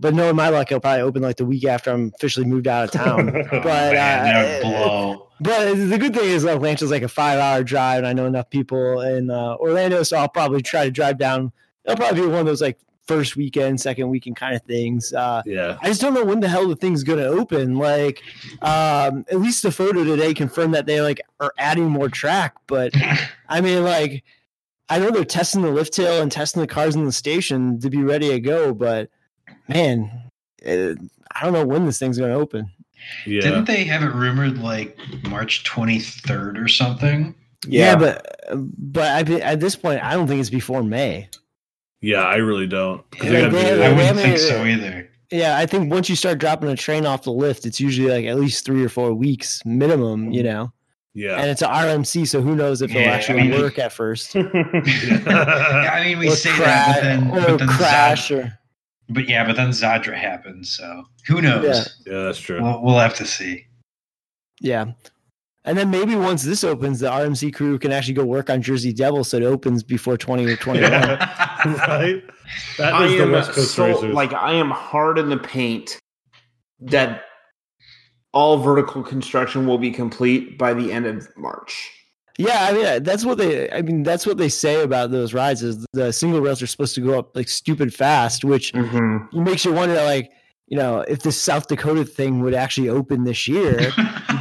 but 0.00 0.14
knowing 0.14 0.36
my 0.36 0.48
luck, 0.48 0.70
it'll 0.70 0.80
probably 0.80 1.02
open 1.02 1.20
like 1.20 1.36
the 1.36 1.44
week 1.44 1.66
after 1.66 1.90
I'm 1.90 2.12
officially 2.14 2.46
moved 2.46 2.66
out 2.66 2.84
of 2.84 2.90
town. 2.92 3.28
Oh, 3.52 3.60
But, 3.62 3.92
man, 3.92 4.24
that 4.24 4.64
would 4.64 4.74
uh, 4.74 4.86
blow. 4.86 5.27
But 5.40 5.74
the 5.74 5.98
good 5.98 6.14
thing 6.14 6.28
is 6.30 6.44
Atlanta's 6.44 6.90
like 6.90 7.02
a 7.02 7.08
five 7.08 7.38
hour 7.38 7.62
drive, 7.62 7.98
and 7.98 8.06
I 8.06 8.12
know 8.12 8.26
enough 8.26 8.50
people 8.50 9.00
in 9.02 9.30
uh, 9.30 9.54
Orlando, 9.56 10.02
so 10.02 10.16
I'll 10.16 10.28
probably 10.28 10.62
try 10.62 10.84
to 10.84 10.90
drive 10.90 11.18
down. 11.18 11.52
It'll 11.84 11.96
probably 11.96 12.22
be 12.22 12.26
one 12.26 12.40
of 12.40 12.46
those 12.46 12.60
like 12.60 12.78
first 13.06 13.36
weekend, 13.36 13.80
second 13.80 14.08
weekend 14.10 14.36
kind 14.36 14.54
of 14.54 14.62
things. 14.62 15.12
Uh, 15.14 15.42
Yeah. 15.46 15.78
I 15.80 15.86
just 15.86 16.00
don't 16.00 16.12
know 16.12 16.24
when 16.24 16.40
the 16.40 16.48
hell 16.48 16.68
the 16.68 16.76
thing's 16.76 17.02
gonna 17.04 17.22
open. 17.24 17.76
Like, 17.76 18.22
um, 18.60 19.24
at 19.30 19.40
least 19.40 19.62
the 19.62 19.72
photo 19.72 20.04
today 20.04 20.34
confirmed 20.34 20.74
that 20.74 20.86
they 20.86 21.00
like 21.00 21.20
are 21.40 21.52
adding 21.58 21.86
more 21.88 22.08
track, 22.08 22.54
but 22.66 22.92
I 23.48 23.60
mean, 23.60 23.82
like, 23.84 24.24
I 24.90 24.98
know 24.98 25.10
they're 25.10 25.24
testing 25.24 25.62
the 25.62 25.70
lift 25.70 25.92
tail 25.94 26.20
and 26.20 26.30
testing 26.32 26.60
the 26.60 26.66
cars 26.68 26.96
in 26.96 27.04
the 27.04 27.12
station 27.12 27.78
to 27.80 27.90
be 27.90 28.02
ready 28.02 28.28
to 28.28 28.40
go, 28.40 28.74
but 28.74 29.08
man, 29.68 30.30
eh, 30.62 30.94
I 31.34 31.44
don't 31.44 31.52
know 31.52 31.64
when 31.66 31.86
this 31.86 31.98
thing's 31.98 32.18
gonna 32.18 32.34
open. 32.38 32.70
Yeah. 33.26 33.40
Didn't 33.42 33.64
they 33.64 33.84
have 33.84 34.02
it 34.02 34.12
rumored 34.14 34.58
like 34.58 34.96
March 35.28 35.64
23rd 35.64 36.62
or 36.62 36.68
something? 36.68 37.34
Yeah, 37.66 37.96
but 37.96 38.40
but 38.78 39.28
I, 39.30 39.34
at 39.40 39.60
this 39.60 39.74
point, 39.76 40.02
I 40.02 40.14
don't 40.14 40.26
think 40.28 40.40
it's 40.40 40.50
before 40.50 40.82
May. 40.82 41.28
yeah, 42.00 42.22
I 42.22 42.36
really 42.36 42.66
don't. 42.66 43.02
Yeah, 43.22 43.30
they 43.30 43.40
gotta 43.42 43.50
they- 43.56 43.84
I 43.86 43.88
wouldn't 43.88 44.00
haven't- 44.00 44.22
think 44.22 44.38
so 44.38 44.64
either. 44.64 45.08
Yeah, 45.30 45.58
I 45.58 45.66
think 45.66 45.92
once 45.92 46.08
you 46.08 46.16
start 46.16 46.38
dropping 46.38 46.70
a 46.70 46.76
train 46.76 47.04
off 47.04 47.24
the 47.24 47.32
lift, 47.32 47.66
it's 47.66 47.80
usually 47.80 48.08
like 48.10 48.24
at 48.24 48.38
least 48.38 48.64
three 48.64 48.82
or 48.82 48.88
four 48.88 49.12
weeks 49.12 49.60
minimum, 49.66 50.30
you 50.32 50.42
know. 50.42 50.72
yeah. 51.12 51.36
And 51.38 51.50
it's 51.50 51.60
an 51.60 51.68
RMC, 51.68 52.26
so 52.26 52.40
who 52.40 52.54
knows 52.56 52.80
if 52.80 52.90
it'll 52.90 53.02
Yeah, 53.02 53.10
I 53.10 53.14
actually 53.14 53.42
mean, 53.42 53.60
work 53.60 53.78
at 53.78 53.92
first. 53.92 54.34
Yeah, 54.34 55.90
I 55.92 56.04
mean, 56.04 56.18
we 56.18 56.28
or 56.28 56.36
say 56.36 56.50
cra- 56.50 56.64
that, 56.64 56.94
but 56.96 57.02
then, 57.02 57.28
or 57.30 57.40
but 57.48 57.58
then 57.58 57.68
crash, 57.68 58.28
Zad- 58.28 58.38
or 58.38 58.57
but 59.08 59.28
yeah, 59.28 59.46
but 59.46 59.56
then 59.56 59.70
Zadra 59.70 60.14
happens, 60.14 60.70
so 60.76 61.04
who 61.26 61.40
knows? 61.40 61.64
Yeah. 62.06 62.12
yeah, 62.12 62.22
that's 62.24 62.38
true. 62.40 62.62
We'll, 62.62 62.82
we'll 62.82 62.98
have 62.98 63.14
to 63.16 63.26
see. 63.26 63.66
yeah. 64.60 64.92
And 65.64 65.76
then 65.76 65.90
maybe 65.90 66.14
once 66.14 66.44
this 66.44 66.64
opens, 66.64 67.00
the 67.00 67.08
RMC 67.10 67.52
crew 67.54 67.78
can 67.78 67.92
actually 67.92 68.14
go 68.14 68.24
work 68.24 68.48
on 68.48 68.62
Jersey 68.62 68.92
Devil, 68.92 69.22
so 69.22 69.36
it 69.36 69.42
opens 69.42 69.82
before 69.82 70.16
twenty 70.16 70.46
or 70.46 70.56
twenty 70.56 70.80
one. 70.80 70.92
right? 70.92 72.22
That 72.78 72.94
I 72.94 73.04
is 73.06 73.18
the 73.18 73.28
West 73.30 73.50
Coast 73.52 73.74
so, 73.74 73.86
racers. 73.86 74.14
like 74.14 74.32
I 74.32 74.54
am 74.54 74.70
hard 74.70 75.18
in 75.18 75.28
the 75.28 75.36
paint 75.36 75.98
that 76.80 77.24
all 78.32 78.58
vertical 78.58 79.02
construction 79.02 79.66
will 79.66 79.78
be 79.78 79.90
complete 79.90 80.56
by 80.56 80.72
the 80.72 80.90
end 80.92 81.06
of 81.06 81.28
March. 81.36 81.90
Yeah, 82.38 82.66
I 82.68 82.72
mean 82.72 83.02
that's 83.02 83.24
what 83.24 83.36
they. 83.38 83.68
I 83.70 83.82
mean 83.82 84.04
that's 84.04 84.24
what 84.24 84.36
they 84.38 84.48
say 84.48 84.82
about 84.82 85.10
those 85.10 85.34
rides. 85.34 85.62
Is 85.62 85.84
the 85.92 86.12
single 86.12 86.40
rails 86.40 86.62
are 86.62 86.66
supposed 86.68 86.94
to 86.94 87.00
go 87.00 87.18
up 87.18 87.34
like 87.36 87.48
stupid 87.48 87.92
fast, 87.92 88.44
which 88.44 88.72
Mm-hmm. 88.72 89.42
makes 89.44 89.64
you 89.64 89.72
wonder, 89.72 89.96
like 89.96 90.30
you 90.68 90.76
know, 90.76 91.00
if 91.08 91.22
this 91.22 91.40
South 91.40 91.66
Dakota 91.66 92.04
thing 92.04 92.40
would 92.42 92.54
actually 92.54 92.90
open 92.90 93.24
this 93.24 93.48
year. 93.48 93.90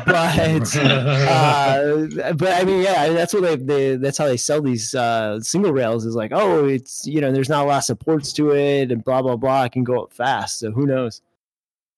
but 0.06 0.76
uh, 0.76 2.34
but 2.34 2.54
I 2.54 2.64
mean, 2.66 2.84
yeah, 2.84 3.10
that's 3.10 3.34
what 3.34 3.44
they, 3.44 3.56
they 3.56 3.96
that's 3.96 4.18
how 4.18 4.26
they 4.26 4.38
sell 4.38 4.62
these 4.62 4.94
uh, 4.94 5.40
single 5.42 5.72
rails. 5.74 6.06
Is 6.06 6.16
like, 6.16 6.32
oh, 6.34 6.68
it's 6.68 7.06
you 7.08 7.22
know, 7.22 7.32
there's 7.32 7.50
not 7.50 7.66
a 7.66 7.68
lot 7.68 7.78
of 7.80 7.84
supports 7.86 8.32
to 8.34 8.52
it, 8.52 8.92
and 8.92 9.04
blah 9.04 9.22
blah 9.22 9.36
blah. 9.38 9.64
It 9.64 9.72
can 9.72 9.84
go 9.84 10.04
up 10.04 10.14
fast, 10.14 10.60
so 10.60 10.72
who 10.72 10.86
knows? 10.86 11.22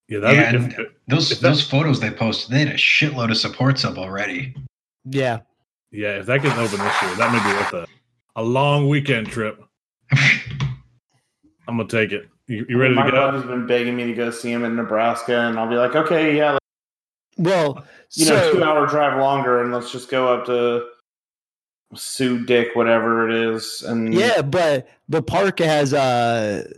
yeah, 0.08 0.20
that, 0.20 0.34
Yeah, 0.36 0.56
if- 0.56 0.78
and 0.78 0.88
those 1.08 1.32
If 1.32 1.40
those 1.40 1.62
photos 1.68 2.00
they 2.00 2.10
posted, 2.12 2.52
they 2.56 2.60
had 2.60 2.70
a 2.70 2.74
shitload 2.78 3.32
of 3.32 3.38
supports 3.38 3.84
up 3.84 3.98
already. 3.98 4.56
Yeah, 5.06 5.40
yeah, 5.92 6.20
if 6.20 6.26
that 6.28 6.42
gets 6.42 6.58
open 6.58 6.80
this 6.80 7.02
year, 7.02 7.16
that 7.16 7.32
may 7.32 7.40
be 7.40 7.58
worth 7.58 7.74
a, 7.74 7.88
a 8.36 8.44
long 8.44 8.88
weekend 8.90 9.28
trip. 9.28 9.64
I'm 10.12 11.78
gonna 11.78 11.88
take 11.88 12.12
it. 12.12 12.30
You, 12.48 12.66
you 12.68 12.78
ready 12.78 12.96
to 12.96 13.02
go? 13.02 13.06
My 13.06 13.12
go? 13.12 13.32
buddy's 13.32 13.48
been 13.48 13.68
begging 13.68 13.96
me 13.96 14.06
to 14.06 14.14
go 14.14 14.32
see 14.32 14.52
him 14.52 14.66
in 14.66 14.76
Nebraska, 14.76 15.42
and 15.42 15.60
I'll 15.60 15.70
be 15.70 15.76
like, 15.76 15.96
okay, 15.96 16.36
yeah, 16.36 16.58
well, 17.40 17.86
you 18.16 18.26
so, 18.26 18.36
know, 18.36 18.52
two 18.52 18.64
hour 18.64 18.86
drive 18.86 19.18
longer, 19.20 19.64
and 19.64 19.72
let's 19.72 19.92
just 19.92 20.10
go 20.10 20.28
up 20.28 20.46
to 20.48 20.88
Sue 21.96 22.46
Dick, 22.46 22.76
whatever 22.76 23.30
it 23.30 23.56
is, 23.56 23.82
and 23.82 24.14
Yeah, 24.14 24.42
but 24.42 24.90
the 25.08 25.24
park 25.24 25.60
has 25.60 25.94
uh 25.94 26.70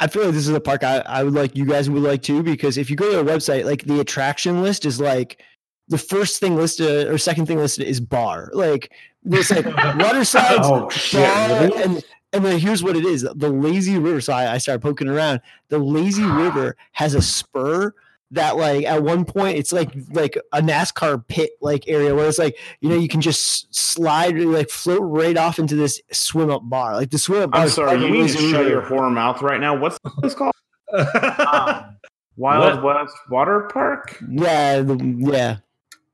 I 0.00 0.08
feel 0.08 0.24
like 0.24 0.34
this 0.34 0.48
is 0.48 0.54
a 0.54 0.60
park 0.60 0.82
I, 0.82 0.98
I 1.00 1.22
would 1.22 1.34
like 1.34 1.54
you 1.54 1.66
guys 1.66 1.88
would 1.88 2.02
like 2.02 2.22
too 2.22 2.42
because 2.42 2.76
if 2.78 2.90
you 2.90 2.96
go 2.96 3.10
to 3.10 3.22
their 3.22 3.36
website, 3.36 3.66
like 3.66 3.84
the 3.84 4.00
attraction 4.00 4.62
list 4.62 4.84
is 4.86 4.98
like 4.98 5.42
the 5.88 5.98
first 5.98 6.40
thing 6.40 6.56
listed 6.56 7.08
or 7.08 7.18
second 7.18 7.46
thing 7.46 7.58
listed 7.58 7.86
is 7.86 8.00
bar. 8.00 8.50
Like 8.52 8.92
there's 9.22 9.50
like 9.50 9.66
water 9.98 10.24
slides, 10.24 10.60
oh 10.62 10.88
shit, 10.90 11.22
bar, 11.22 11.60
really? 11.60 11.82
and 11.82 12.04
and 12.32 12.44
then 12.44 12.58
here's 12.58 12.82
what 12.82 12.96
it 12.96 13.04
is: 13.04 13.22
the 13.34 13.50
lazy 13.50 13.98
river. 13.98 14.20
So 14.20 14.32
I, 14.32 14.54
I 14.54 14.58
started 14.58 14.80
poking 14.80 15.08
around. 15.08 15.40
The 15.68 15.78
lazy 15.78 16.24
river 16.24 16.76
has 16.92 17.14
a 17.14 17.22
spur 17.22 17.94
that, 18.30 18.56
like, 18.56 18.86
at 18.86 19.02
one 19.02 19.26
point, 19.26 19.58
it's 19.58 19.72
like 19.72 19.90
like 20.12 20.38
a 20.52 20.62
NASCAR 20.62 21.26
pit 21.28 21.50
like 21.60 21.86
area 21.86 22.14
where 22.14 22.26
it's 22.26 22.38
like 22.38 22.58
you 22.80 22.88
know 22.88 22.96
you 22.96 23.08
can 23.08 23.20
just 23.20 23.74
slide 23.74 24.38
like 24.38 24.70
float 24.70 25.02
right 25.02 25.36
off 25.36 25.58
into 25.58 25.76
this 25.76 26.00
swim 26.12 26.50
up 26.50 26.62
bar. 26.64 26.94
Like 26.94 27.10
the 27.10 27.18
swim 27.18 27.42
up 27.42 27.50
bar. 27.50 27.62
I'm 27.62 27.68
sorry, 27.68 28.00
you 28.00 28.10
need 28.10 28.28
to 28.28 28.38
shut 28.38 28.60
river. 28.60 28.68
your 28.68 28.82
whore 28.82 29.12
mouth 29.12 29.42
right 29.42 29.60
now. 29.60 29.76
What's 29.76 29.98
this 30.22 30.34
called? 30.34 30.52
Um, 30.94 31.96
Wild 32.36 32.82
West 32.82 33.14
Water 33.30 33.68
Park, 33.72 34.18
Yeah, 34.28 34.80
the, 34.80 34.96
yeah. 35.18 35.56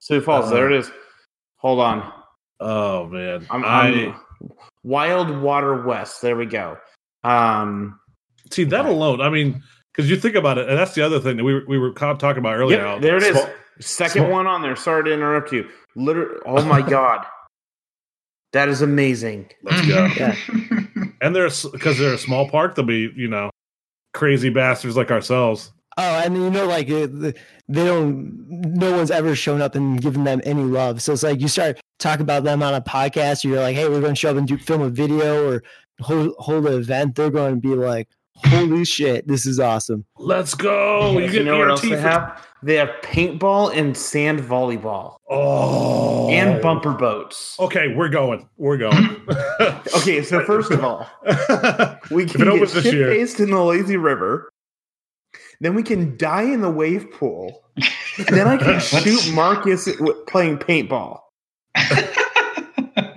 Sioux 0.09 0.21
Falls. 0.23 0.47
Uh-huh. 0.47 0.55
there 0.55 0.71
it 0.73 0.79
is. 0.79 0.91
Hold 1.59 1.81
on, 1.81 2.13
oh 2.61 3.07
man, 3.09 3.47
I'm, 3.51 3.65
I 3.65 3.89
I'm 3.89 4.15
Wild 4.83 5.41
Water 5.43 5.83
West. 5.83 6.23
There 6.23 6.35
we 6.37 6.47
go. 6.47 6.79
Um, 7.25 7.99
see 8.51 8.65
that 8.65 8.87
alone. 8.87 9.21
I 9.21 9.29
mean, 9.29 9.63
because 9.93 10.09
you 10.09 10.17
think 10.17 10.35
about 10.35 10.57
it, 10.57 10.69
and 10.69 10.79
that's 10.79 10.95
the 10.95 11.03
other 11.03 11.21
thing 11.21 11.37
that 11.37 11.45
we 11.45 11.53
were, 11.55 11.65
we 11.69 11.79
were 11.79 11.93
talking 11.93 12.39
about 12.39 12.55
earlier. 12.57 12.79
yep, 12.85 13.01
there 13.03 13.17
it 13.17 13.23
is. 13.25 13.37
small- 13.37 13.51
Second 13.81 14.23
small- 14.23 14.31
one 14.33 14.47
on 14.47 14.63
there. 14.63 14.75
Sorry 14.77 15.05
to 15.05 15.13
interrupt 15.13 15.53
you. 15.53 15.69
Literally, 15.95 16.41
oh 16.47 16.65
my 16.65 16.81
god, 16.89 17.27
that 18.53 18.69
is 18.69 18.81
amazing. 18.83 19.51
Let's 19.63 19.87
go. 19.87 20.07
Yeah. 20.17 20.35
And 21.21 21.35
they're 21.35 21.49
because 21.73 21.99
they're 21.99 22.15
a 22.15 22.19
small 22.19 22.49
park, 22.49 22.77
they'll 22.77 22.85
be 22.85 23.13
you 23.17 23.29
know 23.29 23.51
crazy 24.15 24.49
bastards 24.51 24.97
like 24.97 25.11
ourselves. 25.11 25.73
Oh, 26.01 26.21
and 26.25 26.37
you 26.37 26.49
know, 26.49 26.65
like 26.67 26.87
they 26.87 27.35
don't. 27.73 28.47
No 28.49 28.93
one's 28.93 29.11
ever 29.11 29.35
shown 29.35 29.61
up 29.61 29.75
and 29.75 30.01
given 30.01 30.23
them 30.25 30.41
any 30.45 30.63
love. 30.63 31.03
So 31.03 31.13
it's 31.13 31.25
like 31.25 31.41
you 31.41 31.49
start 31.49 31.81
talking 31.99 32.23
about 32.23 32.45
them 32.45 32.63
on 32.63 32.73
a 32.75 32.81
podcast. 32.81 33.43
You're 33.43 33.61
like, 33.61 33.75
hey, 33.75 33.89
we're 33.89 34.01
going 34.01 34.15
to 34.15 34.19
show 34.19 34.31
up 34.31 34.37
and 34.37 34.47
do 34.47 34.57
film 34.59 34.81
a 34.83 34.91
video 34.91 35.49
or 35.51 35.63
hold 36.01 36.35
hold 36.39 36.67
an 36.67 36.75
event. 36.75 37.17
They're 37.17 37.31
going 37.31 37.57
to 37.57 37.61
be 37.61 37.75
like, 37.75 38.09
holy 38.37 38.85
shit, 38.85 39.27
this 39.27 39.45
is 39.45 39.59
awesome. 39.59 40.05
Let's 40.19 40.55
go! 40.55 41.19
you, 41.19 41.27
You 41.27 41.43
know 41.43 41.59
what 41.59 41.69
else 41.71 41.83
they 41.83 41.89
for- 41.91 41.97
have? 41.99 42.47
They 42.63 42.75
have 42.75 42.91
paintball 43.03 43.77
and 43.77 43.97
sand 43.97 44.41
volleyball 44.41 45.17
Oh, 45.31 46.29
and 46.29 46.61
bumper 46.61 46.93
boats. 46.93 47.57
Okay, 47.61 47.95
we're 47.95 48.09
going. 48.09 48.49
We're 48.57 48.79
going. 48.79 49.17
Okay, 49.97 50.23
so 50.23 50.45
first 50.47 50.71
of 50.71 50.85
all, 50.85 51.07
we 52.11 52.25
can 52.27 52.41
it 52.43 52.45
get 52.45 52.49
opens 52.49 52.73
this 52.75 52.85
shit 52.85 53.07
faced 53.09 53.41
in 53.41 53.51
the 53.51 53.61
lazy 53.63 53.97
river. 53.97 54.49
Then 55.61 55.75
we 55.75 55.83
can 55.83 56.17
die 56.17 56.43
in 56.43 56.61
the 56.61 56.71
wave 56.71 57.11
pool. 57.13 57.65
then 58.29 58.47
I 58.47 58.57
can 58.57 58.79
shoot 58.81 59.33
Marcus 59.35 59.89
playing 60.27 60.59
paintball. 60.59 61.21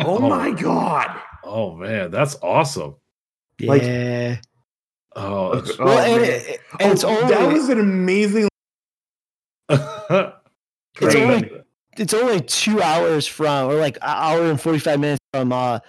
Oh, 0.03 0.19
my 0.19 0.51
god! 0.51 1.19
oh 1.43 1.75
man, 1.75 2.11
that's 2.11 2.35
awesome. 2.41 2.95
Like- 3.61 3.83
Yeah. 3.83 4.37
Oh, 5.15 5.53
it's, 5.59 5.71
Oh, 5.79 5.85
well, 5.85 5.97
and, 6.13 6.21
man. 6.21 6.31
it- 6.31 6.59
and 6.79 6.91
it's 6.91 7.03
Oh, 7.03 7.09
only 7.09 7.33
that 7.33 7.53
was 7.53 7.69
an 7.69 7.79
amazing. 7.79 8.47
it's 9.69 11.15
only 11.15 11.51
it's 11.97 12.13
only 12.13 12.41
two 12.41 12.81
hours 12.81 13.27
from 13.27 13.69
or 13.69 13.75
like 13.75 13.97
an 13.97 14.01
hour 14.03 14.43
and 14.49 14.59
45 14.59 14.99
minutes 14.99 15.19
from 15.33 15.51
uh 15.51 15.79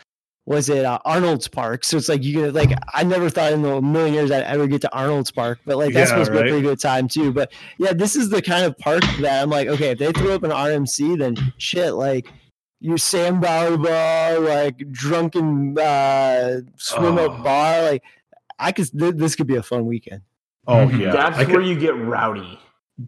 was 0.45 0.69
it 0.69 0.85
uh, 0.85 0.99
Arnold's 1.05 1.47
Park? 1.49 1.85
So 1.85 1.97
it's 1.97 2.09
like 2.09 2.25
you 2.25 2.33
get 2.35 2.55
like 2.55 2.71
I 2.93 3.05
never 3.05 3.31
thought 3.31 3.53
in 3.53 3.65
a 3.65 3.81
million 3.81 4.15
years 4.15 4.31
I'd 4.31 4.43
ever 4.43 4.67
get 4.67 4.81
to 4.83 4.93
Arnold's 4.93 5.31
Park, 5.31 5.61
but 5.65 5.77
like 5.79 5.95
that's 5.95 6.11
Yeah, 6.11 6.25
supposed 6.25 6.33
to 6.33 6.43
be 6.43 6.49
a 6.49 6.51
pretty 6.53 6.63
good 6.63 6.81
time 6.81 7.07
too. 7.09 7.33
But 7.33 7.53
yeah, 7.79 7.93
this 7.93 8.17
is 8.17 8.31
the 8.31 8.43
kind 8.43 8.65
of 8.65 8.77
park 8.79 9.03
that 9.21 9.43
I'm 9.43 9.51
like, 9.51 9.69
okay, 9.69 9.91
if 9.91 9.99
they 9.99 10.11
throw 10.13 10.35
up 10.35 10.43
an 10.43 10.51
RMC, 10.51 11.19
then 11.19 11.37
shit, 11.59 11.95
like 11.95 12.27
your 12.81 12.99
Sam 12.99 13.41
Bauer 13.41 14.41
like 14.41 14.79
drunken 14.91 15.79
uh, 15.79 16.61
swim 16.77 17.19
Oh. 17.19 17.27
up 17.31 17.45
bar, 17.45 17.83
like 17.83 18.03
I 18.59 18.73
could 18.73 18.89
th- 18.99 19.15
this 19.15 19.37
could 19.37 19.47
be 19.47 19.57
a 19.57 19.63
fun 19.63 19.87
weekend. 19.87 20.23
Oh 20.67 20.87
Mhm. 20.87 21.01
yeah, 21.01 21.13
That's 21.13 21.39
I 21.39 21.45
where 21.45 21.57
could, 21.59 21.67
you 21.67 21.79
get 21.79 21.95
rowdy. 21.97 22.59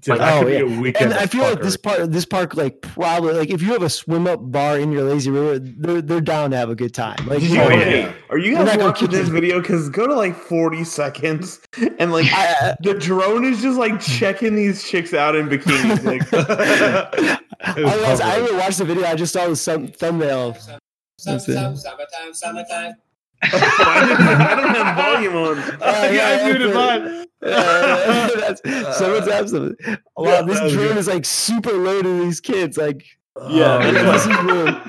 Dude, 0.00 0.18
like, 0.18 0.20
oh, 0.32 0.46
yeah. 0.46 0.62
be 0.64 0.74
a 0.76 0.80
weekend. 0.80 1.12
And 1.12 1.14
I 1.20 1.24
of 1.24 1.30
feel 1.30 1.42
like 1.42 1.60
this 1.62 1.76
fuckery. 1.76 1.82
part, 1.82 2.12
this 2.12 2.24
park, 2.24 2.54
like 2.56 2.80
probably 2.82 3.34
like 3.34 3.50
if 3.50 3.62
you 3.62 3.72
have 3.72 3.82
a 3.82 3.90
swim 3.90 4.26
up 4.26 4.40
bar 4.42 4.78
in 4.78 4.92
your 4.92 5.02
lazy 5.04 5.30
river, 5.30 5.58
they're 5.58 6.02
they're 6.02 6.20
down 6.20 6.50
to 6.52 6.56
have 6.56 6.70
a 6.70 6.74
good 6.74 6.94
time. 6.94 7.16
Like 7.26 7.40
you 7.42 7.48
you, 7.48 7.60
Oh, 7.60 7.68
know, 7.68 7.74
okay, 7.76 8.00
yeah. 8.02 8.12
Are 8.30 8.38
you 8.38 8.54
guys 8.54 8.76
watching 8.78 9.10
this 9.10 9.28
it- 9.28 9.32
video? 9.32 9.60
Because 9.60 9.88
go 9.88 10.06
to 10.06 10.14
like 10.14 10.34
40 10.36 10.84
seconds 10.84 11.60
and 11.98 12.12
like 12.12 12.26
I, 12.32 12.74
the 12.80 12.94
drone 12.94 13.44
is 13.44 13.62
just 13.62 13.78
like 13.78 14.00
checking 14.00 14.54
these 14.56 14.82
chicks 14.88 15.14
out 15.14 15.34
in 15.36 15.48
bikinis. 15.48 16.04
Like, 16.04 16.22
I, 16.32 17.38
It 17.76 17.84
was 17.84 17.92
I, 17.94 18.10
was, 18.10 18.20
I 18.20 18.24
hovering. 18.24 18.42
haven't 18.44 18.58
watched 18.58 18.78
the 18.78 18.84
video. 18.84 19.04
I 19.06 19.14
just 19.14 19.32
saw 19.32 19.46
the 19.48 19.56
thum- 19.56 19.88
thumbnail. 19.88 20.52
That's 21.24 21.48
it. 21.48 21.54
Summertime, 21.54 22.34
summertime. 22.34 22.92
I 23.42 24.56
don't 24.56 24.74
have 24.74 24.96
volume 24.96 25.36
on. 25.36 25.58
Uh, 25.82 26.08
yeah, 26.12 26.26
I 26.26 26.36
that's 26.36 26.44
muted 26.44 26.70
it. 26.70 26.74
mine. 26.74 27.20
Uh, 27.44 28.30
that's, 28.40 28.96
someone's 28.98 29.28
absolutely. 29.28 29.96
Wow, 30.16 30.30
Yeah, 30.32 30.42
this 30.42 30.60
that 30.60 30.70
drone 30.72 30.88
good. 30.88 30.96
is 30.96 31.06
like 31.06 31.26
super 31.26 31.72
low 31.72 32.00
to 32.00 32.20
these 32.24 32.40
kids. 32.40 32.78
Like, 32.78 33.04
Yeah, 33.50 33.80
Oh, 33.82 33.92
that's 33.92 34.24
this 34.26 34.34
is 34.34 34.42
real. 34.44 34.80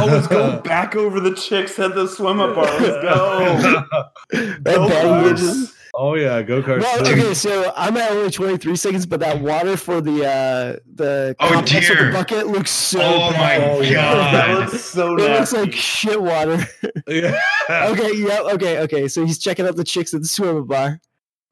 Oh, 0.00 0.06
let's 0.06 0.26
go 0.26 0.58
back 0.60 0.96
over 0.96 1.20
the 1.20 1.34
chicks 1.34 1.78
at 1.78 1.94
the 1.94 2.06
swim 2.08 2.40
up 2.40 2.54
bar. 2.54 2.64
Let's 2.64 3.02
go. 3.02 3.84
That 4.62 4.64
Go 4.64 4.88
batting 4.88 5.10
Cards. 5.10 5.42
bitches. 5.42 5.74
Oh 5.94 6.14
yeah, 6.14 6.42
go 6.42 6.62
kart. 6.62 6.80
Well, 6.80 7.00
okay, 7.06 7.34
so 7.34 7.72
I'm 7.76 7.96
at 7.96 8.10
only 8.12 8.30
23 8.30 8.76
seconds, 8.76 9.06
but 9.06 9.20
that 9.20 9.40
water 9.40 9.76
for 9.76 10.00
the 10.00 10.26
uh 10.26 10.76
the 10.94 11.34
Oh, 11.40 11.62
dear. 11.62 12.06
the 12.06 12.12
bucket 12.12 12.46
looks 12.48 12.70
so 12.70 13.00
Oh 13.00 13.30
bad. 13.32 13.60
my 13.60 13.70
Oh, 13.70 13.80
yeah. 13.80 14.14
that 14.32 14.58
looks 14.58 14.80
so 14.84 15.14
It 15.16 15.30
looks 15.38 15.52
like 15.52 15.72
shit 15.72 16.20
water. 16.20 16.58
Yeah. 17.06 17.38
okay, 17.70 18.12
yeah, 18.16 18.40
okay, 18.54 18.78
okay. 18.80 19.08
So 19.08 19.24
he's 19.26 19.38
checking 19.38 19.66
out 19.66 19.76
the 19.76 19.84
chicks 19.84 20.12
at 20.14 20.22
the 20.22 20.28
swim 20.28 20.66
bar. 20.66 21.00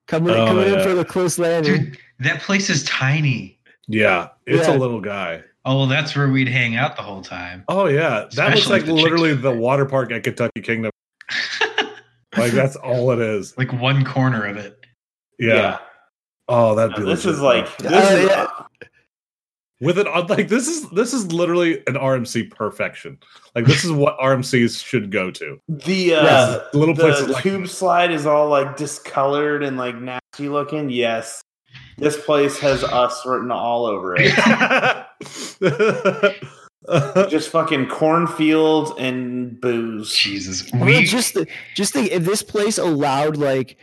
Coming, 0.07 0.35
Oh, 0.35 0.47
coming 0.47 0.73
in 0.75 0.83
for 0.83 0.95
the 0.95 1.05
close 1.05 1.39
landing. 1.39 1.85
Dude, 1.85 1.99
that 2.19 2.41
place 2.43 2.69
is 2.69 2.83
tiny. 2.85 3.59
yeah, 3.87 4.29
it's 4.47 4.67
Yeah. 4.67 4.77
a 4.77 4.79
little 4.79 5.01
guy. 5.01 5.43
Oh, 5.65 5.77
well, 5.77 5.87
that's 5.87 6.17
where 6.17 6.29
we'd 6.29 6.49
hang 6.49 6.75
out 6.75 6.97
the 6.97 7.03
whole 7.03 7.21
time. 7.23 7.65
Oh 7.69 7.87
yeah, 7.87 8.27
that 8.35 8.55
looks 8.55 8.69
like 8.71 8.81
if 8.81 8.87
the 8.87 8.93
chicks- 8.95 9.03
literally 9.05 9.35
the 9.35 9.53
water 9.53 9.85
park 9.85 10.11
at 10.11 10.25
Kentucky 10.25 10.63
Kingdom. 10.63 10.91
Like 12.37 12.53
that's 12.53 12.77
all 12.85 13.11
it 13.13 13.19
is. 13.21 13.57
like 13.59 13.73
one 13.73 14.05
corner 14.05 14.45
of 14.47 14.57
it. 14.57 14.79
Yeah. 15.39 15.79
Oh, 16.49 16.75
that'd 16.75 16.97
be 16.97 17.03
this 17.05 17.25
is 17.25 17.41
like 17.41 17.77
this 17.79 17.93
Uh, 17.93 18.17
is 18.17 18.29
yeah. 18.29 18.47
with 19.81 19.99
it 19.99 20.07
on 20.07 20.27
like 20.27 20.49
this 20.49 20.67
is 20.69 20.89
this 20.91 21.13
is 21.15 21.33
literally 21.33 21.79
an 21.87 21.95
RMC 21.95 22.51
perfection. 22.51 23.19
Like 23.55 23.65
this 23.67 23.85
is 23.85 23.93
what 23.93 24.19
RMCs 24.19 24.85
should 24.85 25.11
go 25.11 25.31
to. 25.31 25.61
the 25.69 26.15
uh, 26.15 26.25
Yeah. 26.25 26.59
Little 26.75 26.95
places 26.95 27.27
the 27.29 27.33
like 27.35 27.43
tube 27.43 27.69
slide 27.69 28.11
is 28.11 28.27
all 28.27 28.49
like 28.49 28.77
discolored 28.77 29.63
and 29.63 29.77
like 29.77 29.97
nasty 29.97 30.49
looking. 30.49 30.91
Yes, 30.91 31.41
this 31.99 32.23
place 32.25 32.59
has 32.59 32.83
us 32.85 33.25
written 33.25 33.51
all 33.51 33.87
over 33.87 34.17
it. 34.19 34.35
Just 37.29 37.51
fucking 37.51 37.89
cornfields 37.89 38.93
and 38.99 39.61
booze. 39.61 40.15
Jesus. 40.15 40.71
Well, 40.73 40.87
We 40.87 41.05
just 41.05 41.35
the, 41.35 41.47
just 41.75 41.93
think 41.93 42.11
if 42.11 42.25
this 42.25 42.43
place 42.43 42.79
allowed 42.79 43.37
like 43.37 43.77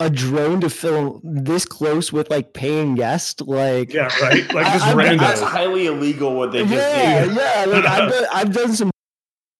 a 0.00 0.08
drone 0.08 0.60
to 0.60 0.70
film 0.70 1.20
this 1.24 1.64
close 1.64 2.12
with 2.12 2.30
like 2.30 2.52
paying 2.52 2.94
guests, 2.94 3.40
like 3.42 3.92
yeah, 3.92 4.04
right. 4.22 4.52
Like 4.54 4.66
just 4.72 4.84
I- 4.86 4.92
I- 4.92 4.94
random. 4.94 5.18
That's 5.18 5.40
highly 5.40 5.86
illegal. 5.86 6.36
What 6.36 6.52
they 6.52 6.60
just 6.60 6.72
yeah, 6.72 7.24
did. 7.24 7.34
yeah. 7.36 7.64
Like 7.68 7.84
I've 7.84 8.10
done, 8.12 8.24
I've 8.32 8.52
done 8.54 8.72
some 8.74 8.90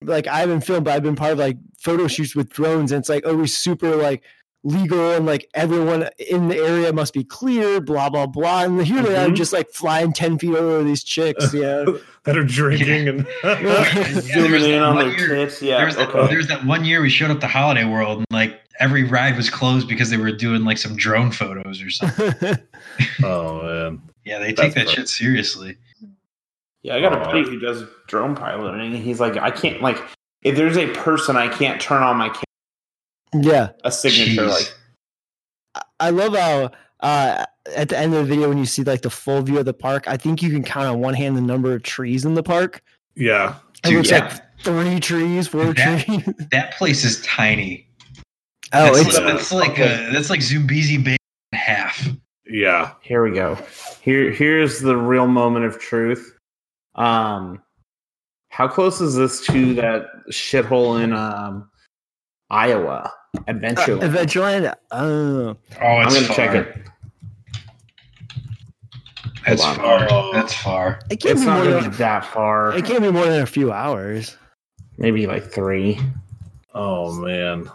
like 0.03 0.27
I 0.27 0.39
haven't 0.39 0.61
filmed, 0.61 0.85
but 0.85 0.93
I've 0.93 1.03
been 1.03 1.15
part 1.15 1.33
of 1.33 1.39
like 1.39 1.57
photo 1.79 2.07
shoots 2.07 2.35
with 2.35 2.49
drones, 2.49 2.91
and 2.91 2.99
it's 2.99 3.09
like 3.09 3.25
always 3.25 3.55
super 3.57 3.95
like 3.95 4.23
legal 4.65 5.11
and 5.11 5.25
like 5.27 5.47
everyone 5.53 6.09
in 6.29 6.47
the 6.49 6.57
area 6.57 6.91
must 6.91 7.13
be 7.13 7.23
clear, 7.23 7.79
blah 7.79 8.09
blah 8.09 8.25
blah. 8.25 8.63
And 8.63 8.85
here 8.85 9.01
they 9.03 9.15
are 9.15 9.27
Mhm. 9.29 9.35
just 9.35 9.53
like 9.53 9.69
flying 9.69 10.11
ten 10.11 10.37
feet 10.37 10.55
over 10.55 10.83
these 10.83 11.03
chicks, 11.03 11.53
yeah, 11.53 11.85
that 12.23 12.35
are 12.37 12.43
drinking 12.43 13.07
and 13.07 13.27
Yeah, 13.43 14.11
Zooming 14.21 14.63
in 14.63 14.81
on 14.81 14.97
their 14.97 15.09
year- 15.17 15.27
tits. 15.29 15.61
Yeah. 15.61 15.77
there 15.77 15.85
was, 15.85 15.95
that, 15.95 16.09
okay. 16.09 16.27
there 16.27 16.37
was 16.37 16.47
that 16.47 16.65
one 16.65 16.83
year 16.83 17.01
we 17.01 17.09
showed 17.09 17.31
up 17.31 17.39
to 17.41 17.47
Holiday 17.47 17.85
World 17.85 18.17
and 18.17 18.25
like 18.31 18.59
every 18.79 19.03
ride 19.03 19.37
was 19.37 19.49
closed 19.49 19.87
because 19.87 20.09
they 20.09 20.17
were 20.17 20.31
doing 20.31 20.65
like 20.65 20.77
some 20.79 20.95
drone 20.97 21.31
photos 21.31 21.81
or 21.81 21.89
something. 21.91 22.57
oh 23.23 23.61
man. 23.63 24.01
Yeah, 24.25 24.39
they 24.39 24.47
That's 24.47 24.61
take 24.61 24.73
that 24.73 24.79
perfect. 24.87 24.97
shit 24.97 25.09
seriously. 25.09 25.77
Yeah, 26.81 26.95
I 26.95 27.01
got 27.01 27.13
a 27.13 27.17
buddy 27.17 27.43
who 27.43 27.59
does 27.59 27.83
drone 28.07 28.35
piloting. 28.35 28.93
And 28.95 29.03
he's 29.03 29.19
like, 29.19 29.37
I 29.37 29.51
can't 29.51 29.81
like 29.81 29.97
if 30.41 30.55
there's 30.55 30.77
a 30.77 30.87
person 30.93 31.35
I 31.35 31.47
can't 31.47 31.79
turn 31.79 32.01
on 32.03 32.17
my 32.17 32.29
camera, 32.29 32.43
yeah. 33.33 33.69
a 33.83 33.91
signature 33.91 34.43
Jeez. 34.43 34.49
like 34.49 34.73
I 35.99 36.09
love 36.09 36.35
how 36.35 36.71
uh, 37.01 37.45
at 37.75 37.89
the 37.89 37.97
end 37.97 38.13
of 38.13 38.25
the 38.25 38.33
video 38.33 38.49
when 38.49 38.57
you 38.57 38.65
see 38.65 38.83
like 38.83 39.01
the 39.01 39.09
full 39.09 39.41
view 39.41 39.59
of 39.59 39.65
the 39.65 39.73
park, 39.73 40.07
I 40.07 40.17
think 40.17 40.41
you 40.41 40.49
can 40.49 40.63
count 40.63 40.87
on 40.87 40.99
one 40.99 41.13
hand 41.13 41.35
the 41.37 41.41
number 41.41 41.73
of 41.73 41.83
trees 41.83 42.25
in 42.25 42.33
the 42.33 42.43
park. 42.43 42.81
Yeah. 43.15 43.55
It 43.83 43.89
Dude, 43.89 43.97
looks 43.97 44.11
yeah. 44.11 44.25
like 44.25 44.61
three 44.61 44.99
trees, 44.99 45.47
four 45.47 45.73
That- 45.73 46.05
trees. 46.05 46.29
That 46.51 46.73
place 46.75 47.03
is 47.03 47.21
tiny. 47.23 47.87
oh, 48.73 48.95
that's, 48.95 49.07
it's 49.07 49.17
like, 49.17 49.25
that's 49.25 49.51
like 49.51 49.71
okay. 49.71 50.07
uh, 50.07 50.13
that's 50.13 50.29
like 50.29 50.39
Zoombezi 50.39 51.03
Bay 51.03 51.17
in 51.51 51.57
half. 51.57 52.07
Yeah. 52.47 52.93
Here 53.01 53.23
we 53.23 53.31
go. 53.31 53.57
Here 54.01 54.31
here's 54.31 54.79
the 54.79 54.95
real 54.97 55.27
moment 55.27 55.65
of 55.65 55.79
truth. 55.79 56.37
Um 56.95 57.61
how 58.49 58.67
close 58.67 59.01
is 59.01 59.15
this 59.15 59.45
to 59.47 59.73
that 59.75 60.05
shithole 60.31 61.03
in 61.03 61.11
um 61.13 61.69
Iowa? 62.49 63.11
Adventure. 63.47 63.97
Adventureland. 63.97 64.73
Oh, 64.91 65.57
Oh, 65.81 65.85
I'm 65.85 66.07
gonna 66.09 66.21
far. 66.21 66.35
check 66.35 66.55
it. 66.55 66.77
That's 69.45 69.63
far. 69.63 70.11
on. 70.11 70.33
That's 70.33 70.53
far. 70.53 70.99
it 71.09 71.19
can't 71.19 71.33
It's 71.33 71.41
be 71.41 71.45
not 71.47 71.63
more 71.65 71.81
than 71.81 71.91
that 71.93 72.25
far. 72.25 72.73
it 72.75 72.85
can't 72.85 73.01
be 73.01 73.11
more 73.11 73.25
than 73.25 73.41
a 73.41 73.45
few 73.45 73.71
hours. 73.71 74.37
Maybe 74.97 75.27
like 75.27 75.43
three. 75.51 75.99
Oh 76.73 77.13
man. 77.21 77.69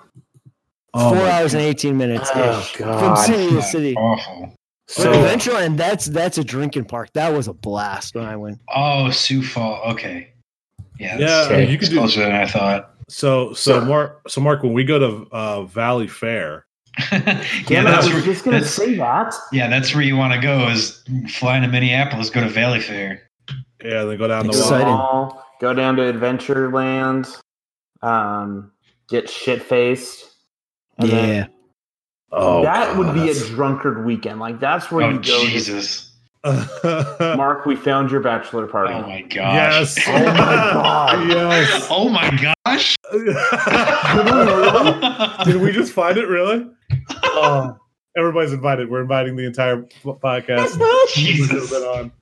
Oh, 0.93 1.11
Four 1.15 1.23
my 1.25 1.31
hours 1.31 1.55
and 1.55 1.63
eighteen 1.63 1.97
minutes 1.97 2.29
Oh, 2.35 2.61
from 2.77 3.17
city 3.17 3.51
to 3.55 3.63
city. 3.63 3.95
Awful. 3.97 4.55
But 4.89 4.93
So 4.95 5.13
Adventureland, 5.13 5.77
that's 5.77 6.07
that's 6.07 6.39
a 6.39 6.45
drinking 6.45 6.87
park. 6.87 7.13
That 7.13 7.33
was 7.33 7.47
a 7.47 7.53
blast 7.53 8.17
when 8.17 8.25
I 8.25 8.35
went. 8.37 8.59
Oh, 8.75 9.11
Sioux 9.11 9.43
Fall. 9.43 9.81
Okay. 9.93 10.33
Yeah. 10.99 11.13
Yeah, 11.19 11.27
that's- 11.27 11.47
Okay. 11.47 11.69
you 11.69 11.75
it's 11.75 11.85
could 11.85 11.91
do 11.95 11.99
closer 12.01 12.21
than 12.21 12.33
I 12.33 12.47
thought. 12.47 12.95
So 13.11 13.53
so 13.53 13.81
So- 13.81 13.85
Mark 13.85 14.29
so 14.29 14.41
Mark 14.41 14.63
when 14.63 14.73
we 14.73 14.85
go 14.85 14.99
to 14.99 15.29
uh, 15.33 15.63
Valley 15.65 16.07
Fair. 16.09 16.67
yeah, 17.13 17.45
Damn 17.67 17.87
it, 17.87 17.89
I 17.89 17.93
that's 17.93 18.07
was 18.07 18.15
where, 18.15 18.23
just 18.23 18.45
gonna 18.45 18.57
that's- 18.59 18.75
say 18.75 18.95
that. 18.97 19.35
yeah, 19.53 19.69
that's 19.69 19.95
where 19.95 20.03
you 20.03 20.17
want 20.17 20.33
to 20.35 20.41
go. 20.41 20.69
Is 20.69 21.03
flying 21.29 21.63
to 21.63 21.69
Minneapolis, 21.69 22.31
go 22.31 22.41
to 22.41 22.49
Valley 22.49 22.81
Fair. 22.81 23.23
Yeah, 23.83 24.05
then 24.05 24.19
go 24.19 24.27
down 24.29 24.47
the 24.47 24.59
wall. 24.59 24.85
Mall, 24.85 25.47
Go 25.61 25.73
down 25.75 25.97
to 25.97 26.03
Adventureland. 26.03 27.35
Um, 28.03 28.73
get 29.09 29.29
shit 29.31 29.63
faced. 29.63 30.27
Yeah, 31.03 31.47
Oh, 32.33 32.63
that 32.63 32.97
would 32.97 33.15
be 33.15 33.31
a 33.31 33.35
drunkard 33.35 34.05
weekend. 34.05 34.39
Like 34.41 34.61
that's 34.61 34.91
where 34.91 35.07
Oh 35.07 35.11
you 35.11 35.17
go. 35.19 35.23
to- 35.23 35.47
Jesus! 35.47 36.13
Mark, 36.85 37.67
we 37.67 37.77
found 37.77 38.11
your 38.11 38.21
bachelor 38.21 38.67
party. 38.67 38.93
Oh 38.95 39.03
my 39.03 39.23
gosh! 39.23 39.97
yes. 39.97 39.99
Oh 40.09 40.13
my 40.13 40.35
God. 40.35 41.29
yes. 41.29 41.87
Oh 41.91 42.09
my 42.09 42.31
gosh! 42.71 42.97
Did 45.45 45.57
we 45.61 45.73
just 45.73 45.93
find 45.93 46.17
it 46.19 46.27
really? 46.27 46.67
Oh, 47.25 47.77
everybody's 48.17 48.53
invited. 48.53 48.91
We're 48.91 49.03
inviting 49.03 49.37
the 49.37 49.47
entire 49.47 49.83
podcast. 50.05 50.79
Jesus. 51.15 51.71
Been 51.71 51.83
on. 51.83 52.13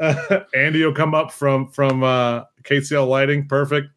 Uh, 0.00 0.40
Andy 0.54 0.84
will 0.84 0.94
come 0.94 1.14
up 1.14 1.32
from 1.32 1.68
from 1.68 2.02
uh, 2.02 2.44
KCL 2.64 3.08
Lighting. 3.08 3.46
Perfect. 3.48 3.88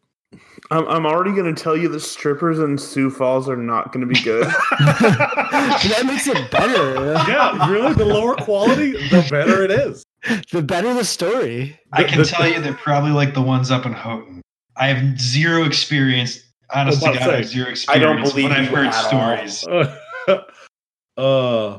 I'm, 0.70 0.86
I'm 0.88 1.06
already 1.06 1.32
going 1.34 1.54
to 1.54 1.62
tell 1.62 1.74
you 1.74 1.88
the 1.88 2.00
strippers 2.00 2.58
in 2.58 2.76
Sioux 2.76 3.08
Falls 3.08 3.48
are 3.48 3.56
not 3.56 3.92
going 3.92 4.06
to 4.06 4.12
be 4.12 4.20
good. 4.22 4.46
that 4.78 6.02
makes 6.04 6.26
it 6.26 6.50
better. 6.50 7.12
yeah, 7.30 7.70
really. 7.70 7.94
The 7.94 8.04
lower 8.04 8.34
quality, 8.34 8.92
the 9.08 9.26
better 9.30 9.62
it 9.62 9.70
is. 9.70 10.04
The 10.52 10.60
better 10.62 10.92
the 10.92 11.04
story. 11.06 11.80
I 11.94 12.04
can 12.04 12.18
The- 12.18 12.26
tell 12.26 12.46
you 12.46 12.60
they're 12.60 12.74
probably 12.74 13.12
like 13.12 13.32
the 13.32 13.40
ones 13.40 13.70
up 13.70 13.86
in 13.86 13.94
Houghton. 13.94 14.42
I 14.78 14.88
have 14.88 15.20
zero 15.20 15.64
experience. 15.64 16.40
Honest 16.72 17.04
I 17.04 17.12
to 17.12 17.18
God, 17.18 17.28
I 17.28 17.36
have 17.36 17.42
to 17.42 17.48
zero 17.48 17.66
I 17.66 17.70
experience. 17.70 18.02
don't 18.02 18.22
believe 18.22 18.48
but 18.50 18.58
I've 18.58 18.68
heard 18.68 18.94
stories. 18.94 19.66
Uh, 19.66 19.96
uh, 21.16 21.78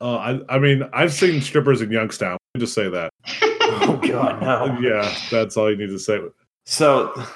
uh, 0.00 0.16
I, 0.16 0.40
I 0.48 0.58
mean, 0.58 0.88
I've 0.92 1.12
seen 1.12 1.42
strippers 1.42 1.82
in 1.82 1.90
Youngstown. 1.90 2.32
Let 2.32 2.58
me 2.58 2.64
just 2.64 2.74
say 2.74 2.88
that. 2.88 3.10
oh 3.42 4.00
God, 4.02 4.40
no! 4.40 4.78
Yeah, 4.80 5.14
that's 5.30 5.56
all 5.56 5.70
you 5.70 5.76
need 5.76 5.88
to 5.88 5.98
say. 5.98 6.18
So 6.64 7.12
oh, 7.16 7.26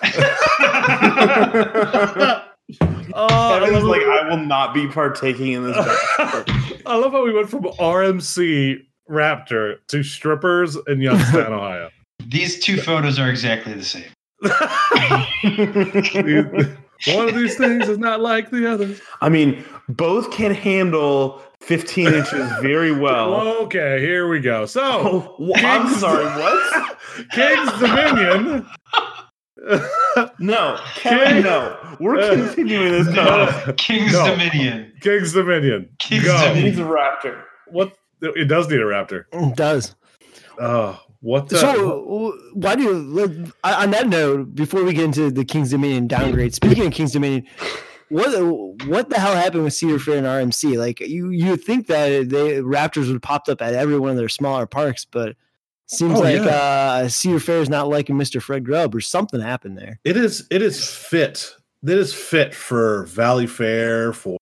I 3.29 3.61
Kevin's 3.61 3.73
love, 3.73 3.83
like, 3.85 4.03
I 4.03 4.29
will 4.29 4.45
not 4.45 4.73
be 4.73 4.87
partaking 4.89 5.53
in 5.53 5.65
this. 5.65 5.77
I 6.87 6.97
love 6.97 7.13
how 7.13 7.25
we 7.25 7.33
went 7.33 7.51
from 7.51 7.65
RMC 7.65 8.85
Raptor 9.11 9.79
to 9.89 10.03
strippers 10.03 10.79
in 10.87 11.01
Youngstown, 11.01 11.53
Ohio. 11.53 11.91
These 12.27 12.61
two 12.61 12.81
photos 12.81 13.19
are 13.19 13.29
exactly 13.29 13.75
the 13.75 13.85
same. 13.85 14.05
One 17.09 17.29
of 17.29 17.35
these 17.35 17.57
things 17.57 17.89
is 17.89 17.99
not 17.99 18.21
like 18.21 18.51
the 18.51 18.71
other. 18.71 18.95
I 19.21 19.29
mean, 19.29 19.65
both 19.89 20.31
can 20.31 20.55
handle 20.55 21.43
15 21.61 22.07
inches 22.15 22.51
very 22.63 22.93
well. 22.93 23.35
Okay, 23.65 24.01
here 24.01 24.29
we 24.29 24.41
go. 24.41 24.65
So, 24.67 24.81
Oh, 24.83 25.53
wh- 25.53 25.65
I'm 25.65 25.89
sorry, 25.95 26.25
what? 26.25 26.99
Kings 27.33 27.71
Dominion. 27.81 28.67
No, 30.39 30.79
Kevin, 30.97 31.43
no. 31.43 31.77
We're 32.01 32.19
Uh, 32.19 32.35
continuing 32.35 32.93
this 32.93 33.15
conversation. 33.15 33.75
King's 33.77 34.13
No. 34.13 34.27
Dominion. 34.29 34.93
Kings 35.01 35.33
Dominion. 35.33 35.89
King's 35.99 36.25
Go. 36.25 36.37
Dominion. 36.39 36.67
He's 36.67 36.79
a 36.79 36.83
raptor. 36.83 37.43
What? 37.69 37.93
It 38.23 38.49
does 38.49 38.69
need 38.69 38.81
a 38.81 38.85
raptor. 38.85 39.25
It 39.33 39.57
does. 39.57 39.95
Oh, 40.61 41.01
what 41.25 41.49
the? 41.49 41.57
So 41.59 42.37
why 42.53 42.77
do 42.77 42.83
you 42.83 42.93
look, 42.93 43.33
on 43.65 43.91
that 43.93 44.09
note? 44.09 44.55
Before 44.55 44.85
we 44.85 44.93
get 44.93 45.05
into 45.05 45.31
the 45.31 45.45
Kings 45.45 45.71
Dominion 45.71 46.07
downgrade, 46.07 46.55
speaking 46.55 46.87
of 46.87 46.93
Kings 46.93 47.13
Dominion, 47.13 47.47
what 48.11 48.29
what 48.87 49.09
the 49.09 49.19
hell 49.19 49.35
happened 49.35 49.65
with 49.65 49.73
Cedar 49.75 49.99
Fair 49.99 50.19
and 50.19 50.27
RMC? 50.27 50.77
Like 50.79 51.01
you 51.01 51.31
you 51.31 51.57
think 51.57 51.87
that 51.87 52.29
the 52.29 52.63
Raptors 52.63 53.11
would 53.11 53.23
popped 53.23 53.49
up 53.49 53.63
at 53.63 53.73
every 53.75 53.99
one 53.99 54.11
of 54.11 54.17
their 54.17 54.29
smaller 54.29 54.67
parks, 54.67 55.05
but 55.05 55.35
seems 55.87 56.19
Oh, 56.19 56.23
like 56.23 56.37
yeah. 56.43 56.45
uh, 57.05 57.09
Cedar 57.09 57.41
Fair 57.41 57.59
is 57.61 57.69
not 57.71 57.89
liking 57.89 58.17
Mr. 58.17 58.41
Fred 58.43 58.65
Grubb 58.65 58.95
or 58.95 59.01
something 59.01 59.41
happened 59.41 59.79
there. 59.79 60.01
it 60.05 60.17
is. 60.17 60.47
It 60.51 60.61
is 60.63 60.89
fit. 60.89 61.55
It 61.83 61.99
is 61.99 62.15
fit 62.15 62.55
for 62.55 63.05
Valley 63.07 63.47
Fair 63.47 64.13
for 64.13 64.39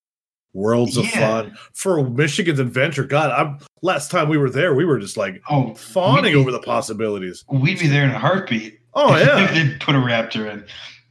Worlds 0.55 0.97
of 0.97 1.07
Fun 1.09 1.57
for 1.75 2.03
Michigan's 2.09 2.59
Adventure. 2.59 3.05
God, 3.05 3.31
I'm 3.31 3.59
last 3.83 4.11
time 4.11 4.29
we 4.29 4.37
were 4.39 4.51
there, 4.51 4.75
we 4.75 4.85
were 4.85 4.99
just 4.99 5.17
like 5.17 5.41
Oh, 5.49 5.75
fawning 5.75 6.35
we- 6.35 6.41
over 6.41 6.51
the 6.51 6.61
possibilities. 6.61 7.45
We'd 7.51 7.79
be 7.79 7.87
there 7.87 8.05
in 8.05 8.11
a 8.11 8.19
heartbeat. 8.19 8.79
Oh 8.95 9.15
if 9.17 9.27
yeah, 9.27 9.53
they 9.71 9.75
put 9.79 9.95
a 9.95 9.99
raptor 9.99 10.51
in. 10.53 10.65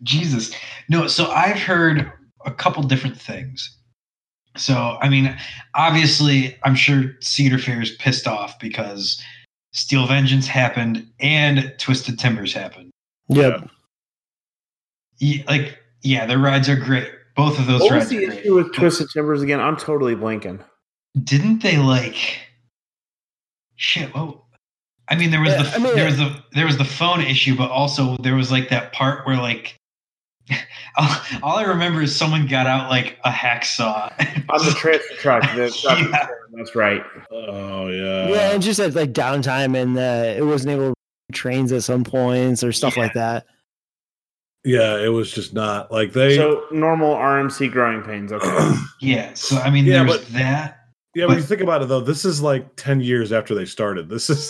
Jesus. 0.04 0.54
No, 0.90 1.08
so 1.08 1.30
I've 1.32 1.58
heard 1.60 2.12
a 2.46 2.52
couple 2.52 2.82
different 2.84 3.20
things. 3.20 3.78
So, 4.58 4.98
I 5.02 5.08
mean, 5.10 5.36
obviously, 5.76 6.58
I'm 6.64 6.76
sure 6.76 7.16
Cedar 7.22 7.58
Fair 7.58 7.82
is 7.82 7.92
pissed 7.92 8.28
off 8.28 8.60
because 8.60 9.22
Steel 9.74 10.08
Vengeance 10.08 10.46
happened 10.48 11.08
and 11.22 11.74
Twisted 11.78 12.20
Timbers 12.20 12.52
happened. 12.54 12.92
Yep. 13.30 13.70
Ye- 15.20 15.44
Like, 15.48 15.78
yeah, 16.02 16.26
their 16.26 16.38
rides 16.40 16.68
are 16.68 16.76
great. 16.76 17.10
Both 17.36 17.60
of 17.60 17.68
those 17.68 17.82
What 17.82 17.92
was 17.94 18.10
the 18.10 18.26
great. 18.26 18.40
issue 18.40 18.56
with 18.56 18.74
Twisted 18.74 19.10
Timbers 19.12 19.42
again? 19.42 19.60
I'm 19.60 19.78
totally 19.78 20.16
blanking. 20.16 20.64
Didn't 21.24 21.62
they 21.64 21.78
like 21.78 22.16
shit? 23.76 24.10
Oh, 24.16 24.44
I 25.08 25.16
mean, 25.16 25.32
there 25.32 25.42
was 25.42 25.50
Yeah, 25.52 25.64
the 25.64 25.70
I 25.76 25.78
mean- 25.80 25.96
there 25.96 26.06
was 26.06 26.18
the 26.18 26.36
there 26.54 26.66
was 26.66 26.78
the 26.78 26.86
phone 26.86 27.22
issue, 27.22 27.56
but 27.56 27.70
also 27.72 28.18
there 28.18 28.36
was 28.36 28.52
like 28.52 28.70
that 28.70 28.94
part 28.94 29.26
where 29.26 29.38
like 29.38 29.78
all, 30.98 31.08
all 31.44 31.58
I 31.58 31.64
remember 31.64 32.02
is 32.02 32.16
someone 32.16 32.48
got 32.48 32.68
out 32.68 32.90
like 32.90 33.18
a 33.24 33.30
hacksaw. 33.32 34.12
On 34.50 34.66
the 34.66 34.72
transfer 34.72 35.16
truck. 35.16 35.44
The, 35.56 35.72
Yeah. 36.12 36.28
That's 36.54 36.76
right. 36.76 37.02
oh 37.32 37.88
yeah, 37.88 38.28
yeah, 38.28 38.52
and 38.52 38.62
just 38.62 38.80
had 38.80 38.94
like 38.94 39.14
downtime 39.14 39.78
and 39.82 39.98
uh, 39.98 40.34
it 40.38 40.46
wasn't 40.46 40.72
able 40.74 40.90
to 40.90 40.94
trains 41.34 41.72
at 41.72 41.84
some 41.84 42.04
points 42.04 42.62
or 42.64 42.74
stuff 42.74 42.98
Yeah. 42.98 43.04
like 43.04 43.14
that. 43.14 43.46
Yeah. 44.64 44.98
It 44.98 45.10
was 45.10 45.32
just 45.32 45.54
not 45.54 45.92
like 45.92 46.14
they. 46.14 46.36
So 46.38 46.66
normal 46.72 47.16
RMC 47.16 47.72
growing 47.72 48.02
pains. 48.04 48.32
Okay. 48.32 48.74
yeah, 49.02 49.34
so 49.34 49.58
I 49.58 49.70
mean, 49.70 49.86
Yeah, 49.86 50.04
there's 50.04 50.18
but- 50.20 50.28
that. 50.34 50.78
Yeah, 51.14 51.26
when 51.26 51.36
But- 51.36 51.42
you 51.42 51.44
think 51.48 51.60
about 51.60 51.82
it, 51.82 51.90
though, 51.90 52.00
this 52.00 52.24
is 52.24 52.42
like 52.42 52.78
ten 52.78 53.02
years 53.02 53.34
after 53.34 53.54
they 53.54 53.66
started. 53.66 54.08
This 54.08 54.30
is 54.30 54.50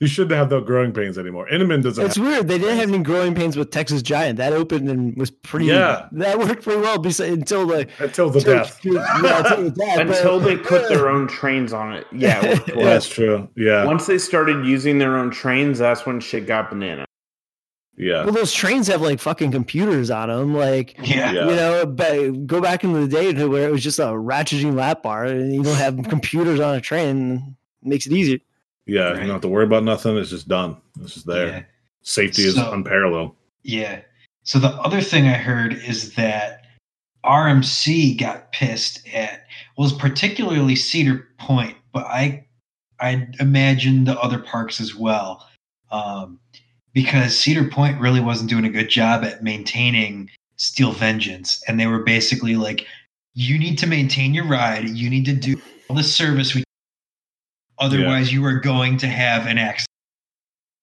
you 0.00 0.06
shouldn't 0.06 0.38
have 0.38 0.48
no 0.48 0.60
growing 0.60 0.92
pains 0.92 1.18
anymore. 1.18 1.48
Inman 1.48 1.80
doesn't. 1.80 2.04
It's 2.06 2.16
weird. 2.16 2.46
They 2.46 2.56
didn't 2.56 2.78
have 2.78 2.88
any 2.88 3.02
growing 3.02 3.34
pains 3.34 3.56
with 3.56 3.72
Texas 3.72 4.00
Giant. 4.00 4.36
That 4.36 4.52
opened 4.52 4.88
and 4.88 5.16
was 5.16 5.32
pretty. 5.32 5.66
Yeah. 5.66 6.06
that 6.12 6.38
worked 6.38 6.62
pretty 6.62 6.80
well. 6.80 6.98
Besides, 6.98 7.32
until 7.32 7.66
the 7.66 7.88
until 7.98 8.30
the 8.30 8.38
until- 8.38 8.54
death. 8.54 8.78
Yeah, 8.84 9.38
until 9.40 9.64
the 9.64 9.70
death. 9.76 9.98
Until 9.98 10.38
but- 10.38 10.44
they 10.46 10.56
put 10.56 10.88
their 10.88 11.08
own 11.10 11.26
trains 11.26 11.72
on 11.72 11.92
it. 11.94 12.06
Yeah. 12.12 12.44
it 12.44 12.58
worked 12.58 12.68
Yeah, 12.76 12.84
that's 12.84 13.08
true. 13.08 13.48
Yeah, 13.56 13.84
Once 13.84 14.06
they 14.06 14.18
started 14.18 14.64
using 14.64 14.98
their 14.98 15.16
own 15.18 15.32
trains, 15.32 15.80
that's 15.80 16.06
when 16.06 16.20
shit 16.20 16.46
got 16.46 16.70
banana. 16.70 17.06
Yeah, 17.98 18.24
Well, 18.24 18.32
those 18.32 18.52
trains 18.52 18.86
have 18.86 19.02
like 19.02 19.18
fucking 19.20 19.50
computers 19.50 20.10
on 20.10 20.28
them. 20.28 20.54
Like, 20.54 20.96
Yeah. 21.02 21.32
Yeah. 21.32 21.48
you 21.48 21.56
know, 21.56 21.84
but 21.86 22.46
go 22.46 22.60
back 22.60 22.84
into 22.84 23.00
the 23.00 23.08
day 23.08 23.32
to 23.32 23.46
where 23.48 23.68
it 23.68 23.72
was 23.72 23.82
just 23.82 23.98
a 23.98 24.04
ratcheting 24.04 24.74
lap 24.74 25.02
bar 25.02 25.24
and 25.24 25.52
you 25.54 25.62
don't 25.62 25.74
have 25.76 25.96
computers 26.08 26.60
on 26.60 26.74
a 26.76 26.80
train. 26.80 27.56
Makes 27.82 28.06
it 28.06 28.12
easier. 28.12 28.38
yeah. 28.86 29.08
Right. 29.10 29.14
You 29.16 29.20
don't 29.22 29.30
have 29.30 29.40
to 29.42 29.48
worry 29.48 29.64
about 29.64 29.84
nothing. 29.84 30.16
It's 30.16 30.30
just 30.30 30.48
done. 30.48 30.76
It's 31.02 31.14
just 31.14 31.26
there. 31.26 31.46
Yeah. 31.48 31.62
Safety 32.02 32.42
is 32.44 32.56
unparalleled. 32.56 33.34
Yeah. 33.62 34.00
So 34.44 34.58
the 34.58 34.68
other 34.68 35.00
thing 35.02 35.26
I 35.26 35.34
heard 35.34 35.74
is 35.74 36.14
that 36.14 36.64
RMC 37.24 38.18
got 38.18 38.52
pissed 38.52 39.06
at 39.12 39.44
was 39.76 39.92
particularly 39.92 40.74
Cedar 40.76 41.28
Point, 41.38 41.76
but 41.92 42.06
I 42.06 42.46
I 43.00 43.28
imagine 43.38 44.04
the 44.04 44.18
other 44.20 44.38
parks 44.38 44.80
as 44.80 44.94
well, 44.94 45.46
um, 45.90 46.40
because 46.92 47.38
Cedar 47.38 47.68
Point 47.68 48.00
really 48.00 48.20
wasn't 48.20 48.50
doing 48.50 48.64
a 48.64 48.70
good 48.70 48.88
job 48.88 49.24
at 49.24 49.42
maintaining 49.42 50.30
Steel 50.56 50.92
Vengeance, 50.92 51.62
and 51.68 51.78
they 51.78 51.86
were 51.86 52.02
basically 52.02 52.56
like, 52.56 52.86
"You 53.34 53.58
need 53.58 53.78
to 53.78 53.86
maintain 53.86 54.34
your 54.34 54.46
ride. 54.46 54.88
You 54.88 55.08
need 55.10 55.24
to 55.26 55.34
do 55.34 55.60
all 55.88 55.96
the 55.96 56.02
service 56.02 56.54
we. 56.54 56.64
Otherwise, 57.78 58.32
you 58.32 58.44
are 58.44 58.58
going 58.58 58.96
to 58.98 59.06
have 59.06 59.46
an 59.46 59.58
accident." 59.58 59.86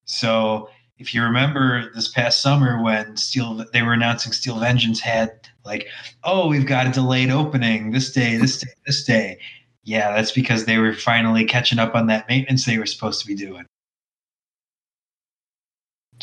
So 0.06 0.70
if 0.98 1.14
you 1.14 1.22
remember 1.22 1.92
this 1.94 2.08
past 2.08 2.42
summer 2.42 2.82
when 2.82 3.18
Steel 3.18 3.66
they 3.74 3.82
were 3.82 3.94
announcing 3.94 4.32
Steel 4.32 4.60
Vengeance 4.60 5.02
had 5.02 5.32
like, 5.66 5.88
oh, 6.24 6.48
we've 6.48 6.66
got 6.66 6.88
a 6.88 6.92
delayed 6.92 7.32
opening 7.32 7.92
this 7.92 8.12
day, 8.12 8.38
this 8.38 8.60
day, 8.60 8.72
this 8.86 9.04
day. 9.04 9.38
Yeah, 9.84 10.14
that's 10.16 10.32
because 10.32 10.66
they 10.66 10.78
were 10.78 10.94
finally 10.94 11.46
catching 11.46 11.80
up 11.80 11.96
on 11.96 12.08
that 12.08 12.28
maintenance 12.30 12.66
they 12.66 12.78
were 12.78 12.86
supposed 12.86 13.22
to 13.22 13.28
be 13.28 13.36
doing. 13.36 13.66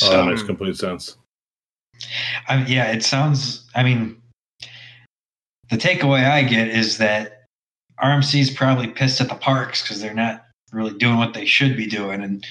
Oh, 0.01 0.07
So 0.07 0.11
that 0.11 0.26
makes 0.26 0.43
complete 0.43 0.76
sense. 0.76 1.16
I, 2.49 2.64
yeah, 2.64 2.93
it 2.93 3.03
sounds. 3.03 3.68
I 3.74 3.82
mean, 3.82 4.20
the 5.70 5.76
takeaway 5.76 6.28
I 6.28 6.43
get 6.43 6.68
is 6.68 6.99
that 6.99 7.45
RMC 8.03 8.40
is 8.40 8.51
probably 8.51 8.88
pissed 8.88 9.20
at 9.20 9.28
the 9.28 9.34
parks 9.34 9.82
because 9.82 10.01
they're 10.01 10.14
not 10.14 10.45
really 10.72 10.95
doing 10.95 11.18
what 11.18 11.34
they 11.34 11.45
should 11.45 11.76
be 11.76 11.86
doing, 11.86 12.22
and 12.22 12.47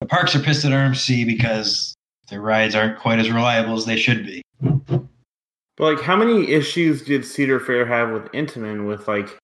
the 0.00 0.06
parks 0.06 0.36
are 0.36 0.40
pissed 0.40 0.64
at 0.64 0.72
RMC 0.72 1.26
because 1.26 1.94
their 2.28 2.40
rides 2.40 2.74
aren't 2.74 2.98
quite 2.98 3.18
as 3.18 3.30
reliable 3.30 3.76
as 3.76 3.86
they 3.86 3.96
should 3.96 4.24
be. 4.26 4.42
But 4.60 5.96
like, 5.96 6.00
how 6.00 6.16
many 6.16 6.50
issues 6.50 7.02
did 7.02 7.24
Cedar 7.24 7.60
Fair 7.60 7.84
have 7.86 8.10
with 8.10 8.30
Intamin 8.32 8.86
with 8.86 9.08
like 9.08 9.36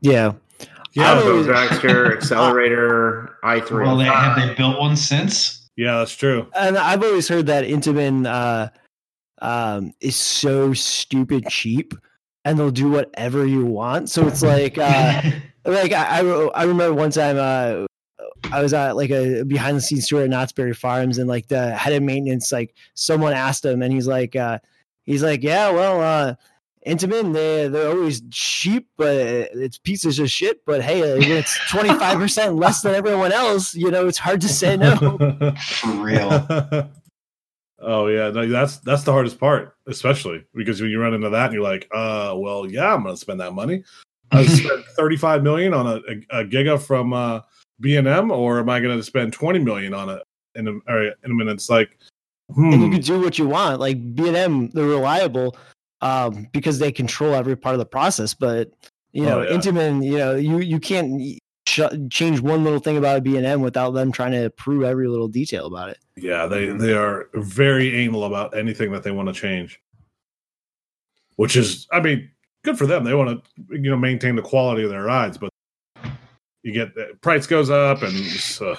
Yeah. 0.00 0.34
Yeah, 0.94 1.12
I 1.12 1.14
Turbo 1.16 1.30
always- 1.30 1.46
Dragster, 1.46 2.16
Accelerator, 2.16 3.38
I 3.42 3.60
three? 3.60 3.84
Well, 3.84 3.96
they, 3.96 4.04
have 4.04 4.36
they 4.36 4.54
built 4.54 4.78
one 4.78 4.96
since? 4.96 5.70
Yeah, 5.76 5.98
that's 5.98 6.14
true. 6.14 6.46
And 6.54 6.76
I've 6.76 7.02
always 7.02 7.28
heard 7.28 7.46
that 7.46 7.64
Intamin 7.64 8.26
uh, 8.26 8.68
um, 9.40 9.92
is 10.00 10.16
so 10.16 10.74
stupid 10.74 11.46
cheap 11.48 11.94
and 12.44 12.58
they'll 12.58 12.70
do 12.70 12.90
whatever 12.90 13.46
you 13.46 13.64
want. 13.64 14.10
So 14.10 14.26
it's 14.26 14.42
like, 14.42 14.76
uh, 14.76 15.22
like 15.64 15.92
I, 15.92 16.20
I 16.20 16.48
I 16.54 16.64
remember 16.64 16.94
one 16.94 17.10
time 17.10 17.36
uh 17.38 17.86
I 18.52 18.60
was 18.60 18.74
at 18.74 18.96
like 18.96 19.10
a 19.10 19.44
behind 19.44 19.76
the 19.76 19.80
scenes 19.80 20.08
tour 20.08 20.22
at 20.24 20.30
Knott's 20.30 20.52
Berry 20.52 20.74
Farms 20.74 21.18
and 21.18 21.28
like 21.28 21.46
the 21.46 21.74
head 21.76 21.92
of 21.92 22.02
maintenance 22.02 22.50
like 22.50 22.74
someone 22.94 23.32
asked 23.32 23.64
him 23.64 23.82
and 23.82 23.92
he's 23.92 24.08
like 24.08 24.34
uh 24.34 24.58
he's 25.04 25.22
like 25.22 25.42
yeah 25.42 25.70
well 25.70 26.00
uh 26.00 26.34
Intamin 26.86 27.32
they 27.32 27.68
they're 27.68 27.90
always 27.90 28.22
cheap 28.30 28.88
but 28.96 29.14
it's 29.16 29.78
pieces 29.78 30.18
of 30.18 30.30
shit 30.30 30.64
but 30.66 30.82
hey 30.82 31.00
it's 31.00 31.56
25% 31.70 32.58
less 32.58 32.82
than 32.82 32.94
everyone 32.94 33.32
else 33.32 33.74
you 33.74 33.90
know 33.90 34.08
it's 34.08 34.18
hard 34.18 34.40
to 34.40 34.48
say 34.48 34.76
no 34.76 34.96
For 35.60 35.90
real. 35.90 36.46
oh 37.80 38.06
yeah, 38.06 38.30
no, 38.30 38.46
that's 38.48 38.78
that's 38.78 39.02
the 39.02 39.12
hardest 39.12 39.38
part, 39.38 39.76
especially 39.86 40.44
because 40.54 40.80
when 40.80 40.90
you 40.90 41.00
run 41.00 41.14
into 41.14 41.30
that 41.30 41.46
and 41.46 41.54
you're 41.54 41.62
like, 41.62 41.88
uh, 41.94 42.34
well, 42.36 42.70
yeah, 42.70 42.94
I'm 42.94 43.04
gonna 43.04 43.16
spend 43.16 43.40
that 43.40 43.52
money. 43.52 43.84
I 44.30 44.46
spent 44.46 44.84
35 44.96 45.42
million 45.42 45.74
on 45.74 45.86
a, 45.86 45.96
a, 45.96 46.40
a 46.40 46.44
Giga 46.44 46.80
from 46.80 47.12
uh, 47.12 47.40
B 47.80 47.96
and 47.96 48.08
M, 48.08 48.30
or 48.30 48.60
am 48.60 48.70
I 48.70 48.80
gonna 48.80 49.02
spend 49.02 49.32
20 49.32 49.58
million 49.58 49.94
on 49.94 50.08
it 50.08 50.22
in 50.54 50.68
a, 50.68 50.72
or 50.90 51.12
Intamin? 51.26 51.52
It's 51.52 51.68
like, 51.68 51.98
and 52.56 52.72
you 52.72 52.86
hmm, 52.86 52.92
can 52.92 53.00
do 53.00 53.20
what 53.20 53.38
you 53.38 53.48
want 53.48 53.80
like 53.80 54.14
B&M 54.14 54.68
they're 54.70 54.84
reliable 54.84 55.56
um 56.02 56.46
because 56.52 56.78
they 56.78 56.92
control 56.92 57.34
every 57.34 57.56
part 57.56 57.74
of 57.74 57.78
the 57.78 57.86
process 57.86 58.34
but 58.34 58.70
you 59.12 59.24
Oh, 59.24 59.28
know 59.28 59.42
yeah. 59.42 59.56
Intamin 59.56 60.04
you 60.04 60.18
know 60.18 60.34
you 60.34 60.58
you 60.58 60.78
can't 60.78 61.22
ch- 61.66 62.10
change 62.10 62.40
one 62.40 62.64
little 62.64 62.80
thing 62.80 62.96
about 62.96 63.18
a 63.18 63.20
B&M 63.20 63.60
without 63.60 63.92
them 63.92 64.12
trying 64.12 64.32
to 64.32 64.50
prove 64.50 64.82
every 64.82 65.08
little 65.08 65.28
detail 65.28 65.66
about 65.66 65.88
it. 65.90 65.98
Yeah, 66.16 66.46
they 66.46 66.66
they 66.66 66.92
are 66.92 67.28
very 67.34 67.94
anal 67.94 68.24
about 68.24 68.56
anything 68.56 68.92
that 68.92 69.02
they 69.02 69.10
want 69.10 69.28
to 69.28 69.32
change. 69.34 69.80
Which 71.36 71.56
is, 71.56 71.86
I 71.90 72.00
mean, 72.00 72.30
good 72.62 72.76
for 72.76 72.86
them. 72.86 73.04
They 73.04 73.14
want 73.14 73.42
to, 73.44 73.62
you 73.70 73.90
know, 73.90 73.96
maintain 73.96 74.36
the 74.36 74.42
quality 74.42 74.82
of 74.84 74.90
their 74.90 75.04
rides, 75.04 75.38
but 75.38 75.50
you 76.62 76.72
get 76.72 76.94
the 76.94 77.16
price 77.22 77.46
goes 77.46 77.70
up, 77.70 78.02
and 78.02 78.14
uh, 78.60 78.76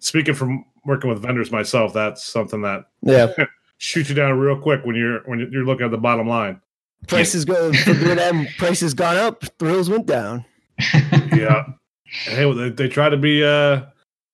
speaking 0.00 0.34
from 0.34 0.64
working 0.84 1.10
with 1.10 1.20
vendors 1.20 1.50
myself, 1.50 1.92
that's 1.92 2.24
something 2.24 2.62
that 2.62 2.84
Yeah, 3.02 3.32
shoots 3.78 4.08
you 4.08 4.14
down 4.14 4.38
real 4.38 4.58
quick 4.60 4.84
when 4.84 4.96
you're 4.96 5.20
when 5.26 5.38
you're 5.52 5.64
looking 5.64 5.84
at 5.84 5.90
the 5.90 5.98
bottom 5.98 6.28
line. 6.28 6.60
prices 7.08 7.44
go 7.44 7.72
for 7.72 7.94
B&M. 7.94 8.46
Prices 8.58 8.94
gone 8.94 9.16
up, 9.16 9.44
thrills 9.58 9.90
went 9.90 10.06
down. 10.06 10.44
Yeah, 11.34 11.64
hey, 12.06 12.50
they, 12.52 12.70
they 12.70 12.88
try 12.88 13.08
to 13.10 13.16
be 13.16 13.44
uh 13.44 13.82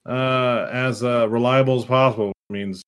uh 0.05 0.69
as 0.71 1.03
uh, 1.03 1.27
reliable 1.29 1.77
as 1.77 1.85
possible. 1.85 2.31
means 2.49 2.81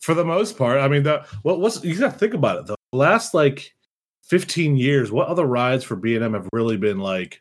for 0.00 0.14
the 0.14 0.24
most 0.24 0.58
part, 0.58 0.78
I 0.80 0.88
mean, 0.88 1.04
that 1.04 1.26
what 1.42 1.60
what's 1.60 1.82
you 1.84 1.98
got 1.98 2.12
to 2.12 2.18
think 2.18 2.34
about 2.34 2.58
it. 2.60 2.66
The 2.66 2.76
last 2.92 3.34
like 3.34 3.72
fifteen 4.24 4.76
years, 4.76 5.10
what 5.12 5.28
other 5.28 5.44
rides 5.46 5.84
for 5.84 5.96
B 5.96 6.14
and 6.16 6.24
M 6.24 6.34
have 6.34 6.48
really 6.52 6.76
been 6.76 6.98
like 6.98 7.40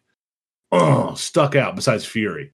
oh 0.72 1.14
stuck 1.16 1.56
out 1.56 1.76
besides 1.76 2.06
Fury? 2.06 2.54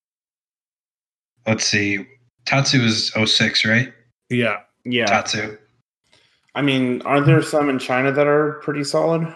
Let's 1.46 1.66
see. 1.66 2.06
Tatsu 2.46 2.82
is 2.82 3.12
06, 3.12 3.66
right? 3.66 3.94
Yeah, 4.30 4.62
Yeah. 4.86 5.06
Tatsu. 5.06 5.58
I 6.58 6.62
mean, 6.64 7.04
aren't 7.04 7.28
there 7.28 7.42
some 7.44 7.70
in 7.70 7.78
China 7.78 8.12
that 8.12 8.26
are 8.26 8.54
pretty 8.64 8.84
solid? 8.84 9.28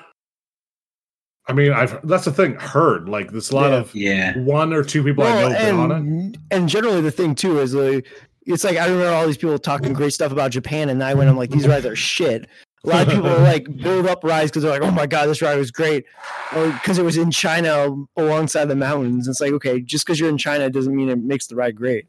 I 1.48 1.54
mean, 1.54 1.72
I've 1.72 2.00
that's 2.08 2.26
the 2.26 2.32
thing. 2.34 2.56
Heard 2.56 3.08
like 3.08 3.32
there's 3.32 3.52
a 3.52 3.56
lot 3.56 3.70
Yeah. 3.72 3.78
of 3.78 3.96
Yeah. 3.96 4.38
one 4.40 4.74
or 4.74 4.84
two 4.84 5.04
people 5.04 5.24
I 5.24 5.42
know 5.42 5.50
been 5.50 5.76
on 5.76 5.92
it. 5.92 5.96
and, 5.98 6.38
and 6.50 6.68
generally 6.68 7.02
the 7.02 7.12
thing 7.12 7.36
too 7.36 7.60
is 7.60 7.76
like 7.76 8.08
it's 8.48 8.64
like 8.64 8.78
I 8.78 8.86
remember 8.86 9.10
all 9.12 9.28
these 9.28 9.38
people 9.38 9.60
talking 9.60 9.94
great 9.94 10.14
stuff 10.14 10.32
about 10.32 10.50
Japan, 10.50 10.90
and 10.90 11.04
I 11.04 11.14
went, 11.14 11.30
I'm 11.30 11.38
like, 11.38 11.52
these 11.52 11.68
rides 11.68 11.86
are 11.86 11.96
shit. 11.96 12.48
A 12.86 12.90
lot 12.90 13.08
of 13.08 13.14
people 13.14 13.30
like 13.44 13.66
build 13.78 14.08
up 14.08 14.24
rides 14.24 14.50
because 14.50 14.64
they're 14.64 14.72
like, 14.72 14.82
oh 14.82 14.90
my 14.90 15.06
god, 15.06 15.28
this 15.28 15.44
ride 15.44 15.58
was 15.60 15.70
great, 15.70 16.06
or 16.56 16.72
because 16.72 16.98
it 16.98 17.06
was 17.06 17.18
in 17.18 17.30
China 17.30 17.96
alongside 18.18 18.66
the 18.66 18.76
mountains. 18.76 19.28
It's 19.28 19.40
like, 19.42 19.52
okay, 19.54 19.80
just 19.80 20.06
because 20.08 20.20
you're 20.20 20.30
in 20.30 20.40
China 20.40 20.72
doesn't 20.72 20.96
mean 20.96 21.10
it 21.10 21.20
makes 21.20 21.46
the 21.46 21.56
ride 21.56 21.76
great. 21.76 22.06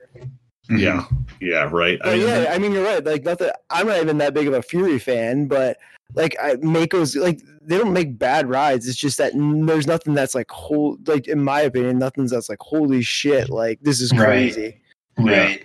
Yeah, 0.71 1.05
yeah, 1.41 1.69
right. 1.71 1.99
I 2.05 2.17
mean, 2.17 2.27
yeah, 2.27 2.47
I 2.51 2.59
mean, 2.59 2.73
you're 2.73 2.85
right. 2.85 3.05
Like, 3.05 3.25
not 3.25 3.39
that 3.41 3.61
I'm 3.71 3.87
not 3.89 3.99
even 4.01 4.19
that 4.19 4.33
big 4.35 4.47
of 4.47 4.55
a 4.55 4.63
Fury 4.63 4.99
fan, 4.99 5.47
but 5.47 5.77
like, 6.15 6.37
I, 6.41 6.55
Mako's 6.57 7.17
like 7.17 7.41
they 7.63 7.77
don't 7.79 7.93
make 7.93 8.19
bad 8.19 8.49
rides. 8.49 8.87
It's 8.87 8.97
just 8.97 9.19
that 9.19 9.33
there's 9.35 9.87
nothing 9.87 10.15
that's 10.15 10.35
like 10.35 10.51
whole, 10.51 10.99
like 11.07 11.27
in 11.29 11.43
my 11.43 11.63
opinion, 11.63 11.99
nothing's 11.99 12.31
that's 12.31 12.49
like 12.49 12.61
holy 12.61 13.03
shit, 13.03 13.51
like 13.51 13.81
this 13.83 14.01
is 14.01 14.13
crazy. 14.13 14.81
Right. 15.19 15.65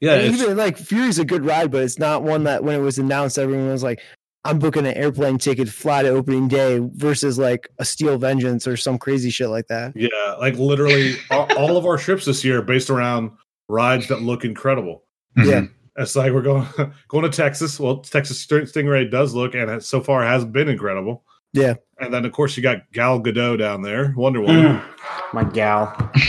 yeah, 0.00 0.12
And 0.14 0.22
it's- 0.26 0.42
even 0.42 0.56
like 0.56 0.76
Fury's 0.76 1.18
a 1.18 1.24
good 1.24 1.44
ride, 1.44 1.70
but 1.70 1.82
it's 1.82 1.98
not 1.98 2.22
one 2.22 2.44
that 2.44 2.64
when 2.64 2.74
it 2.78 2.82
was 2.82 2.98
announced, 2.98 3.38
everyone 3.38 3.68
was 3.70 3.82
like, 3.82 4.00
"I'm 4.46 4.58
booking 4.58 4.86
an 4.86 4.94
airplane 4.94 5.38
ticket, 5.38 5.68
fly 5.68 6.02
to 6.02 6.08
opening 6.08 6.48
day," 6.48 6.80
versus 6.94 7.38
like 7.38 7.68
a 7.78 7.84
Steel 7.84 8.18
Vengeance 8.18 8.66
or 8.66 8.76
some 8.76 8.98
crazy 8.98 9.30
shit 9.30 9.48
like 9.48 9.66
that. 9.68 9.92
Yeah, 9.96 10.08
like 10.38 10.56
literally 10.56 11.16
all, 11.30 11.48
all 11.56 11.76
of 11.76 11.86
our 11.86 11.96
trips 11.96 12.24
this 12.24 12.44
year 12.44 12.58
are 12.58 12.62
based 12.62 12.90
around 12.90 13.30
rides 13.68 14.08
that 14.08 14.22
look 14.22 14.44
incredible. 14.44 15.04
Yeah. 15.36 15.62
Mhm. 15.62 15.70
It's 15.98 16.14
like 16.14 16.32
we're 16.32 16.42
going 16.42 16.66
going 17.08 17.24
to 17.24 17.36
Texas. 17.36 17.80
Well, 17.80 17.98
Texas 17.98 18.44
Stingray 18.46 19.10
does 19.10 19.34
look 19.34 19.54
and 19.54 19.70
it 19.70 19.82
so 19.82 20.00
far 20.00 20.22
has 20.22 20.44
been 20.44 20.68
incredible. 20.68 21.24
Yeah. 21.52 21.74
And 21.98 22.12
then 22.12 22.24
of 22.24 22.32
course 22.32 22.56
you 22.56 22.62
got 22.62 22.90
Gal 22.92 23.20
Gadot 23.20 23.58
down 23.58 23.82
there, 23.82 24.12
Wonder 24.16 24.40
Woman. 24.42 24.76
Mm, 24.76 24.84
my 25.32 25.44
gal. 25.44 25.94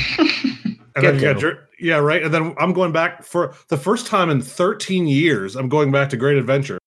And 0.95 1.05
then 1.05 1.15
you 1.15 1.21
got 1.21 1.35
Gadot. 1.35 1.59
Yeah, 1.79 1.97
right. 1.97 2.23
And 2.23 2.33
then 2.33 2.55
I'm 2.57 2.73
going 2.73 2.91
back 2.91 3.23
for 3.23 3.53
the 3.67 3.77
first 3.77 4.07
time 4.07 4.31
in 4.31 4.41
13 4.41 5.05
years. 5.05 5.55
I'm 5.55 5.69
going 5.69 5.91
back 5.91 6.09
to 6.09 6.17
Great 6.17 6.37
Adventure 6.37 6.79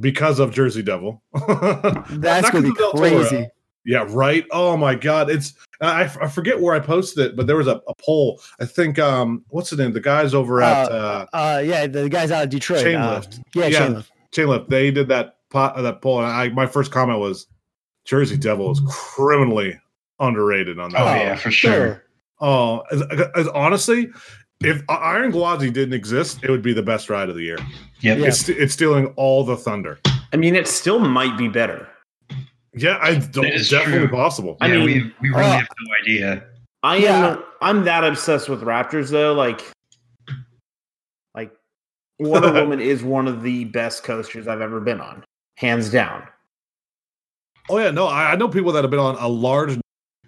because 0.00 0.38
of 0.38 0.52
Jersey 0.52 0.82
Devil. 0.82 1.22
That's 1.48 2.50
gonna 2.50 2.62
be 2.62 2.68
'cause 2.70 2.70
of 2.70 2.76
Del 2.76 2.92
Toro. 2.92 2.98
crazy. 3.28 3.48
Yeah, 3.84 4.06
right. 4.10 4.46
Oh 4.52 4.76
my 4.76 4.94
god, 4.94 5.28
it's 5.28 5.54
I, 5.80 6.02
I 6.04 6.28
forget 6.28 6.60
where 6.60 6.74
I 6.74 6.78
posted 6.78 7.26
it, 7.26 7.36
but 7.36 7.46
there 7.48 7.56
was 7.56 7.66
a, 7.66 7.80
a 7.88 7.94
poll. 7.96 8.40
I 8.60 8.64
think 8.64 8.98
um 8.98 9.44
what's 9.48 9.70
the 9.70 9.76
name? 9.76 9.92
The 9.92 10.00
guys 10.00 10.34
over 10.34 10.62
at 10.62 10.90
uh, 10.90 11.26
Uh, 11.32 11.62
yeah, 11.64 11.86
the 11.88 12.08
guys 12.08 12.30
out 12.30 12.44
of 12.44 12.50
Detroit. 12.50 12.84
Chain 12.84 12.96
uh, 12.96 13.14
Lift. 13.14 13.40
Yeah, 13.54 13.66
Yeah. 13.66 13.78
Chain 13.80 13.94
Lift. 13.94 14.12
Chainlift. 14.32 14.68
They 14.68 14.90
did 14.92 15.08
that 15.08 15.36
pot 15.50 15.76
that 15.82 16.00
poll, 16.00 16.18
and 16.22 16.28
I 16.28 16.48
my 16.50 16.66
first 16.66 16.92
comment 16.92 17.18
was 17.18 17.48
Jersey 18.04 18.36
Devil 18.36 18.70
is 18.70 18.80
criminally 18.88 19.78
underrated 20.20 20.78
on 20.78 20.92
that. 20.92 21.00
Oh, 21.00 21.04
yeah, 21.16 21.34
for 21.36 21.50
sure. 21.50 22.04
Oh, 22.40 22.82
as, 22.90 23.02
as 23.36 23.48
honestly, 23.48 24.08
if 24.64 24.82
Iron 24.88 25.30
Gwazi 25.32 25.70
didn't 25.72 25.94
exist, 25.94 26.40
it 26.42 26.50
would 26.50 26.62
be 26.62 26.72
the 26.72 26.82
best 26.82 27.08
ride 27.10 27.28
of 27.28 27.34
the 27.36 27.42
year. 27.42 27.58
Yep. 28.00 28.18
Yeah. 28.18 28.26
It's 28.26 28.48
it's 28.48 28.72
stealing 28.74 29.06
all 29.16 29.44
the 29.44 29.56
thunder. 29.56 29.98
I 30.32 30.36
mean, 30.36 30.54
it 30.56 30.66
still 30.66 30.98
might 30.98 31.36
be 31.38 31.48
better. 31.48 31.88
Yeah, 32.74 32.98
I 33.02 33.16
don't, 33.16 33.44
That 33.44 33.54
is 33.54 33.68
definitely 33.68 34.08
true. 34.08 34.16
possible. 34.16 34.56
I 34.60 34.68
mean- 34.68 34.84
we, 34.84 35.12
we 35.20 35.28
really 35.28 35.42
Uh, 35.44 35.58
have 35.58 35.68
no 35.80 35.94
idea. 36.02 36.44
I 36.82 36.96
Yeah. 36.96 37.32
am. 37.32 37.44
I'm 37.60 37.84
that 37.84 38.02
obsessed 38.02 38.48
with 38.48 38.62
Raptors 38.62 39.10
though. 39.10 39.34
Like, 39.34 39.60
like 41.34 41.52
Wonder 42.18 42.52
Woman 42.60 42.80
is 42.80 43.02
one 43.04 43.28
of 43.28 43.42
the 43.42 43.64
best 43.66 44.04
coasters 44.04 44.48
I've 44.48 44.60
ever 44.60 44.80
been 44.80 45.00
on, 45.00 45.22
hands 45.58 45.90
down. 45.90 46.22
Oh 47.70 47.78
yeah, 47.78 47.90
no, 47.90 48.06
I, 48.06 48.32
I 48.32 48.36
know 48.36 48.48
people 48.48 48.72
that 48.72 48.82
have 48.84 48.90
been 48.90 48.98
on 49.00 49.16
a 49.16 49.28
large. 49.28 49.78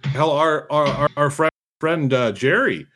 Hell, 0.05 0.31
our 0.31 0.71
our 0.71 0.87
our, 0.87 1.09
our 1.17 1.31
friend 1.31 1.51
friend 1.81 2.13
uh, 2.13 2.31
Jerry, 2.33 2.87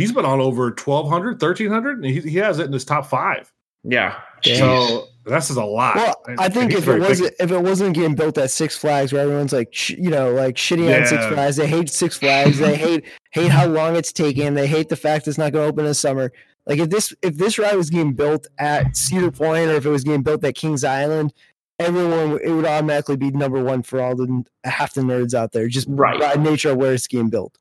he's 0.00 0.12
been 0.12 0.24
on 0.24 0.40
over 0.40 0.64
1,200, 0.66 1.40
1,300, 1.40 1.96
and 1.98 2.06
he, 2.06 2.20
he 2.20 2.36
has 2.38 2.58
it 2.58 2.66
in 2.66 2.72
his 2.72 2.84
top 2.84 3.06
five. 3.06 3.52
Yeah. 3.84 4.20
So 4.42 5.06
that 5.26 5.40
says 5.40 5.56
a 5.56 5.64
lot. 5.64 5.96
Well, 5.96 6.14
And- 6.28 6.40
I 6.40 6.48
think 6.48 6.72
if 6.72 6.86
it 6.88 6.98
wasn't 7.00 7.34
if 7.40 7.50
it 7.50 7.60
wasn't 7.62 7.94
getting 7.94 8.14
built 8.14 8.36
at 8.38 8.50
Six 8.50 8.76
Flags, 8.76 9.12
where 9.12 9.22
everyone's 9.22 9.52
like, 9.52 9.68
sh- 9.72 9.90
you 9.98 10.10
know, 10.10 10.32
like 10.32 10.56
shitty 10.56 10.94
on 11.00 11.06
Six 11.06 11.26
Flags, 11.26 11.56
they 11.56 11.66
hate 11.66 11.88
Six 11.90 12.16
Flags, 12.18 12.58
they 12.58 12.74
hate 12.76 13.04
hate 13.32 13.50
how 13.50 13.66
long 13.66 13.96
it's 13.96 14.12
taking, 14.12 14.54
they 14.54 14.66
hate 14.66 14.88
the 14.88 14.96
fact 14.96 15.28
it's 15.28 15.38
not 15.38 15.52
going 15.52 15.64
to 15.64 15.68
open 15.72 15.86
in 15.86 15.94
summer. 15.94 16.30
Like 16.66 16.78
if 16.78 16.90
this 16.90 17.14
if 17.22 17.36
this 17.36 17.58
ride 17.58 17.74
was 17.76 17.90
getting 17.90 18.12
built 18.14 18.46
at 18.58 18.96
Cedar 18.96 19.30
Point 19.30 19.70
or 19.70 19.74
if 19.76 19.86
it 19.86 19.90
was 19.90 20.04
getting 20.04 20.22
built 20.22 20.44
at 20.44 20.54
Kings 20.54 20.84
Island, 20.84 21.32
everyone 21.78 22.38
it 22.42 22.50
would 22.50 22.66
automatically 22.66 23.16
be 23.16 23.30
number 23.30 23.62
one 23.64 23.82
for 23.82 24.00
all 24.00 24.14
the 24.14 24.44
half 24.64 24.94
the 24.94 25.00
nerds 25.00 25.32
out 25.34 25.52
there, 25.52 25.68
just 25.68 25.86
Right. 25.90 26.20
by 26.20 26.34
nature 26.34 26.70
of 26.70 26.76
where 26.76 26.92
it's 26.92 27.06
getting 27.06 27.30
built. 27.30 27.56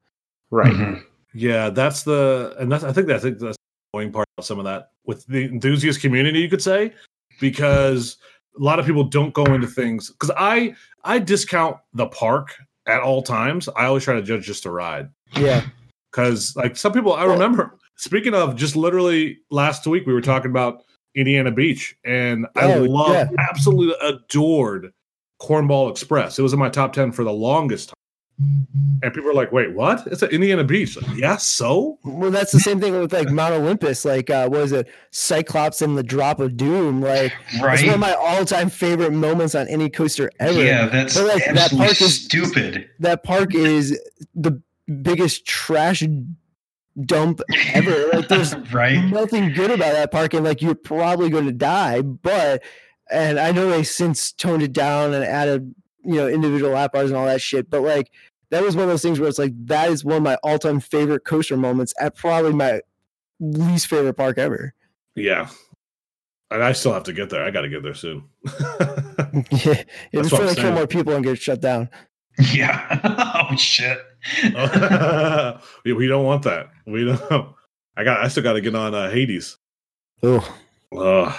Right. 0.51 0.73
Mhm. 0.73 1.03
Yeah, 1.33 1.69
that's 1.69 2.03
the 2.03 2.55
and 2.59 2.71
that's 2.71 2.83
I 2.83 2.91
think 2.91 3.07
that's, 3.07 3.23
I 3.23 3.27
think 3.29 3.39
that's 3.39 3.57
the 3.57 3.97
annoying 3.97 4.11
part 4.11 4.27
of 4.37 4.45
some 4.45 4.59
of 4.59 4.65
that 4.65 4.91
with 5.05 5.25
the 5.27 5.45
enthusiast 5.45 6.01
community, 6.01 6.39
you 6.39 6.49
could 6.49 6.61
say, 6.61 6.93
because 7.39 8.17
a 8.59 8.63
lot 8.63 8.79
of 8.79 8.85
people 8.85 9.03
don't 9.03 9.33
go 9.33 9.45
into 9.45 9.67
things 9.67 10.09
because 10.09 10.31
I 10.35 10.75
I 11.03 11.19
discount 11.19 11.77
the 11.93 12.07
park 12.07 12.55
at 12.87 13.01
all 13.01 13.21
times. 13.21 13.69
I 13.75 13.85
always 13.85 14.03
try 14.03 14.15
to 14.15 14.21
judge 14.21 14.45
just 14.45 14.65
a 14.65 14.71
ride 14.71 15.09
Yeah, 15.35 15.63
because 16.11 16.55
like 16.55 16.75
some 16.77 16.91
people 16.93 17.13
I 17.13 17.25
remember 17.25 17.77
speaking 17.95 18.33
of 18.33 18.55
just 18.55 18.75
literally 18.75 19.39
last 19.51 19.85
week 19.85 20.05
we 20.07 20.13
were 20.13 20.21
talking 20.21 20.49
about 20.51 20.83
Indiana 21.15 21.51
Beach 21.51 21.95
and 22.05 22.47
I 22.55 22.65
Oh, 22.73 22.83
love 22.83 23.13
yeah. 23.15 23.29
absolutely 23.49 23.95
adored 24.01 24.93
Cornball 25.41 25.89
Express. 25.91 26.37
It 26.37 26.41
was 26.41 26.53
in 26.53 26.59
my 26.59 26.69
top 26.69 26.93
10 26.93 27.11
for 27.11 27.23
the 27.23 27.31
longest 27.31 27.89
time. 27.89 27.95
And 29.01 29.13
people 29.13 29.29
are 29.29 29.33
like, 29.33 29.51
wait, 29.51 29.73
what? 29.73 30.05
It's 30.07 30.23
at 30.23 30.31
Indiana 30.31 30.63
Beach. 30.63 30.95
Like, 31.01 31.17
yeah, 31.17 31.35
so? 31.37 31.99
well, 32.03 32.31
that's 32.31 32.51
the 32.51 32.59
same 32.59 32.79
thing 32.79 32.97
with 32.99 33.11
like 33.13 33.29
Mount 33.29 33.53
Olympus. 33.53 34.05
Like, 34.05 34.29
uh, 34.29 34.47
what 34.49 34.61
is 34.61 34.71
it, 34.71 34.87
Cyclops 35.11 35.81
and 35.81 35.97
the 35.97 36.03
Drop 36.03 36.39
of 36.39 36.55
Doom? 36.57 37.01
Like, 37.01 37.33
it's 37.51 37.83
one 37.83 37.93
of 37.93 37.99
my 37.99 38.13
all-time 38.13 38.69
favorite 38.69 39.11
moments 39.13 39.55
on 39.55 39.67
any 39.67 39.89
coaster 39.89 40.29
ever. 40.39 40.61
Yeah, 40.63 40.87
that's 40.87 41.15
But, 41.17 41.27
like, 41.27 41.45
that 41.53 41.71
park 41.71 42.01
is- 42.01 42.23
stupid. 42.25 42.89
that 42.99 43.23
park 43.23 43.53
is 43.55 43.99
the 44.35 44.61
biggest 45.01 45.45
trash 45.45 46.03
dump 47.05 47.41
ever. 47.73 48.07
Like 48.13 48.27
there's 48.29 48.55
Right? 48.73 49.03
nothing 49.05 49.53
good 49.53 49.71
about 49.71 49.93
that 49.93 50.11
park, 50.11 50.33
and 50.33 50.43
like 50.45 50.61
you're 50.61 50.75
probably 50.75 51.29
going 51.29 51.45
to 51.45 51.51
die. 51.53 52.01
But 52.01 52.63
and 53.11 53.39
I 53.39 53.51
know 53.51 53.69
they 53.69 53.83
since 53.83 54.31
toned 54.31 54.63
it 54.63 54.73
down 54.73 55.13
and 55.13 55.23
added 55.23 55.73
you 56.03 56.15
know 56.15 56.27
individual 56.27 56.71
lap 56.71 56.93
bars 56.93 57.09
and 57.09 57.17
all 57.17 57.25
that 57.25 57.41
shit. 57.41 57.69
But 57.69 57.81
like 57.81 58.11
that 58.51 58.63
was 58.63 58.75
one 58.75 58.83
of 58.83 58.89
those 58.89 59.01
things 59.01 59.19
where 59.19 59.29
it's 59.29 59.39
like 59.39 59.53
that 59.65 59.89
is 59.89 60.03
one 60.03 60.17
of 60.17 60.23
my 60.23 60.35
all 60.43 60.57
time 60.57 60.79
favorite 60.79 61.23
coaster 61.23 61.57
moments 61.57 61.93
at 61.99 62.15
probably 62.15 62.53
my 62.53 62.81
least 63.39 63.87
favorite 63.87 64.15
park 64.15 64.37
ever. 64.37 64.73
Yeah. 65.15 65.49
And 66.51 66.63
I 66.63 66.71
still 66.71 66.93
have 66.93 67.03
to 67.03 67.13
get 67.13 67.29
there. 67.29 67.43
I 67.43 67.51
got 67.51 67.61
to 67.61 67.69
get 67.69 67.83
there 67.83 67.93
soon. 67.93 68.23
yeah, 68.45 69.83
it's 70.11 70.31
what 70.31 70.41
I'm 70.41 70.47
trying 70.47 70.55
to 70.55 70.55
kill 70.55 70.71
more 70.73 70.87
people 70.87 71.13
and 71.13 71.23
get 71.23 71.39
shut 71.39 71.61
down. 71.61 71.89
Yeah. 72.53 73.45
oh 73.51 73.55
shit. 73.55 73.99
we, 75.85 75.93
we 75.93 76.07
don't 76.07 76.25
want 76.25 76.43
that. 76.43 76.69
We 76.87 77.05
don't. 77.05 77.55
I 77.95 78.03
got. 78.03 78.23
I 78.23 78.29
still 78.29 78.43
got 78.43 78.53
to 78.53 78.61
get 78.61 78.75
on 78.75 78.95
uh, 78.95 79.09
Hades. 79.11 79.57
Oh, 80.23 80.57
Ugh. 80.97 81.35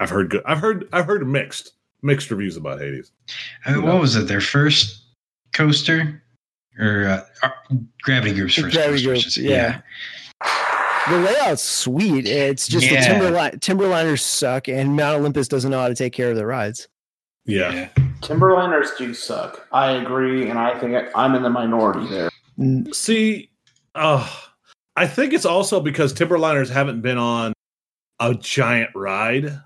I've 0.00 0.10
heard 0.10 0.30
good. 0.30 0.42
I've 0.44 0.58
heard. 0.58 0.88
I've 0.92 1.06
heard 1.06 1.26
mixed 1.26 1.72
mixed 2.02 2.30
reviews 2.30 2.56
about 2.56 2.80
Hades. 2.80 3.12
I 3.64 3.74
mean, 3.74 3.82
what 3.82 4.00
was 4.00 4.16
it? 4.16 4.28
Their 4.28 4.40
first 4.40 5.04
coaster 5.52 6.22
or 6.78 7.24
uh, 7.42 7.48
Gravity 8.02 8.34
Group's 8.34 8.54
first 8.56 8.74
Gravity 8.74 9.04
coaster, 9.04 9.40
I 9.40 9.44
Group, 9.44 9.50
yeah. 9.50 9.80
The 11.08 11.18
layout's 11.18 11.62
sweet. 11.62 12.26
It's 12.26 12.66
just 12.66 12.90
Yeah. 12.90 13.00
the 13.00 13.06
Timberline 13.06 13.58
Timberliners 13.60 14.20
suck, 14.20 14.68
and 14.68 14.96
Mount 14.96 15.18
Olympus 15.20 15.48
doesn't 15.48 15.70
know 15.70 15.80
how 15.80 15.88
to 15.88 15.94
take 15.94 16.12
care 16.12 16.30
of 16.30 16.36
the 16.36 16.46
rides. 16.46 16.88
Yeah. 17.44 17.72
Yeah. 17.72 17.88
Timberliners 18.20 18.96
do 18.96 19.12
suck. 19.12 19.66
I 19.70 19.90
agree, 19.92 20.48
and 20.48 20.58
I 20.58 20.78
think 20.78 20.96
I'm 21.14 21.34
in 21.34 21.42
the 21.42 21.50
minority 21.50 22.06
there. 22.08 22.30
See, 22.92 23.50
uh, 23.94 24.26
I 24.96 25.06
think 25.06 25.34
it's 25.34 25.44
also 25.44 25.80
because 25.80 26.14
Timberliners 26.14 26.70
haven't 26.70 27.02
been 27.02 27.18
on 27.18 27.52
a 28.20 28.34
giant 28.34 28.90
ride 28.94 29.58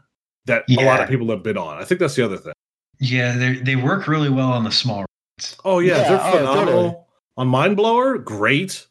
that 0.47 0.65
a 0.69 0.85
lot 0.85 1.01
of 1.01 1.09
people 1.09 1.29
have 1.31 1.43
been 1.45 1.59
on. 1.59 1.77
I 1.81 1.85
think 1.85 2.01
that's 2.01 2.17
the 2.17 2.25
other 2.25 2.39
thing. 2.39 2.55
Yeah, 2.99 3.37
they 3.37 3.55
they 3.55 3.77
work 3.77 4.09
really 4.09 4.31
well 4.31 4.51
on 4.51 4.65
the 4.65 4.73
small 4.73 5.01
rides. 5.01 5.09
Oh 5.65 5.79
yeah, 5.79 5.97
Yeah, 5.99 6.09
they're 6.09 6.21
oh, 6.21 6.31
phenomenal. 6.39 6.65
totally. 6.67 6.97
On 7.37 7.49
Mine 7.49 7.75
Blower, 7.75 8.19
great. 8.19 8.87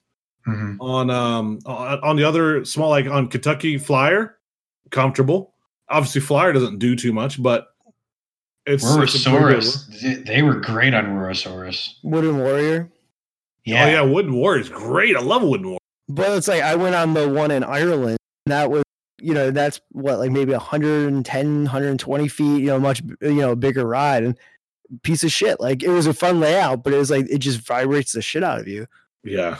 Mhm. 0.48 0.78
On 0.80 1.10
um 1.10 1.60
on, 1.66 2.00
on 2.02 2.16
the 2.16 2.24
other 2.24 2.64
small 2.66 2.90
like 2.90 3.06
on 3.08 3.28
Kentucky 3.28 3.78
Flyer, 3.78 4.38
comfortable. 4.92 5.54
Obviously, 5.90 6.22
Flyer 6.22 6.54
doesn't 6.54 6.80
do 6.80 6.96
too 6.96 7.12
much, 7.14 7.42
but 7.42 7.68
it's, 8.66 8.84
it's 8.84 8.94
a 8.94 8.98
pretty 8.98 9.24
good 9.24 9.32
Roar-O-Saurus, 9.32 10.02
they, 10.02 10.14
they 10.16 10.42
were 10.42 10.56
great 10.56 10.94
on 10.94 11.14
Roar-O-Saurus. 11.14 11.94
Wooden 12.04 12.38
Warrior. 12.40 12.90
Yeah, 13.64 13.86
Oh 13.86 13.90
yeah, 13.90 14.02
Wooden 14.02 14.34
Warrior 14.34 14.62
is 14.62 14.70
great. 14.70 15.16
I 15.16 15.22
love 15.22 15.42
Wooden 15.44 15.66
Warrior. 15.68 15.80
But 16.10 16.38
it's 16.38 16.48
like 16.50 16.62
I 16.62 16.76
went 16.76 16.96
on 16.96 17.14
the 17.14 17.28
one 17.30 17.52
in 17.52 17.64
Ireland. 17.64 18.18
And 18.46 18.52
that 18.52 18.70
was, 18.72 18.84
you 19.20 19.34
know, 19.34 19.52
that's 19.52 19.80
what 19.92 20.20
like 20.20 20.32
maybe 20.32 20.52
110, 20.52 21.56
120 21.64 22.28
feet. 22.28 22.60
You 22.62 22.68
know, 22.68 22.80
much 22.80 23.02
you 23.22 23.34
know 23.36 23.56
bigger 23.56 23.86
ride 23.86 24.24
and 24.24 24.38
piece 25.04 25.24
of 25.24 25.32
shit. 25.32 25.60
Like 25.60 25.84
it 25.84 25.90
was 25.90 26.08
a 26.08 26.14
fun 26.14 26.40
layout, 26.40 26.84
but 26.84 26.94
it 26.94 26.98
was 26.98 27.12
like 27.12 27.30
it 27.30 27.40
just 27.40 27.60
vibrates 27.60 28.12
the 28.12 28.22
shit 28.22 28.44
out 28.44 28.60
of 28.60 28.68
you. 28.68 28.88
Yeah, 29.24 29.58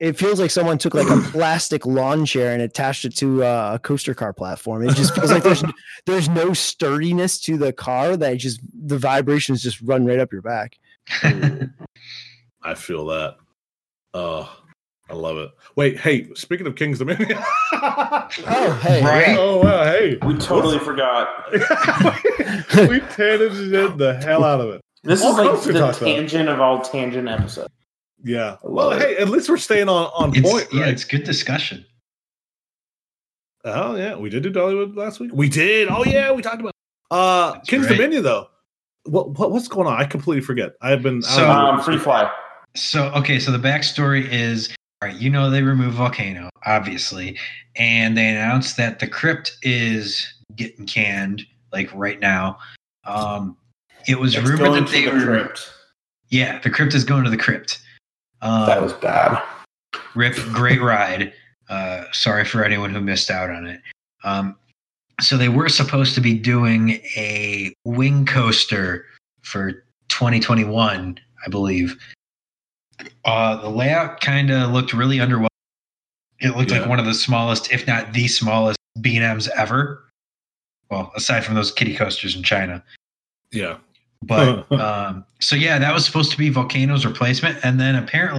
It 0.00 0.16
feels 0.16 0.40
like 0.40 0.50
someone 0.50 0.78
took 0.78 0.94
like 0.94 1.08
a 1.10 1.20
plastic 1.30 1.84
lawn 1.84 2.24
chair 2.24 2.52
and 2.52 2.62
attached 2.62 3.04
it 3.04 3.14
to 3.16 3.44
uh, 3.44 3.72
a 3.74 3.78
coaster 3.78 4.14
car 4.14 4.32
platform. 4.32 4.88
It 4.88 4.94
just 4.94 5.14
feels 5.14 5.30
like 5.30 5.42
there's 5.42 5.64
there's 6.06 6.28
no 6.28 6.52
sturdiness 6.54 7.40
to 7.40 7.58
the 7.58 7.72
car 7.72 8.16
that 8.16 8.38
just 8.38 8.60
the 8.72 8.98
vibrations 8.98 9.62
just 9.62 9.80
run 9.82 10.06
right 10.06 10.18
up 10.18 10.32
your 10.32 10.42
back. 10.42 10.78
I 12.62 12.74
feel 12.74 13.06
that. 13.06 13.36
Oh, 14.14 14.57
I 15.10 15.14
love 15.14 15.38
it. 15.38 15.50
Wait, 15.76 15.98
hey, 15.98 16.28
speaking 16.34 16.66
of 16.66 16.76
Kings 16.76 16.98
Dominion. 16.98 17.38
Oh, 18.46 18.78
hey, 18.82 19.02
Right? 19.02 19.36
Oh 19.38 19.56
wow, 19.62 19.84
hey. 19.84 20.18
We 20.26 20.34
totally 20.36 20.78
forgot. 20.78 21.50
we 21.52 21.58
tangented 23.00 23.96
the 23.96 24.18
hell 24.22 24.44
out 24.44 24.60
of 24.60 24.68
it. 24.74 24.80
This 25.02 25.22
All 25.22 25.30
is 25.30 25.64
like 25.64 25.72
the 25.74 25.78
talk, 25.80 25.96
though. 25.98 26.06
tangent 26.06 26.48
of 26.48 26.60
all 26.60 26.82
tangent 26.82 27.26
episodes. 27.28 27.68
Yeah. 28.22 28.56
Well, 28.62 28.88
love 28.90 29.00
hey, 29.00 29.16
at 29.16 29.28
least 29.30 29.48
we're 29.48 29.56
staying 29.56 29.88
on 29.88 30.06
on 30.14 30.36
It's, 30.36 30.48
point, 30.50 30.66
yeah, 30.72 30.82
right? 30.82 30.90
it's 30.90 31.04
good 31.04 31.24
discussion. 31.24 31.84
Oh 33.64 33.96
yeah, 33.96 34.16
we 34.16 34.28
did 34.30 34.42
do 34.42 34.50
Dollywood 34.50 34.96
last 34.96 35.20
week. 35.20 35.30
We 35.32 35.48
did. 35.48 35.88
Oh 35.88 36.04
yeah, 36.04 36.32
we 36.32 36.42
talked 36.42 36.60
about. 36.60 36.72
Uh, 37.10 37.52
That's 37.52 37.68
King's 37.68 37.86
right. 37.86 37.96
Dominion 37.96 38.22
though. 38.24 38.48
What, 39.04 39.38
what 39.38 39.50
what's 39.52 39.68
going 39.68 39.86
on? 39.86 39.94
I 39.98 40.04
completely 40.04 40.42
forget. 40.42 40.72
I 40.82 40.90
have 40.90 41.02
been. 41.02 41.22
So- 41.22 41.48
Um, 41.50 41.80
free 41.80 41.98
fly. 41.98 42.30
So 42.76 43.06
okay, 43.16 43.38
so 43.38 43.50
the 43.50 43.58
backstory 43.58 44.28
is 44.30 44.74
all 45.02 45.08
right. 45.08 45.18
You 45.18 45.30
know 45.30 45.50
they 45.50 45.62
removed 45.62 45.96
volcano, 45.96 46.50
obviously, 46.66 47.38
and 47.76 48.16
they 48.16 48.28
announced 48.28 48.76
that 48.76 48.98
the 48.98 49.06
crypt 49.06 49.56
is 49.62 50.26
getting 50.56 50.86
canned 50.86 51.46
like 51.72 51.88
right 51.94 52.18
now. 52.20 52.58
Um, 53.04 53.56
it 54.06 54.18
was 54.18 54.34
It's 54.34 54.44
rumored 54.48 54.58
going 54.66 54.84
that 54.84 54.86
to 54.90 54.92
they 54.92 55.04
the 55.04 55.12
were. 55.12 55.24
crypt. 55.24 55.70
Yeah, 56.30 56.58
the 56.60 56.70
crypt 56.70 56.94
is 56.94 57.04
going 57.04 57.24
to 57.24 57.30
the 57.30 57.36
crypt. 57.36 57.80
Um, 58.42 58.66
That 58.66 58.82
was 58.82 58.92
bad. 58.94 59.42
Rip, 60.14 60.34
great 60.52 60.80
ride. 60.80 61.32
Uh, 61.68 62.04
sorry 62.12 62.44
for 62.44 62.64
anyone 62.64 62.92
who 62.92 63.00
missed 63.00 63.30
out 63.30 63.50
on 63.50 63.66
it. 63.66 63.80
Um, 64.24 64.56
so 65.20 65.36
they 65.36 65.48
were 65.48 65.68
supposed 65.68 66.14
to 66.14 66.20
be 66.20 66.34
doing 66.38 66.90
a 67.16 67.72
wing 67.84 68.24
coaster 68.26 69.04
for 69.42 69.84
2021, 70.08 71.18
I 71.44 71.50
believe. 71.50 71.96
Uh, 73.24 73.56
the 73.60 73.68
layout 73.68 74.20
kind 74.20 74.50
of 74.50 74.70
looked 74.72 74.92
really 74.92 75.18
underwhelming. 75.18 75.46
It 76.40 76.56
looked 76.56 76.70
Yeah. 76.70 76.80
like 76.80 76.88
one 76.88 76.98
of 76.98 77.04
the 77.06 77.14
smallest, 77.14 77.72
if 77.72 77.86
not 77.86 78.12
the 78.12 78.28
smallest, 78.28 78.78
B 79.00 79.16
and 79.16 79.24
M's 79.24 79.48
ever. 79.56 80.04
Well, 80.90 81.12
aside 81.16 81.44
from 81.44 81.54
those 81.54 81.70
kitty 81.72 81.94
coasters 81.94 82.34
in 82.36 82.42
China. 82.42 82.82
yeah. 83.52 83.76
But 84.22 84.70
um, 84.80 85.24
so 85.40 85.54
yeah, 85.54 85.78
that 85.78 85.94
was 85.94 86.04
supposed 86.04 86.32
to 86.32 86.38
be 86.38 86.48
Volcano's 86.50 87.06
replacement, 87.06 87.58
and 87.64 87.78
then 87.78 87.94
apparently, 87.94 88.38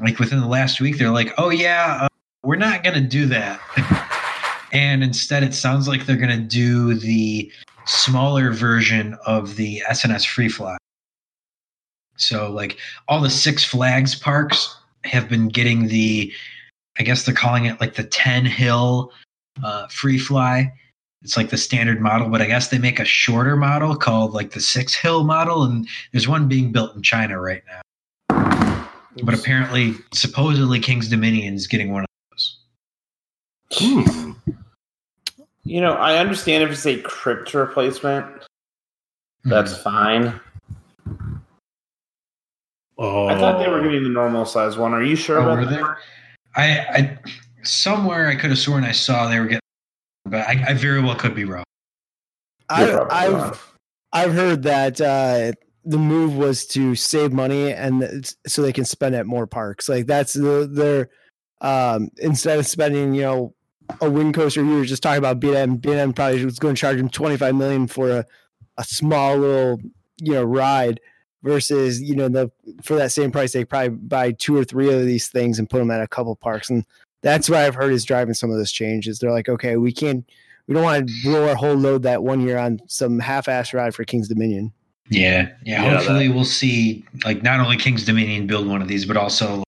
like 0.00 0.18
within 0.18 0.40
the 0.40 0.46
last 0.48 0.80
week, 0.80 0.98
they're 0.98 1.10
like, 1.12 1.32
"Oh 1.38 1.50
yeah, 1.50 1.98
uh, 2.02 2.08
we're 2.42 2.56
not 2.56 2.82
gonna 2.82 3.00
do 3.00 3.26
that," 3.26 3.60
and 4.72 5.04
instead, 5.04 5.44
it 5.44 5.54
sounds 5.54 5.86
like 5.86 6.04
they're 6.06 6.16
gonna 6.16 6.36
do 6.40 6.94
the 6.94 7.48
smaller 7.86 8.50
version 8.50 9.16
of 9.24 9.54
the 9.54 9.82
S&S 9.88 10.24
Free 10.24 10.48
Fly. 10.48 10.76
So 12.18 12.50
like 12.50 12.78
all 13.08 13.20
the 13.20 13.30
Six 13.30 13.64
Flags 13.64 14.14
parks 14.14 14.76
have 15.04 15.28
been 15.28 15.48
getting 15.48 15.88
the, 15.88 16.32
I 16.98 17.02
guess 17.02 17.24
they're 17.24 17.34
calling 17.34 17.64
it 17.64 17.80
like 17.80 17.94
the 17.94 18.04
Ten 18.04 18.44
Hill 18.44 19.12
uh, 19.64 19.86
Free 19.88 20.18
Fly 20.18 20.72
it's 21.22 21.36
like 21.36 21.50
the 21.50 21.56
standard 21.56 22.00
model, 22.00 22.28
but 22.28 22.40
I 22.40 22.46
guess 22.46 22.68
they 22.68 22.78
make 22.78 23.00
a 23.00 23.04
shorter 23.04 23.56
model 23.56 23.96
called 23.96 24.32
like 24.34 24.52
the 24.52 24.60
Six 24.60 24.94
Hill 24.94 25.24
model, 25.24 25.64
and 25.64 25.88
there's 26.12 26.28
one 26.28 26.46
being 26.48 26.70
built 26.70 26.94
in 26.94 27.02
China 27.02 27.40
right 27.40 27.62
now. 27.66 28.88
But 29.24 29.34
apparently, 29.34 29.94
supposedly, 30.12 30.78
Kings 30.78 31.08
Dominion 31.08 31.54
is 31.54 31.66
getting 31.66 31.92
one 31.92 32.04
of 32.04 32.08
those. 32.30 32.58
Hmm. 33.72 34.32
You 35.64 35.80
know, 35.80 35.94
I 35.94 36.18
understand 36.18 36.62
if 36.62 36.70
it's 36.70 36.86
a 36.86 37.00
crypt 37.00 37.52
replacement, 37.52 38.26
that's 39.44 39.76
fine. 39.76 40.38
Oh, 42.98 43.28
I 43.28 43.38
thought 43.38 43.62
they 43.62 43.68
were 43.70 43.80
getting 43.82 44.02
the 44.02 44.08
normal 44.08 44.44
size 44.44 44.76
one. 44.76 44.92
Are 44.92 45.02
you 45.02 45.14
sure 45.16 45.38
Oh, 45.38 45.42
about 45.52 45.58
were 45.58 45.66
that? 45.66 45.96
I, 46.56 46.78
I 46.80 47.18
somewhere 47.62 48.26
I 48.28 48.34
could 48.34 48.50
have 48.50 48.58
sworn 48.58 48.84
I 48.84 48.92
saw 48.92 49.28
they 49.28 49.38
were 49.38 49.46
getting, 49.46 49.60
but 50.24 50.46
I, 50.48 50.64
I 50.68 50.74
very 50.74 51.00
well 51.00 51.14
could 51.14 51.34
be 51.34 51.44
wrong. 51.44 51.64
I, 52.68 52.90
probably 52.90 53.16
I've 53.16 53.32
wrong. 53.32 53.54
I've 54.12 54.32
heard 54.32 54.62
that 54.64 55.00
uh, 55.00 55.52
the 55.84 55.98
move 55.98 56.36
was 56.36 56.66
to 56.68 56.94
save 56.94 57.32
money 57.32 57.72
and 57.72 58.02
it's- 58.02 58.36
so 58.46 58.62
they 58.62 58.72
can 58.72 58.84
spend 58.84 59.14
at 59.14 59.26
more 59.26 59.46
parks. 59.46 59.88
Like 59.88 60.06
that's 60.06 60.32
the 60.32 60.68
their 60.70 61.08
um, 61.60 62.08
instead 62.18 62.58
of 62.58 62.66
spending 62.66 63.14
you 63.14 63.22
know 63.22 63.54
a 64.00 64.10
wing 64.10 64.32
coaster, 64.32 64.64
you 64.64 64.74
were 64.76 64.84
just 64.84 65.02
talking 65.02 65.18
about 65.18 65.40
BM. 65.40 65.80
BM 65.80 66.14
probably 66.16 66.44
was 66.44 66.58
going 66.58 66.74
to 66.74 66.80
charge 66.80 66.96
them 66.96 67.08
twenty 67.08 67.36
five 67.36 67.54
million 67.54 67.86
for 67.86 68.10
a 68.10 68.24
a 68.76 68.84
small 68.84 69.36
little 69.36 69.80
you 70.20 70.32
know 70.32 70.42
ride 70.44 70.98
versus 71.42 72.00
you 72.02 72.14
know 72.16 72.28
the 72.28 72.50
for 72.82 72.96
that 72.96 73.12
same 73.12 73.30
price 73.30 73.52
they 73.52 73.64
probably 73.64 73.90
buy 73.90 74.32
two 74.32 74.56
or 74.56 74.64
three 74.64 74.92
of 74.92 75.06
these 75.06 75.28
things 75.28 75.58
and 75.58 75.70
put 75.70 75.78
them 75.78 75.90
at 75.90 76.00
a 76.02 76.08
couple 76.08 76.34
parks 76.36 76.68
and 76.70 76.84
that's 77.22 77.48
what 77.50 77.58
I've 77.58 77.74
heard 77.74 77.92
is 77.92 78.04
driving 78.04 78.34
some 78.34 78.50
of 78.50 78.56
those 78.58 78.70
changes. 78.70 79.18
They're 79.18 79.32
like, 79.32 79.48
okay, 79.48 79.76
we 79.76 79.92
can't 79.92 80.24
we 80.66 80.74
don't 80.74 80.84
want 80.84 81.08
to 81.08 81.14
blow 81.24 81.48
our 81.48 81.54
whole 81.54 81.74
load 81.74 82.02
that 82.04 82.22
one 82.22 82.40
year 82.40 82.58
on 82.58 82.80
some 82.86 83.18
half-ass 83.18 83.72
ride 83.74 83.94
for 83.94 84.04
Kings 84.04 84.28
Dominion. 84.28 84.72
Yeah, 85.10 85.48
yeah. 85.64 85.82
Yeah, 85.82 85.96
hopefully, 85.96 86.28
we'll 86.28 86.44
see 86.44 87.04
like 87.24 87.42
not 87.42 87.58
only 87.60 87.76
Kings 87.76 88.04
Dominion 88.04 88.46
build 88.46 88.68
one 88.68 88.82
of 88.82 88.88
these, 88.88 89.04
but 89.06 89.16
also 89.16 89.64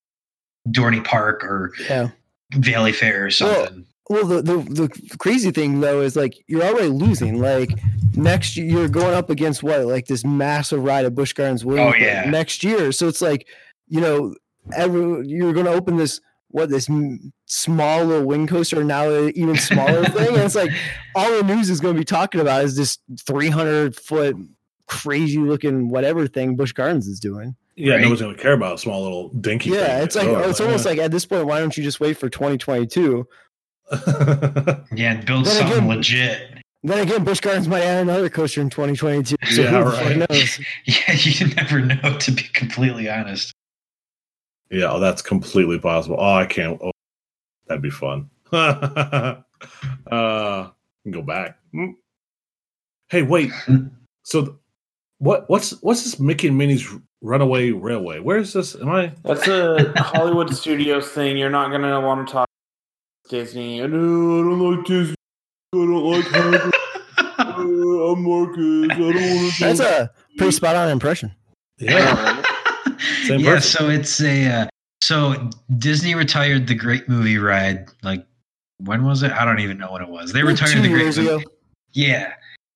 Dorney 0.69 1.03
Park 1.05 1.43
or 1.45 1.73
Yeah. 1.89 2.11
Valley 2.55 2.93
Fair 2.93 3.27
or 3.27 3.31
something. 3.31 3.77
Well, 3.77 3.85
the, 4.11 4.43
the 4.43 4.57
the 4.89 5.17
crazy 5.19 5.51
thing 5.51 5.81
though 5.81 6.01
is 6.03 6.17
like 6.17 6.35
you're 6.49 6.63
already 6.65 6.89
losing. 6.89 7.41
Like 7.41 7.71
next 8.17 8.57
year, 8.57 8.67
you're 8.67 8.89
going 8.89 9.15
up 9.15 9.31
against 9.31 9.63
what 9.63 9.87
like 9.87 10.07
this 10.07 10.25
massive 10.25 10.83
ride 10.83 11.05
at 11.05 11.15
Busch 11.15 11.33
Gardens 11.33 11.65
Williamsburg 11.65 12.03
Oh, 12.03 12.05
yeah. 12.05 12.29
next 12.31 12.65
year. 12.65 12.91
So 12.93 13.07
it's 13.09 13.23
like 13.23 13.47
you 13.89 14.01
know, 14.01 14.35
every 14.77 15.27
you're 15.29 15.53
going 15.53 15.67
to 15.67 15.73
open 15.73 15.97
this 15.97 16.21
what 16.49 16.69
this 16.71 16.91
m- 16.91 17.33
small 17.47 18.05
little 18.05 18.27
wing 18.27 18.47
coaster 18.49 18.83
now 18.83 19.09
an 19.09 19.33
even 19.37 19.57
smaller 19.57 20.05
thing, 20.11 20.29
and 20.35 20.39
it's 20.39 20.57
like 20.57 20.71
all 21.15 21.31
the 21.31 21.45
news 21.45 21.71
is 21.71 21.79
going 21.81 21.95
to 21.95 21.99
be 22.01 22.05
talking 22.05 22.41
about 22.41 22.65
is 22.65 22.77
this 22.77 22.99
300 23.27 23.95
foot 23.95 24.35
crazy 24.87 25.39
looking 25.39 25.89
whatever 25.89 26.27
thing 26.27 26.57
Busch 26.57 26.73
Gardens 26.73 27.07
is 27.07 27.21
doing. 27.21 27.55
yeah, 27.77 27.93
Right. 27.95 28.01
nobody's 28.03 28.23
gonna 28.23 28.35
care 28.37 28.55
about 28.55 28.75
a 28.75 28.79
small 28.79 29.03
little 29.03 29.29
dinky. 29.29 29.71
Yeah, 29.71 29.95
thing. 29.99 30.03
it's 30.05 30.17
like 30.17 30.27
Oh, 30.29 30.51
it's 30.51 30.61
almost 30.61 30.85
like 30.85 30.99
at 30.99 31.13
this 31.13 31.25
point, 31.27 31.47
why 31.47 31.61
don't 31.61 31.77
you 31.77 31.85
just 31.85 32.01
wait 32.01 32.15
for 32.19 32.29
2022? 32.29 33.25
Yeah, 33.91 35.13
and 35.13 35.27
build 35.27 35.47
Then 35.47 35.55
something 35.55 35.77
again- 35.79 35.89
legit. 35.89 36.57
Then 36.83 36.99
again, 37.01 37.25
Busch 37.25 37.41
Gardens 37.41 37.69
might 37.69 37.83
add 37.83 38.01
another 38.03 38.31
coaster 38.31 38.61
in 38.63 38.71
2022. 38.71 39.37
So 39.55 39.63
Yeah, 39.63 39.79
right. 39.81 40.17
knows? 40.31 40.61
Yeah, 40.87 41.13
you 41.13 41.47
never 41.55 41.81
know. 41.81 42.17
To 42.19 42.31
be 42.33 42.43
completely 42.55 43.09
honest. 43.11 43.53
yeah, 44.71 44.91
oh, 44.91 44.99
that's 45.01 45.21
completely 45.21 45.79
possible. 45.79 46.17
Oh, 46.19 46.35
I 46.35 46.47
can't. 46.47 46.81
Oh, 46.83 46.93
that'd 47.67 47.83
be 47.83 47.91
fun. 47.91 48.31
uh, 48.53 49.35
can 50.11 51.11
go 51.11 51.23
back. 51.23 51.59
Hmm. 51.73 51.91
Hey, 53.11 53.23
wait. 53.23 53.51
So, 54.23 54.43
th- 54.43 54.55
What 55.19 55.49
what's 55.51 55.73
what's 55.83 56.05
this 56.05 56.19
Mickey 56.19 56.49
and 56.49 56.57
Minnie's 56.57 56.89
Runaway 57.21 57.71
Railway? 57.73 58.21
Where 58.21 58.39
is 58.39 58.53
this? 58.55 58.75
Am 58.77 58.89
I? 58.89 59.13
That's 59.23 59.47
a 59.49 59.93
Hollywood 60.01 60.55
Studios 60.55 61.09
thing. 61.09 61.37
You're 61.37 61.51
not 61.51 61.71
gonna 61.71 62.01
want 62.01 62.27
to 62.27 62.33
talk 62.33 62.49
Disney. 63.31 63.81
I 63.81 63.87
don't, 63.87 63.97
I 63.97 64.43
don't 64.43 64.77
like 64.77 64.87
Disney. 64.87 65.15
I 65.73 65.77
don't 65.77 66.05
like 66.05 66.25
Hagrid. 66.25 66.73
Uh, 67.39 68.13
I'm 68.13 68.23
Marcus. 68.23 68.91
I 68.91 68.99
don't 68.99 69.15
want 69.15 69.55
to. 69.55 69.65
That's 69.65 69.81
a 69.81 70.11
pretty 70.37 70.53
spot 70.53 70.77
on 70.77 70.89
impression. 70.89 71.35
Yeah. 71.79 72.43
Same 73.25 73.41
yeah, 73.41 73.55
person. 73.55 73.79
so 73.79 73.89
it's 73.89 74.21
a 74.21 74.47
uh, 74.47 74.67
so 75.03 75.51
Disney 75.79 76.15
retired 76.15 76.67
the 76.67 76.75
Great 76.75 77.09
Movie 77.09 77.39
Ride. 77.39 77.89
Like 78.03 78.27
when 78.79 79.05
was 79.05 79.23
it? 79.23 79.33
I 79.33 79.45
don't 79.45 79.61
even 79.61 79.79
know 79.79 79.93
when 79.93 80.03
it 80.03 80.09
was. 80.09 80.33
They 80.33 80.43
retired 80.43 80.73
Two 80.73 80.83
the 80.83 80.89
Great 80.89 81.07
Movie. 81.07 81.27
ago. 81.27 81.41
Yeah, 81.93 82.33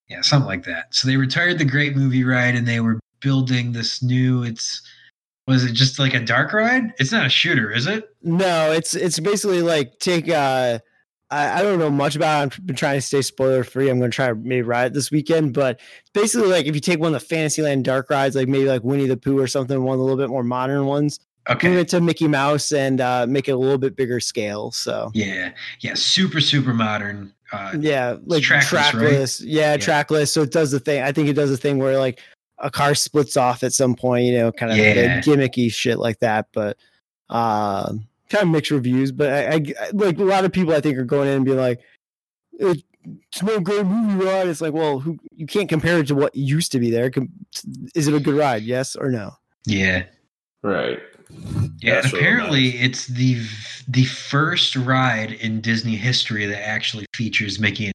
yeah, 0.09 0.23
something 0.23 0.49
like 0.49 0.65
that. 0.65 0.95
So 0.95 1.09
they 1.09 1.17
retired 1.17 1.59
the 1.59 1.65
Great 1.65 1.97
Movie 1.97 2.25
Ride, 2.25 2.55
and 2.55 2.67
they 2.67 2.81
were 2.81 3.01
building 3.21 3.73
this 3.73 4.03
new. 4.03 4.43
It's 4.43 4.83
was 5.47 5.65
it 5.65 5.73
just 5.73 5.99
like 5.99 6.15
a 6.15 6.21
dark 6.21 6.53
ride? 6.53 6.93
It's 6.99 7.13
not 7.13 7.27
a 7.27 7.29
shooter, 7.29 7.71
is 7.71 7.87
it? 7.87 8.09
No, 8.23 8.73
it's 8.73 8.95
it's 8.95 9.19
basically 9.21 9.63
like 9.63 9.99
take 9.99 10.29
uh 10.29 10.79
I, 11.31 11.61
I 11.61 11.63
don't 11.63 11.79
know 11.79 11.91
much 11.91 12.17
about 12.17 12.41
it. 12.41 12.55
I've 12.59 12.67
been 12.67 12.77
trying 12.77 12.97
to 12.99 13.03
stay 13.03 13.21
spoiler 13.23 13.65
free. 13.65 13.91
I'm 13.91 13.99
gonna 13.99 14.11
try 14.11 14.29
to 14.29 14.35
maybe 14.35 14.63
ride 14.63 14.87
it 14.89 14.95
this 14.95 15.11
weekend, 15.11 15.53
but 15.55 15.81
basically 16.13 16.49
like 16.49 16.67
if 16.67 16.75
you 16.75 16.81
take 16.81 16.99
one 17.01 17.15
of 17.15 17.21
the 17.21 17.27
Fantasyland 17.27 17.85
dark 17.85 18.09
rides, 18.11 18.37
like 18.37 18.49
maybe 18.49 18.67
like 18.67 18.85
Winnie 18.85 19.07
the 19.07 19.17
Pooh 19.17 19.39
or 19.39 19.47
something, 19.47 19.83
one 19.83 19.95
of 19.95 19.99
the 19.99 20.05
little 20.05 20.19
bit 20.19 20.31
more 20.31 20.45
modern 20.45 20.87
ones, 20.87 21.21
move 21.49 21.57
Okay. 21.57 21.75
it 21.77 21.89
to 21.89 22.01
Mickey 22.01 22.29
Mouse 22.29 22.73
and 22.73 23.01
uh 23.01 23.27
make 23.29 23.49
it 23.49 23.53
a 23.53 23.57
little 23.59 23.79
bit 23.79 23.97
bigger 23.97 24.21
scale. 24.21 24.71
So 24.71 25.11
Yeah, 25.15 25.53
yeah, 25.81 25.95
super 25.95 26.41
super 26.41 26.73
modern. 26.73 27.33
Uh, 27.53 27.73
yeah, 27.79 28.17
like 28.25 28.43
trackless, 28.43 28.69
trackless. 28.91 29.41
right? 29.41 29.49
Yeah, 29.49 29.73
Yeah. 29.73 29.77
trackless. 29.77 30.33
So 30.33 30.43
it 30.43 30.51
does 30.51 30.71
the 30.73 30.81
thing. 30.81 31.03
I 31.03 31.13
think 31.13 31.29
it 31.29 31.35
does 31.35 31.51
the 31.51 31.57
thing 31.59 31.79
where 31.79 31.99
like 31.99 32.19
a 32.65 32.71
car 32.71 32.95
splits 32.97 33.37
off 33.37 33.63
at 33.63 33.73
some 33.73 33.95
point, 33.95 34.25
you 34.25 34.33
know, 34.39 34.51
kind 34.51 34.73
of 34.73 34.79
Yeah. 34.79 35.21
gimmicky 35.21 35.71
shit 35.73 35.99
like 35.99 36.19
that. 36.21 36.47
But 36.53 36.77
um, 37.31 38.07
kind 38.31 38.43
of 38.45 38.49
mixed 38.49 38.71
reviews. 38.73 39.13
But 39.13 39.33
I, 39.33 39.45
I 39.55 39.55
I- 39.55 39.91
like 39.93 40.19
a 40.19 40.25
lot 40.25 40.45
of 40.45 40.53
people 40.53 40.73
I 40.75 40.81
think 40.81 40.99
are 40.99 41.05
going 41.05 41.29
in 41.29 41.37
and 41.37 41.45
being 41.45 41.59
like, 41.59 41.81
it's 42.59 43.43
no 43.43 43.61
great 43.61 43.85
movie 43.85 44.25
ride. 44.25 44.49
It's 44.49 44.61
like, 44.61 44.73
well, 44.73 44.99
who 44.99 45.19
you 45.37 45.47
can't 45.47 45.69
compare 45.69 45.99
it 45.99 46.07
to 46.09 46.15
what 46.15 46.35
used 46.35 46.73
to 46.73 46.79
be 46.81 46.91
there. 46.91 47.11
Is 47.95 48.09
it 48.09 48.15
a 48.15 48.21
good 48.21 48.35
ride? 48.35 48.63
Yes 48.63 48.97
or 48.97 49.11
no? 49.11 49.33
yeah, 49.67 50.05
Right. 50.63 50.99
yeah. 51.81 51.95
That's 51.97 52.07
and 52.07 52.13
really 52.15 52.25
apparently, 52.27 52.65
nice. 52.73 52.81
it's 52.81 53.07
the 53.09 53.43
the 53.89 54.05
first 54.07 54.77
ride 54.77 55.33
in 55.33 55.61
Disney 55.61 55.97
history 55.97 56.47
that 56.47 56.67
actually 56.67 57.05
features 57.15 57.59
Mickey. 57.61 57.93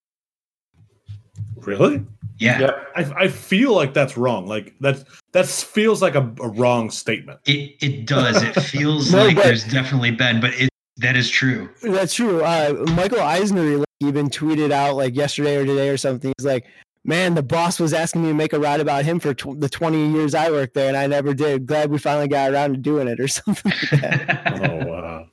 And, 1.59 1.79
Really? 1.79 2.05
yeah, 2.39 2.59
Yep. 2.59 2.87
I, 2.95 3.01
I 3.23 3.27
feel 3.27 3.73
like 3.75 3.93
that's 3.93 4.17
wrong. 4.17 4.47
Like 4.47 4.73
that's 4.79 5.03
that 5.33 5.45
feels 5.47 6.01
like 6.01 6.15
a, 6.15 6.21
a 6.41 6.47
wrong 6.49 6.89
statement. 6.89 7.39
it 7.45 7.75
it 7.81 8.05
does. 8.05 8.41
It 8.41 8.53
feels 8.61 9.11
No, 9.11 9.25
like 9.25 9.35
but- 9.35 9.43
there's 9.45 9.63
definitely 9.65 10.11
been, 10.11 10.39
but 10.41 10.53
it 10.53 10.69
that 10.97 11.15
is 11.15 11.29
true. 11.29 11.69
That's 11.81 12.13
true. 12.13 12.43
Uh, 12.43 12.85
Michael 12.93 13.21
Eisner 13.21 13.77
like, 13.77 13.87
even 14.01 14.29
tweeted 14.29 14.71
out 14.71 14.95
like 14.97 15.15
yesterday 15.15 15.55
or 15.55 15.65
today 15.65 15.87
or 15.89 15.95
something. 15.97 16.33
He's 16.37 16.45
like, 16.45 16.65
"Man, 17.05 17.35
the 17.35 17.43
boss 17.43 17.79
was 17.79 17.93
asking 17.93 18.23
me 18.23 18.27
to 18.29 18.33
make 18.33 18.51
a 18.51 18.59
ride 18.59 18.81
about 18.81 19.05
him 19.05 19.17
for 19.19 19.33
tw- 19.33 19.57
the 19.57 19.69
20 19.69 20.11
years 20.11 20.35
I 20.35 20.51
worked 20.51 20.73
there, 20.73 20.89
and 20.89 20.97
I 20.97 21.07
never 21.07 21.33
did. 21.33 21.65
Glad 21.67 21.89
we 21.89 21.99
finally 21.99 22.27
got 22.27 22.51
around 22.51 22.71
to 22.71 22.77
doing 22.77 23.07
it, 23.07 23.19
or 23.21 23.27
something 23.29 23.71
like 23.71 24.01
that." 24.01 24.61
Oh 24.69 24.85
wow, 24.87 25.27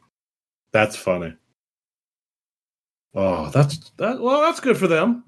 that's 0.73 0.95
funny. 0.95 1.35
Oh, 3.15 3.51
that's 3.51 3.91
that. 3.97 4.21
Well, 4.21 4.43
that's 4.43 4.61
good 4.61 4.77
for 4.77 4.87
them. 4.87 5.25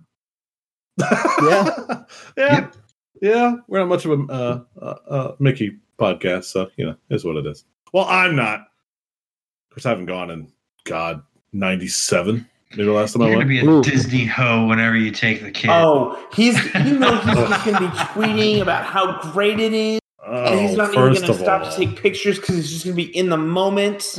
Yeah. 0.99 1.15
yeah, 2.37 2.55
Yep. 2.55 2.77
yeah. 3.23 3.55
We're 3.69 3.79
not 3.81 3.89
much 3.89 4.05
of 4.05 4.13
a 4.13 4.23
uh, 4.33 4.61
uh, 4.81 4.85
uh, 5.09 5.35
Mickey 5.39 5.77
podcast, 5.99 6.45
so 6.45 6.71
you 6.77 6.87
know, 6.87 6.95
is 7.11 7.25
what 7.25 7.37
it 7.37 7.47
is. 7.47 7.65
Well, 7.93 8.07
I'm 8.09 8.37
not. 8.37 8.61
Of 8.61 9.75
course, 9.75 9.87
I 9.87 9.91
haven't 9.91 10.07
gone 10.07 10.31
in 10.31 10.53
God 10.85 11.23
ninety 11.53 11.89
seven. 11.89 12.47
Maybe 12.73 12.85
the 12.85 12.93
last 12.93 13.15
time 13.15 13.23
You're 13.23 13.31
I 13.31 13.35
gonna 13.35 13.47
be 13.47 13.61
a 13.61 13.65
Ooh. 13.65 13.83
Disney 13.83 14.27
hoe 14.27 14.67
whenever 14.67 14.95
you 14.97 15.11
take 15.11 15.43
the 15.43 15.51
kid. 15.51 15.71
Oh, 15.71 16.23
he's 16.35 16.55
you 16.75 16.99
know 16.99 17.17
he's 17.17 17.35
just 17.35 17.65
gonna 17.65 17.81
be 17.81 17.87
tweeting 17.97 18.61
about 18.61 18.85
how 18.85 19.21
great 19.33 19.59
it 19.59 19.73
is, 19.73 20.01
and 20.27 20.61
he's 20.61 20.73
Oh, 20.73 20.77
not 20.85 20.91
even 20.95 21.15
gonna 21.23 21.35
stop 21.35 21.63
all. 21.63 21.71
to 21.71 21.77
take 21.77 21.97
pictures 22.01 22.39
because 22.39 22.57
he's 22.57 22.71
just 22.71 22.85
gonna 22.85 22.95
be 22.97 23.17
in 23.17 23.31
the 23.31 23.39
moment. 23.39 24.19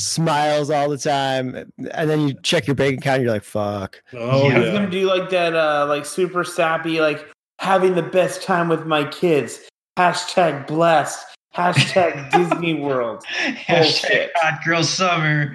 Smiles 0.00 0.70
all 0.70 0.88
the 0.88 0.96
time, 0.98 1.54
and 1.92 2.08
then 2.10 2.20
you 2.28 2.34
check 2.42 2.66
your 2.66 2.74
bank 2.74 2.98
account, 3.00 3.16
and 3.16 3.24
you're 3.24 3.32
like, 3.34 3.44
"Fuck." 3.44 4.02
Oh 4.14 4.48
Yeah. 4.48 4.58
He's 4.58 4.66
yeah. 4.68 4.72
gonna 4.72 4.90
do 4.90 5.06
like 5.06 5.28
that, 5.30 5.54
uh, 5.54 5.84
like 5.88 6.06
super 6.06 6.42
sappy, 6.42 7.00
like 7.00 7.28
having 7.58 7.94
the 7.94 8.02
best 8.02 8.42
time 8.42 8.68
with 8.68 8.86
my 8.86 9.04
kids. 9.04 9.60
Hashtag 9.98 10.66
blessed. 10.66 11.26
Hashtag 11.54 12.30
Disney 12.50 12.74
World. 12.74 13.24
Hashtag 13.26 14.28
hot 14.36 14.60
girl 14.64 14.82
summer. 14.84 15.52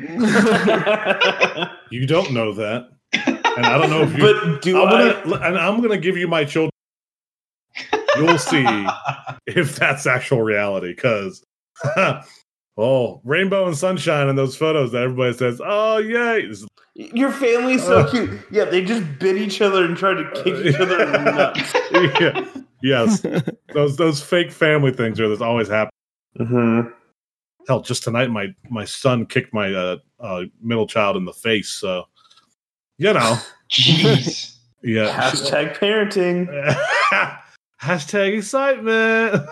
You 1.91 2.05
don't 2.05 2.31
know 2.33 2.51
that, 2.53 2.89
and 3.13 3.65
I 3.65 3.77
don't 3.77 3.89
know 3.89 4.01
if 4.01 4.11
you. 4.17 4.19
but 4.19 4.61
do 4.61 4.81
I'm 4.81 4.87
I? 4.89 5.23
gonna, 5.23 5.35
and 5.45 5.57
I'm 5.57 5.81
gonna 5.81 5.97
give 5.97 6.17
you 6.17 6.27
my 6.27 6.43
children. 6.43 6.71
You'll 8.17 8.37
see 8.37 8.65
if 9.47 9.75
that's 9.77 10.05
actual 10.07 10.41
reality, 10.41 10.89
because 10.93 11.43
oh, 12.77 13.21
rainbow 13.23 13.65
and 13.67 13.77
sunshine 13.77 14.27
in 14.29 14.35
those 14.35 14.55
photos 14.57 14.91
that 14.91 15.03
everybody 15.03 15.33
says, 15.37 15.61
"Oh 15.63 15.97
yay!" 15.97 16.45
This 16.47 16.61
is- 16.61 16.67
Your 16.95 17.31
family's 17.31 17.83
so 17.83 17.99
Uh, 17.99 18.09
cute. 18.11 18.39
Yeah, 18.51 18.65
they 18.65 18.83
just 18.83 19.03
bit 19.19 19.35
each 19.37 19.61
other 19.61 19.83
and 19.83 19.95
tried 19.97 20.15
to 20.15 20.31
kick 20.43 20.65
each 20.65 20.75
other 20.79 21.01
in 21.03 21.11
the 21.11 21.31
nuts. 21.31 21.73
yeah, 22.21 22.61
yes, 22.81 23.21
those 23.73 23.97
those 23.97 24.21
fake 24.21 24.51
family 24.51 24.91
things 24.91 25.19
are 25.19 25.27
that's 25.29 25.41
always 25.41 25.67
happen. 25.67 25.91
Mm-hmm. 26.39 26.89
Hell, 27.67 27.81
just 27.81 28.03
tonight, 28.03 28.29
my 28.31 28.47
my 28.69 28.85
son 28.85 29.25
kicked 29.25 29.53
my 29.53 29.73
uh, 29.73 29.97
uh, 30.19 30.43
middle 30.61 30.85
child 30.87 31.17
in 31.17 31.25
the 31.25 31.33
face. 31.33 31.69
So, 31.69 32.05
you 32.97 33.11
know, 33.13 33.37
Jeez. 33.71 34.55
yeah. 34.83 35.09
Hashtag 35.31 35.77
parenting. 35.77 36.47
Hashtag 37.81 38.37
excitement. 38.37 39.43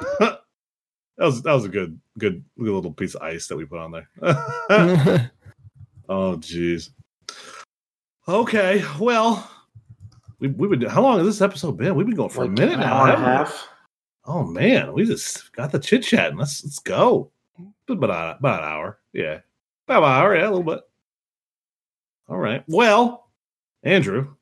That 1.18 1.26
was 1.26 1.42
that 1.44 1.54
was 1.54 1.66
a 1.66 1.70
good 1.70 2.00
good 2.18 2.44
little 2.58 2.92
piece 2.92 3.16
of 3.16 3.22
ice 3.22 3.48
that 3.48 3.58
we 3.58 3.66
put 3.66 3.80
on 3.80 3.92
there. 3.92 4.10
oh 6.10 6.38
jeez. 6.38 6.90
Okay, 8.28 8.84
well, 9.00 9.50
we 10.40 10.48
we've 10.48 10.70
been 10.70 10.90
how 10.90 11.02
long 11.02 11.18
has 11.18 11.28
this 11.28 11.42
episode 11.42 11.78
been? 11.78 11.96
We've 11.96 12.08
been 12.08 12.16
going 12.16 12.30
for 12.30 12.42
Like 12.48 12.50
a 12.58 12.62
minute 12.62 12.74
an 12.76 12.80
now. 12.82 13.04
and 13.04 13.14
a 13.14 13.18
half. 13.18 13.68
Oh 14.26 14.44
man, 14.44 14.94
we 14.94 15.06
just 15.06 15.52
got 15.54 15.72
the 15.72 15.80
chit 15.80 16.04
chatting. 16.04 16.38
Let's 16.38 16.64
let's 16.64 16.80
go. 16.80 17.30
About 17.90 18.40
about 18.40 18.64
an 18.64 18.70
hour, 18.70 19.00
yeah, 19.12 19.40
about 19.88 20.04
an 20.04 20.10
hour, 20.10 20.36
yeah, 20.36 20.44
a 20.44 20.50
little 20.52 20.64
bit. 20.64 20.80
All 22.30 22.38
right. 22.38 22.64
Well, 22.68 23.30
Andrew, 23.84 24.34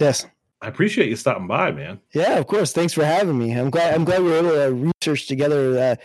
yes. 0.00 0.24
I 0.62 0.68
appreciate 0.68 1.08
you 1.08 1.16
stopping 1.16 1.48
by, 1.48 1.72
man. 1.72 2.00
Yeah, 2.14 2.38
of 2.38 2.46
course. 2.46 2.72
Thanks 2.72 2.92
for 2.92 3.04
having 3.04 3.36
me. 3.36 3.50
I'm 3.52 3.68
glad. 3.68 3.94
I'm 3.94 4.04
glad 4.04 4.22
we 4.22 4.30
were 4.30 4.38
able 4.38 4.50
to 4.52 4.92
research 5.02 5.26
together 5.26 5.76
uh, 5.76 5.96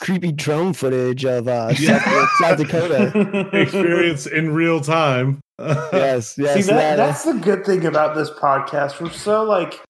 creepy 0.00 0.32
drone 0.32 0.72
footage 0.72 1.24
of 1.24 1.46
uh, 1.46 1.72
Yeah. 1.78 2.02
South, 2.02 2.28
South 2.40 2.58
Dakota. 2.58 3.48
Experience 3.52 4.26
in 4.26 4.52
real 4.52 4.80
time. 4.80 5.40
Yes, 5.60 6.34
yes. 6.38 6.56
See 6.56 6.62
that, 6.72 6.96
that, 6.96 7.00
uh, 7.00 7.06
that's 7.06 7.24
the 7.24 7.34
good 7.34 7.64
thing 7.64 7.86
about 7.86 8.16
this 8.16 8.30
podcast. 8.30 9.00
We're 9.00 9.10
so 9.10 9.44
like 9.44 9.80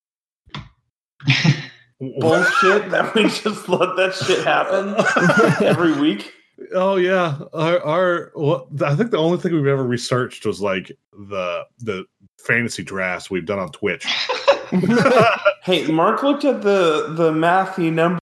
bullshit 1.98 2.90
that 2.90 3.12
we 3.14 3.22
just 3.22 3.68
let 3.68 3.96
that 3.96 4.14
shit 4.14 4.44
happen 4.44 4.94
every 5.66 5.98
week. 5.98 6.32
oh 6.74 6.96
yeah, 6.96 7.38
our, 7.54 7.80
our 7.84 8.32
well, 8.34 8.68
I 8.84 8.94
think 8.94 9.12
the 9.12 9.18
only 9.18 9.38
thing 9.38 9.54
we've 9.54 9.66
ever 9.66 9.84
researched 9.84 10.44
was 10.44 10.60
like 10.60 10.92
the 11.12 11.64
the 11.78 12.04
fantasy 12.46 12.82
drafts 12.82 13.30
we've 13.30 13.46
done 13.46 13.58
on 13.58 13.70
Twitch. 13.70 14.06
Hey, 15.62 15.86
Mark 15.88 16.22
looked 16.22 16.44
at 16.46 16.62
the 16.62 17.12
the 17.16 17.32
mathy 17.32 17.92
number 17.92 18.18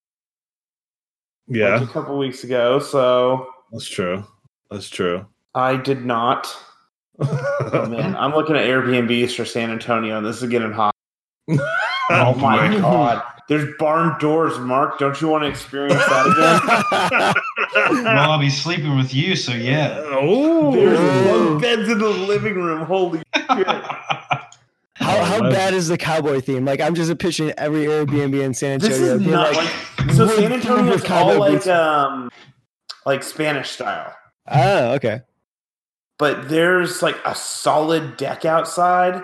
like, 1.46 1.56
yeah, 1.56 1.82
a 1.82 1.86
couple 1.86 2.18
weeks 2.18 2.42
ago, 2.42 2.80
so 2.80 3.48
that's 3.70 3.86
true. 3.86 4.24
That's 4.70 4.90
true. 4.90 5.24
I 5.54 5.76
did 5.76 6.04
not. 6.04 6.48
Oh 7.20 7.86
man, 7.90 8.16
I'm 8.16 8.32
looking 8.32 8.56
at 8.56 8.64
Airbnbs 8.64 9.36
for 9.36 9.44
San 9.44 9.70
Antonio, 9.70 10.18
and 10.18 10.26
this 10.26 10.42
is 10.42 10.48
getting 10.48 10.72
hot. 10.72 10.94
Oh, 11.48 11.58
oh 12.10 12.34
my 12.34 12.76
god. 12.78 13.22
There's 13.48 13.74
barn 13.78 14.18
doors, 14.18 14.58
Mark. 14.58 14.98
Don't 14.98 15.18
you 15.22 15.28
want 15.28 15.44
to 15.44 15.48
experience 15.48 15.94
that 15.94 17.34
again? 17.74 18.04
well, 18.04 18.30
I'll 18.32 18.38
be 18.38 18.50
sleeping 18.50 18.94
with 18.96 19.14
you, 19.14 19.36
so 19.36 19.52
yeah. 19.52 20.02
oh, 20.04 20.72
There's 20.72 20.98
Whoa. 20.98 21.48
bunk 21.48 21.62
beds 21.62 21.88
in 21.88 21.98
the 21.98 22.08
living 22.08 22.56
room. 22.56 22.84
Holy 22.84 23.22
shit. 23.34 23.46
how 23.48 25.22
how 25.24 25.40
bad 25.50 25.72
is 25.72 25.88
the 25.88 25.96
cowboy 25.96 26.40
theme? 26.40 26.66
Like 26.66 26.82
I'm 26.82 26.94
just 26.94 27.16
picturing 27.18 27.52
every 27.56 27.86
Airbnb 27.86 28.38
in 28.38 28.52
San 28.52 28.80
This 28.80 29.00
Antonio. 29.00 29.14
is 29.14 29.18
being 29.20 29.30
not 29.30 29.54
like, 29.54 29.98
like, 29.98 30.10
so 30.10 30.26
San 30.28 30.52
Antonio 30.52 30.92
is 30.92 31.04
all 31.10 31.38
like 31.38 31.66
um 31.68 32.30
like 33.06 33.22
Spanish 33.22 33.70
style. 33.70 34.14
oh, 34.48 34.92
okay. 34.96 35.22
But 36.18 36.50
there's 36.50 37.00
like 37.00 37.16
a 37.24 37.34
solid 37.34 38.18
deck 38.18 38.44
outside. 38.44 39.22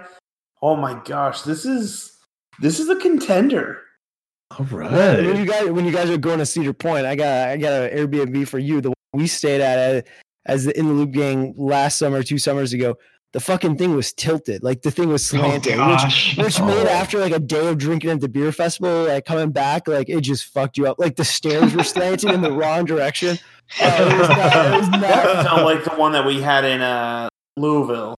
Oh 0.63 0.77
my 0.77 0.99
gosh, 1.05 1.43
this 1.43 1.67
is 1.67 2.17
this 2.59 2.81
is 2.81 2.89
a 2.89 2.97
contender. 2.97 3.83
All 4.59 4.65
When 4.67 4.81
right. 4.81 5.37
you 5.37 5.45
guys 5.47 5.71
when 5.71 5.85
you 5.85 5.93
guys 5.93 6.11
are 6.11 6.17
going 6.19 6.39
to 6.39 6.47
Cedar 6.47 6.73
Point, 6.73 7.07
I 7.07 7.15
got 7.17 7.49
I 7.49 7.57
got 7.57 7.73
an 7.73 7.97
Airbnb 7.97 8.47
for 8.49 8.59
you. 8.59 8.81
The 8.81 8.89
one 8.91 8.95
we 9.13 9.27
stayed 9.27 9.61
at 9.61 9.97
uh, 10.05 10.09
as 10.47 10.65
the 10.65 10.79
in 10.79 10.87
the 10.87 10.93
loop 10.93 11.11
gang 11.13 11.55
last 11.57 11.99
summer, 11.99 12.23
two 12.23 12.39
summers 12.39 12.73
ago. 12.73 12.97
The 13.33 13.41
fucking 13.41 13.79
thing 13.79 13.97
was 13.97 14.13
tilted, 14.13 14.63
like 14.63 14.83
the 14.83 14.93
thing 14.93 15.09
was 15.09 15.23
Oh 15.35 15.39
slanted, 15.39 15.77
which 15.77 16.37
which 16.39 16.61
Oh. 16.61 16.67
made 16.67 16.87
after 16.87 17.19
like 17.19 17.33
a 17.33 17.41
day 17.41 17.67
of 17.67 17.79
drinking 17.79 18.11
at 18.11 18.21
the 18.21 18.29
beer 18.29 18.53
festival, 18.53 19.07
like 19.07 19.25
coming 19.25 19.51
back, 19.51 19.89
like 19.89 20.09
it 20.09 20.21
just 20.21 20.45
fucked 20.45 20.77
you 20.79 20.87
up. 20.87 21.01
Like 21.01 21.17
the 21.17 21.25
stairs 21.25 21.75
were 21.75 21.83
slanted 21.83 22.31
in 22.31 22.43
the 22.43 22.53
wrong 22.61 22.85
direction. 22.85 23.37
Oh, 23.81 24.07
it 24.09 24.19
was 24.21 24.29
not, 24.29 24.39
it 24.39 24.79
was 24.79 24.91
That 25.01 25.45
not, 25.47 25.65
like 25.65 25.83
the 25.83 25.91
one 25.97 26.13
that 26.13 26.25
we 26.25 26.41
had 26.41 26.65
in 26.65 26.81
uh, 26.81 27.29
Louisville. 27.57 28.15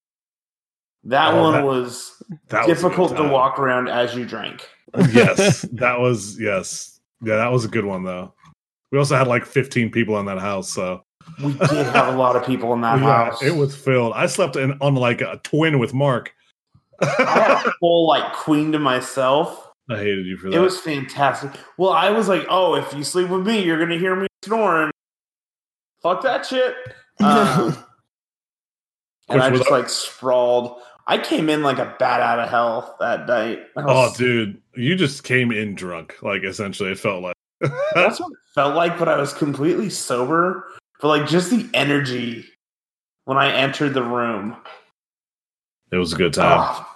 That 1.05 1.32
Oh, 1.32 1.41
one 1.45 1.53
that- 1.55 1.64
was 1.64 2.22
That 2.49 2.66
was 2.68 2.76
difficult 2.76 3.16
to 3.16 3.22
walk 3.26 3.59
around 3.59 3.89
as 3.89 4.14
you 4.14 4.26
drank. 4.26 4.68
Yes, 5.12 5.62
that 5.72 5.99
was 6.01 6.39
yes, 6.41 7.01
yeah, 7.22 7.37
that 7.37 7.53
was 7.53 7.64
a 7.64 7.68
good 7.68 7.84
one 7.84 8.05
though. 8.05 8.32
We 8.93 8.99
also 8.99 9.16
had 9.16 9.26
like 9.26 9.45
15 9.45 9.91
people 9.91 10.18
in 10.20 10.26
that 10.26 10.39
house, 10.39 10.70
so 10.72 11.03
We 11.43 11.53
did 11.55 11.87
have 11.87 12.14
a 12.14 12.16
lot 12.16 12.37
of 12.37 12.47
people 12.47 12.72
in 12.72 12.80
that 12.82 12.99
yeah, 13.01 13.26
house. 13.26 13.43
it 13.43 13.55
was 13.57 13.76
filled. 13.76 14.12
I 14.14 14.26
slept 14.26 14.57
in 14.57 14.76
on 14.80 14.95
like 14.95 15.20
a 15.20 15.41
twin 15.43 15.78
with 15.78 15.93
Mark. 15.93 16.32
I 17.01 17.07
had 17.07 17.66
a 17.66 17.72
full 17.80 18.07
like 18.07 18.32
queen 18.32 18.72
to 18.72 18.78
myself. 18.78 19.70
I 19.91 19.99
hated 19.99 20.26
you 20.26 20.37
for 20.37 20.51
that. 20.51 20.57
It 20.57 20.61
was 20.61 20.80
fantastic. 20.80 21.51
Well, 21.78 21.91
I 21.91 22.11
was 22.11 22.28
like, 22.28 22.47
oh, 22.49 22.74
if 22.74 22.93
you 22.95 23.05
sleep 23.05 23.28
with 23.28 23.47
me, 23.47 23.62
you're 23.62 23.78
gonna 23.78 23.99
hear 23.99 24.16
me 24.16 24.26
snoring. 24.45 24.91
Fuck 26.03 26.22
that 26.22 26.47
shit. 26.47 26.74
Um, 27.18 27.74
and 29.30 29.41
I 29.41 29.49
just 29.49 29.70
like 29.70 29.89
sprawled. 29.89 30.82
I 31.07 31.19
came 31.19 31.49
in 31.49 31.63
like 31.63 31.79
a 31.79 31.95
bat 31.99 32.21
out 32.21 32.41
of 32.41 32.49
hell 32.49 32.97
that 32.99 33.27
night. 33.29 33.61
I 33.77 33.83
oh, 33.87 34.13
dude, 34.17 34.61
you 34.75 34.97
just 34.97 35.23
came 35.25 35.53
in 35.53 35.75
drunk. 35.75 36.17
Like 36.23 36.43
essentially, 36.43 36.91
it 36.91 36.99
felt 36.99 37.23
like. 37.23 37.35
That's 37.95 38.21
what 38.21 38.33
it 38.33 38.39
felt 38.55 38.75
like, 38.75 38.99
but 38.99 39.09
I 39.09 39.17
was 39.17 39.33
completely 39.33 39.89
sober. 39.89 40.67
But 41.01 41.09
like 41.09 41.29
just 41.29 41.51
the 41.51 41.69
energy 41.75 42.45
when 43.25 43.39
I 43.39 43.53
entered 43.53 43.95
the 43.95 44.03
room. 44.03 44.57
it 45.93 45.97
was 45.97 46.13
a 46.13 46.17
good 46.17 46.33
time. 46.33 46.59
Oh, 46.61 46.93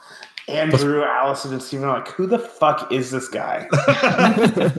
Andrew, 0.49 1.05
Allison, 1.05 1.53
and 1.53 1.63
Steven 1.63 1.87
are 1.87 1.99
like, 1.99 2.09
who 2.09 2.27
the 2.27 2.39
fuck 2.39 2.91
is 2.91 3.11
this 3.13 3.29
guy? 3.29 3.69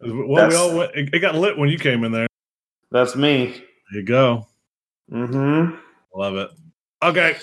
well, 0.00 0.48
we 0.48 0.54
all 0.54 0.76
went, 0.76 0.94
it, 0.94 1.12
it 1.12 1.18
got 1.18 1.34
lit 1.34 1.58
when 1.58 1.68
you 1.68 1.78
came 1.78 2.04
in 2.04 2.12
there. 2.12 2.28
That's 2.90 3.14
me. 3.14 3.62
There 3.90 4.00
you 4.00 4.02
go. 4.04 4.46
Mm-hmm. 5.10 5.76
Love 6.14 6.36
it. 6.36 6.50
Okay, 7.02 7.36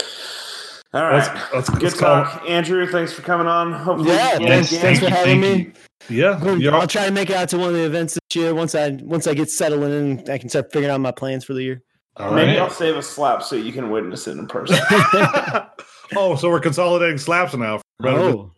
All 0.91 1.03
let's 1.11 1.27
let's, 1.53 1.69
Good 1.69 1.83
let's 1.83 1.99
call. 1.99 2.23
talk. 2.23 2.43
Andrew, 2.49 2.87
thanks 2.87 3.13
for 3.13 3.21
coming 3.21 3.45
on. 3.45 3.71
Hopefully 3.73 4.09
yeah, 4.09 4.39
we 4.39 4.47
thanks, 4.47 4.75
thanks 4.75 4.99
for 4.99 5.09
having 5.09 5.41
thank 5.41 5.67
me. 5.67 5.73
Yeah, 6.09 6.39
Good. 6.41 6.61
you're- 6.61 6.75
I'll 6.75 6.87
try 6.87 7.05
to 7.05 7.11
make 7.11 7.29
it 7.29 7.35
out 7.35 7.49
to 7.49 7.57
one 7.59 7.67
of 7.69 7.73
the 7.75 7.83
events 7.85 8.15
this 8.15 8.35
year 8.41 8.55
once 8.55 8.73
I 8.73 8.89
once 9.03 9.27
I 9.27 9.35
get 9.35 9.49
settled 9.51 9.83
in 9.83 9.91
and 9.91 10.29
I 10.29 10.39
can 10.39 10.49
start 10.49 10.71
figuring 10.73 10.91
out 10.91 10.99
my 11.01 11.11
plans 11.11 11.45
for 11.45 11.53
the 11.53 11.61
year. 11.61 11.83
all 12.17 12.33
Maybe 12.33 12.51
right. 12.53 12.59
I'll 12.59 12.71
save 12.71 12.95
a 12.97 13.03
slap 13.03 13.43
so 13.43 13.55
you 13.55 13.71
can 13.71 13.91
witness 13.91 14.27
it 14.27 14.37
in 14.39 14.47
person. 14.47 14.77
oh, 16.15 16.35
so 16.35 16.49
we're 16.49 16.59
consolidating 16.59 17.19
slaps 17.19 17.53
now. 17.53 17.81
Better 17.99 18.17
Oh, 18.17 18.51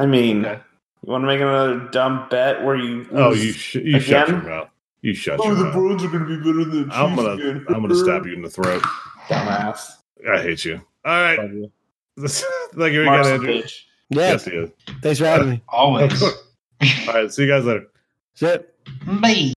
I 0.00 0.06
mean, 0.06 0.44
Okay. 0.44 0.60
you 1.06 1.12
want 1.12 1.22
to 1.22 1.26
make 1.26 1.40
another 1.40 1.88
dumb 1.92 2.26
bet 2.30 2.64
where 2.64 2.74
you 2.76 3.06
Oh, 3.12 3.32
you 3.32 3.52
sh- 3.52 3.76
you 3.76 4.00
shut 4.00 4.28
your 4.28 4.42
mouth. 4.42 4.68
You 5.02 5.14
shut 5.14 5.38
Oh, 5.40 5.46
your 5.46 5.54
the 5.54 5.64
mouth. 5.66 5.72
Bruins 5.74 6.02
are 6.02 6.08
going 6.08 6.24
to 6.24 6.28
be 6.28 6.36
better 6.38 6.64
than 6.68 6.88
the 6.88 6.94
I'm 6.96 7.14
gonna 7.14 7.28
again. 7.34 7.64
I'm 7.68 7.82
gonna 7.82 7.94
stab 7.94 8.26
you 8.26 8.32
in 8.34 8.42
the 8.42 8.50
throat. 8.50 8.82
Dumbass. 9.28 9.98
I 10.28 10.42
hate 10.42 10.64
you. 10.64 10.80
All 11.04 11.20
right. 11.22 11.38
Love 11.38 11.52
you. 11.52 11.70
Thank 12.18 12.92
you 12.94 13.02
again, 13.02 13.14
a 13.14 13.28
Andrew. 13.28 13.48
bitch. 13.48 13.80
yeah. 14.10 14.30
Yes, 14.32 14.44
he 14.44 14.52
is. 14.52 14.70
Thanks 15.02 15.18
for 15.18 15.26
having 15.26 15.50
me. 15.50 15.62
Always. 15.68 16.22
All 16.22 16.32
right. 17.08 17.32
See 17.32 17.42
you 17.42 17.48
guys 17.48 17.64
later. 17.64 17.86
That's 18.40 18.60
it. 18.60 18.74
Bye. 19.20 19.52